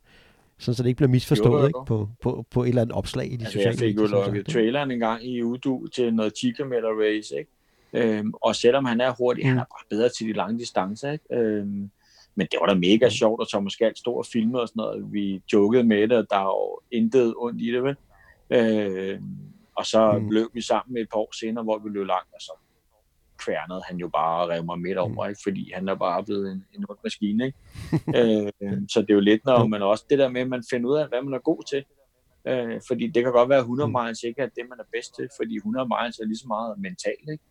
[0.58, 1.66] sådan, så det ikke bliver misforstået Jo, jo, jo.
[1.66, 1.78] Ikke?
[1.86, 4.24] På, på, på et eller andet opslag i de Altså, sociale jeg fik jo medier.
[4.24, 7.50] lukket traileren en gang i Udu til noget 10 km race, ikke?
[7.92, 9.48] Øhm, og selvom han er hurtig, mm.
[9.48, 9.60] han Mm.
[9.60, 11.24] er bare bedre til de lange distancer, ikke?
[11.34, 11.90] Øhm,
[12.34, 15.12] men det var da mega sjovt, og Thomas Galt stod og filmede og sådan noget.
[15.12, 17.96] Vi jokede med det, og der er jo intet ondt i det, vel?
[18.50, 19.36] Øhm,
[19.76, 20.22] og så Mm.
[20.24, 20.30] mm.
[20.30, 22.52] løb vi sammen et par år senere, hvor vi løb langt, og så
[23.38, 25.40] kværnede han jo bare og rev mig midt over, ikke?
[25.42, 27.46] fordi han er bare blevet en, en ond maskine.
[27.46, 27.58] Ikke?
[28.62, 30.90] øh, så det er jo lidt, når man også det der med, at man finder
[30.90, 31.84] ud af, hvad man er god til.
[32.48, 33.96] Øh, fordi det kan godt være, at 100 Mm.
[34.02, 36.78] miles ikke er det, man er bedst til, fordi 100 miles er lige så meget
[36.78, 37.28] mentalt.
[37.32, 37.44] Ikke?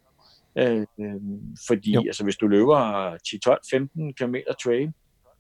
[0.58, 0.86] Øh,
[1.68, 2.03] fordi Jo.
[2.08, 4.91] altså, hvis du løber 10, 12, 15 km trail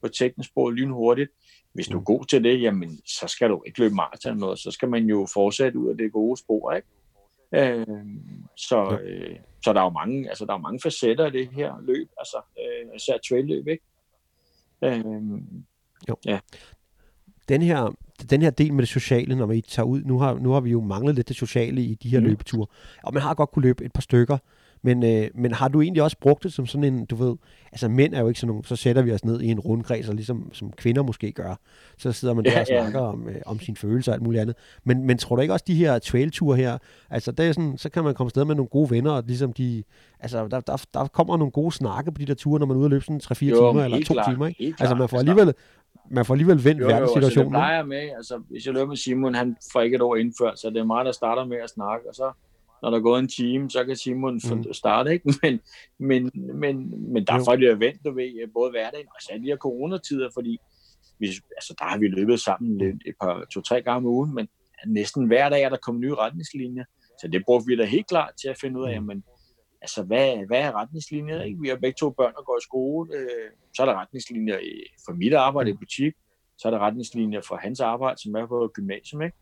[0.01, 1.31] på teknisk spor lynhurtigt,
[1.73, 2.05] hvis du er Mm.
[2.05, 5.05] god til det, jamen, så skal du ikke løbe maraton eller noget, så skal man
[5.05, 6.87] jo fortsætte ud af det gode spor, ikke?
[7.55, 7.85] Øh,
[8.57, 8.97] så, Jo.
[8.99, 12.09] øh, så der er jo mange, altså der er mange facetter i det her løb,
[12.19, 13.83] altså øh, især trail-løb, ikke?
[14.83, 15.13] Øh,
[17.49, 17.95] den her,
[18.29, 20.69] den her del med det sociale, når vi tager ud, nu har, nu har vi
[20.71, 22.19] jo manglet lidt det sociale i de her.
[22.19, 22.25] Mm.
[22.25, 22.67] løbeture,
[23.03, 24.37] og man har godt kunne løbe et par stykker,
[24.85, 27.35] men, øh, men har du egentlig også brugt det som sådan en, du ved,
[27.71, 30.09] altså mænd er jo ikke sådan nogen, så sætter vi os ned i en rundkreds,
[30.09, 31.55] og ligesom som kvinder måske gør,
[31.97, 32.81] så sidder man der Ja, og ja.
[32.81, 34.55] snakker om, øh, om sine følelser og alt muligt andet.
[34.83, 36.77] Men, men tror du ikke også, de her trailture her,
[37.09, 39.53] altså det er sådan, så kan man komme afsted med nogle gode venner, og ligesom
[39.53, 39.83] de,
[40.19, 42.79] altså der, der, der kommer nogle gode snakke på de der ture, når man er
[42.79, 44.75] ude og løbe sådan 3-4 timer eller helt 2 klart, timer, ikke?
[44.79, 45.53] Altså man får alligevel,
[46.11, 47.47] man får alligevel vendt Jo, jo, altså det verdenssituationen.
[47.47, 47.51] ikke?
[47.55, 48.09] plejer jeg med.
[48.17, 50.83] Altså, hvis jeg løber med Simon, han får ikke et ord indført, så det er
[50.83, 52.31] mig, der starter med at snakke, og så
[52.81, 54.57] når der er gået en time, så kan Simon Mm.
[54.57, 54.73] mm.
[54.73, 55.33] starte, ikke?
[55.43, 55.59] Men,
[55.99, 57.61] men, men, men der er Jo.
[57.61, 60.57] der er vendt, du ved, både hverdagen og særligt de coronatider, fordi
[61.19, 64.47] vi, altså, der har vi løbet sammen lidt, et par, to-tre gange om ugen, men
[64.87, 66.83] næsten hver dag er der kommet nye retningslinjer.
[67.21, 68.93] Så det brugte vi da helt klart til at finde ud af, Mm.
[68.93, 69.23] jamen,
[69.81, 71.41] altså, hvad, hvad er retningslinjer?
[71.41, 71.61] Ikke?
[71.61, 73.13] Vi har begge to børn, der går i skole.
[73.17, 74.71] Øh, så er der retningslinjer i,
[75.05, 76.13] for mit arbejde i butik.
[76.57, 79.21] Så er der retningslinjer for hans arbejde, som er på gymnasium.
[79.21, 79.37] Ikke?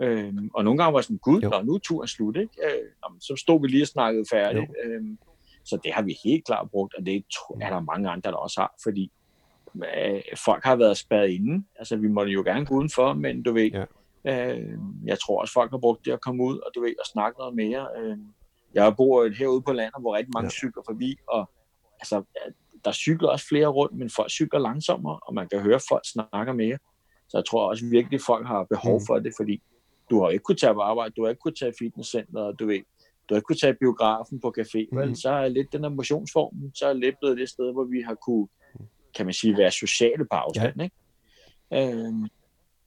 [0.00, 1.48] Øhm, og nogle gange var jeg sådan, gud, Jo.
[1.48, 2.36] nå, nu er turen slut.
[2.36, 2.52] Ikke?
[2.64, 4.70] Øh, nå, men så stod vi lige og snakkede færdigt.
[4.84, 5.18] Øhm,
[5.64, 8.36] så det har vi helt klart brugt, og det tro- er der mange andre, der
[8.36, 9.12] også har, fordi
[9.76, 11.64] øh, folk har været spadet inde.
[11.76, 13.70] Altså, vi måtte jo gerne gå udenfor, men du ved,
[14.24, 14.54] Ja.
[14.56, 14.68] øh,
[15.04, 17.38] jeg tror også, folk har brugt det at komme ud og, du ved, og snakke
[17.38, 17.86] noget mere.
[17.98, 18.16] Øh,
[18.74, 20.54] jeg bor herude på landet, hvor rigtig mange Ja.
[20.54, 20.60] ja.
[20.68, 21.50] cykler forbi, og
[22.00, 22.22] altså,
[22.84, 26.02] der cykler også flere rundt, men folk cykler langsommere, og man kan høre, at folk
[26.12, 26.78] snakker mere.
[27.28, 29.06] Så jeg tror også virkelig, at folk har behov Mm.
[29.06, 29.62] for det, fordi
[30.12, 32.66] du har ikke kunnet tage på arbejde, du har ikke kunnet tage i fitnesscenteret, du
[32.66, 32.80] ved,
[33.28, 34.98] du har ikke kunnet tage biografen på café, Mm.
[34.98, 35.16] vel?
[35.16, 38.14] Så er lidt den der motionsformen, så er lidt blevet det sted, hvor vi har
[38.14, 38.48] kunne,
[39.16, 40.84] kan man sige, være sociale på afstand, ja.
[40.84, 40.96] ikke?
[42.06, 42.26] Øhm,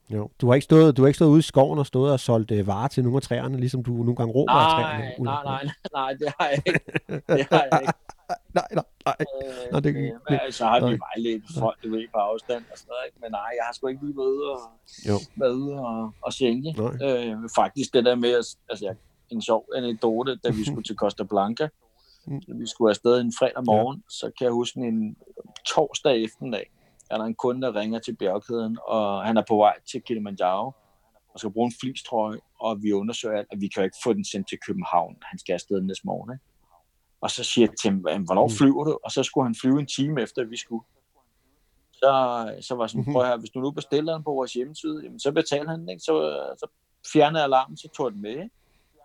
[0.09, 0.29] Jo.
[0.41, 2.51] Du har ikke stået, du har ikke stået ude i skoven og stået og solgt
[2.51, 5.03] øh, varer til nogle af træerne, ligesom du nogle gange råber af træerne.
[5.03, 5.43] nej, Ulrik.
[5.45, 6.79] nej, nej, nej, det har jeg ikke.
[7.37, 7.93] Det har jeg ikke.
[8.55, 9.15] nej, nej, nej.
[9.19, 10.97] Øh, Nå, det- øh, det- men så har vi nej.
[11.07, 13.17] vejledt folk, du ved, på afstand og sådan noget, ikke?
[13.21, 14.59] Men nej, jeg har sgu ikke lige været ude og,
[15.09, 15.15] Jo.
[15.35, 16.31] været ude og, og.
[16.41, 17.27] Nej.
[17.27, 18.95] Øh, faktisk det der med, at- altså jeg-
[19.29, 21.67] en sjov anekdote, da vi skulle til Costa Blanca,
[22.27, 22.41] Mm.
[22.59, 24.01] vi skulle afsted en fredag morgen, ja.
[24.09, 25.15] så kan jeg huske en
[25.67, 26.71] torsdag eftermiddag,
[27.09, 30.71] er der en kunde, der ringer til bjergkæden, og han er på vej til Kilimanjaro,
[31.33, 34.49] og skal bruge en flistrøje, og vi undersøger, at vi kan ikke få den sendt
[34.49, 35.17] til København.
[35.21, 36.43] Han skal afsted næste morgen, ikke?
[37.21, 38.53] Og så siger jeg til ham, "Jamen, hvornår Mm.
[38.53, 38.99] flyver du?
[39.03, 40.85] Og så skulle han flyve en time efter, vi skulle.
[41.93, 42.11] Så,
[42.61, 43.13] så var sådan, Mhm.
[43.13, 45.79] prøv at høre, hvis du nu bestiller den på vores hjemmeside, jamen, så betaler han
[45.79, 46.01] den, ikke?
[46.01, 46.13] Så,
[46.59, 46.67] så
[47.13, 48.49] fjerner alarmen, så tog den med, ikke?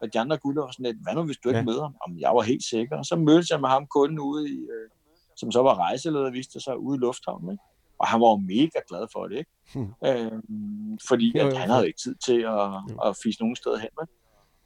[0.02, 1.64] Og de andre gutter var sådan lidt, hvad nu hvis du ikke Ja.
[1.64, 1.94] møder ham?
[2.06, 2.98] Jamen, jeg var helt sikker.
[2.98, 4.90] Og så mødtes jeg med ham kunden ude i, øh,
[5.36, 7.64] som så var rejseleder, viste sig ude i lufthavnen, ikke?
[8.00, 9.50] Og han var jo mega glad for det, ikke?
[9.74, 9.92] Hmm.
[10.08, 12.68] Øhm, fordi at han havde ikke tid til at,
[13.06, 14.06] at fise nogen steder hen, med.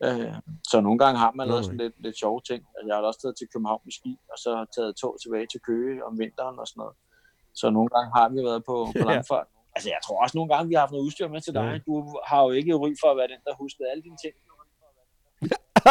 [0.06, 0.34] Øh,
[0.70, 2.60] så nogle gange har man lavet sådan lidt, lidt sjove ting.
[2.74, 5.60] Altså, jeg har også taget til København med ski, og så taget tog tilbage til
[5.68, 6.96] Køge om vinteren og sådan noget.
[7.60, 9.46] Så nogle gange har vi været på, på langfart.
[9.76, 11.80] Altså, jeg tror også nogle gange, vi har haft noget udstyr med til dig.
[11.86, 11.94] Du
[12.30, 14.34] har jo ikke ry for at være den, der huskede alle dine ting.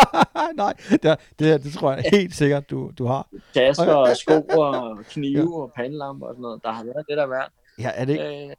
[0.55, 3.27] Nej, det, det, det tror jeg helt sikkert, du, du har.
[3.53, 5.61] Tasker og sko og knive ja.
[5.61, 6.63] og pandelamper og sådan noget.
[6.63, 7.51] Der har været det, der værd.
[7.79, 8.49] Ja, er det ikke?
[8.49, 8.55] Øh,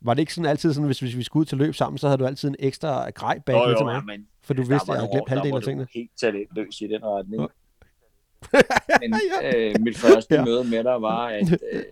[0.00, 2.06] var det ikke sådan altid sådan, hvis, hvis vi skulle ud til løb sammen, så
[2.06, 3.94] havde du altid en ekstra grej bag jo, jo, til mig?
[3.94, 5.86] Ja, men, for du vidste, at jeg havde glemt halvdelen af tingene.
[5.94, 7.42] helt talentløs i den retning.
[9.00, 10.44] men øh, mit første ja.
[10.44, 11.82] møde med dig var, at øh,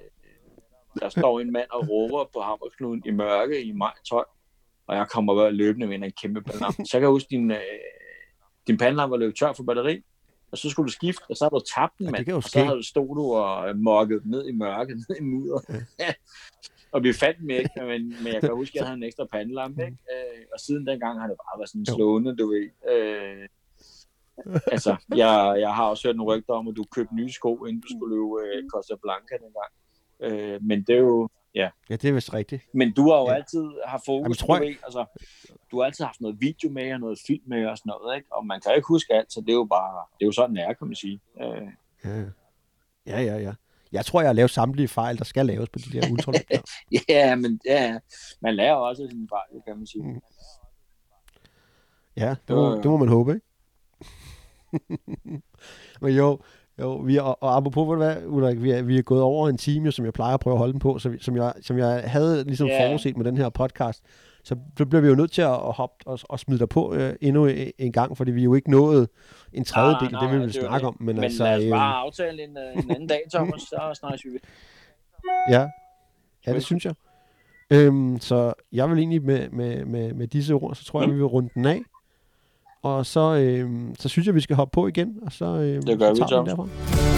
[1.01, 4.29] der står en mand og råber på hammerknuden i mørke i maj 12,
[4.87, 6.85] og jeg kommer bare løbende med en kæmpe pandelampe.
[6.85, 7.59] Så kan jeg huske, din, øh,
[8.67, 10.03] din pandelampe var løbet tør for batteri,
[10.51, 12.77] og så skulle du skifte, og så har du tabt den, ja, og så havde
[12.77, 15.61] du, stod du og mokket ned i mørket, ned i mudder.
[15.99, 16.13] Ja.
[16.95, 19.27] og vi fandt dem ikke, men, men jeg kan huske, at jeg havde en ekstra
[19.33, 19.99] pandelampe, ikke?
[20.13, 22.69] Øh, og siden dengang har det bare været sådan slående, du ved.
[22.93, 23.49] Øh,
[24.73, 27.81] altså, jeg, jeg har også hørt nogle rygter om, at du købte nye sko, inden
[27.81, 29.73] du skulle løbe øh, Costa Blanca dengang.
[30.21, 31.69] Øh, men det er jo, ja.
[31.91, 32.63] Ja, det er vist rigtigt.
[32.75, 33.35] Men du har jo ja.
[33.35, 34.67] altid haft fokus, Jamen, tror jeg...
[34.67, 35.05] ved, altså,
[35.71, 38.29] du har altid haft noget video med og noget film med og sådan noget, ikke?
[38.33, 40.57] Og man kan ikke huske alt, så det er jo bare, det er jo sådan,
[40.57, 41.21] det er, kan man sige.
[41.43, 41.69] Øh.
[42.05, 42.25] Ja,
[43.07, 43.37] ja, ja.
[43.39, 43.53] ja.
[43.93, 46.63] Jeg tror, jeg har lavet samtlige fejl, der skal laves på de der ultraløb
[47.09, 47.99] ja, men ja,
[48.41, 50.03] man lærer også sine fejl, kan man sige.
[50.03, 50.21] Mm.
[52.17, 53.47] Ja, det må, det må man håbe, ikke?
[56.03, 56.41] men jo,
[56.81, 59.93] jo, vi er, og apropos, hvad, Ulrik, vi er, vi er gået over en time,
[59.93, 62.03] som jeg plejer at prøve at holde den på, så vi, som, jeg, som jeg
[62.07, 62.89] havde ligesom yeah.
[62.89, 64.03] forudset med den her podcast,
[64.45, 67.47] så bliver vi jo nødt til at hoppe og, og smide dig på øh, endnu
[67.79, 69.09] en gang, fordi vi jo ikke nået
[69.53, 70.97] en tredjedel af det, vi vil snakke om.
[71.01, 73.91] Men, men altså, lad os bare øh, aftale en, øh, en anden dag, Thomas, så
[73.95, 74.39] snakkes vi.
[75.51, 75.67] Ja,
[76.47, 76.95] ja det synes jeg.
[77.71, 81.15] Øhm, så jeg vil egentlig med, med, med, med disse ord, så tror jeg, mm.
[81.15, 81.83] vi vil runde den af.
[82.87, 85.99] Og så, øhm, så synes jeg, vi skal hoppe på igen, og så, øhm, det
[85.99, 87.16] gør så vi, Thomas.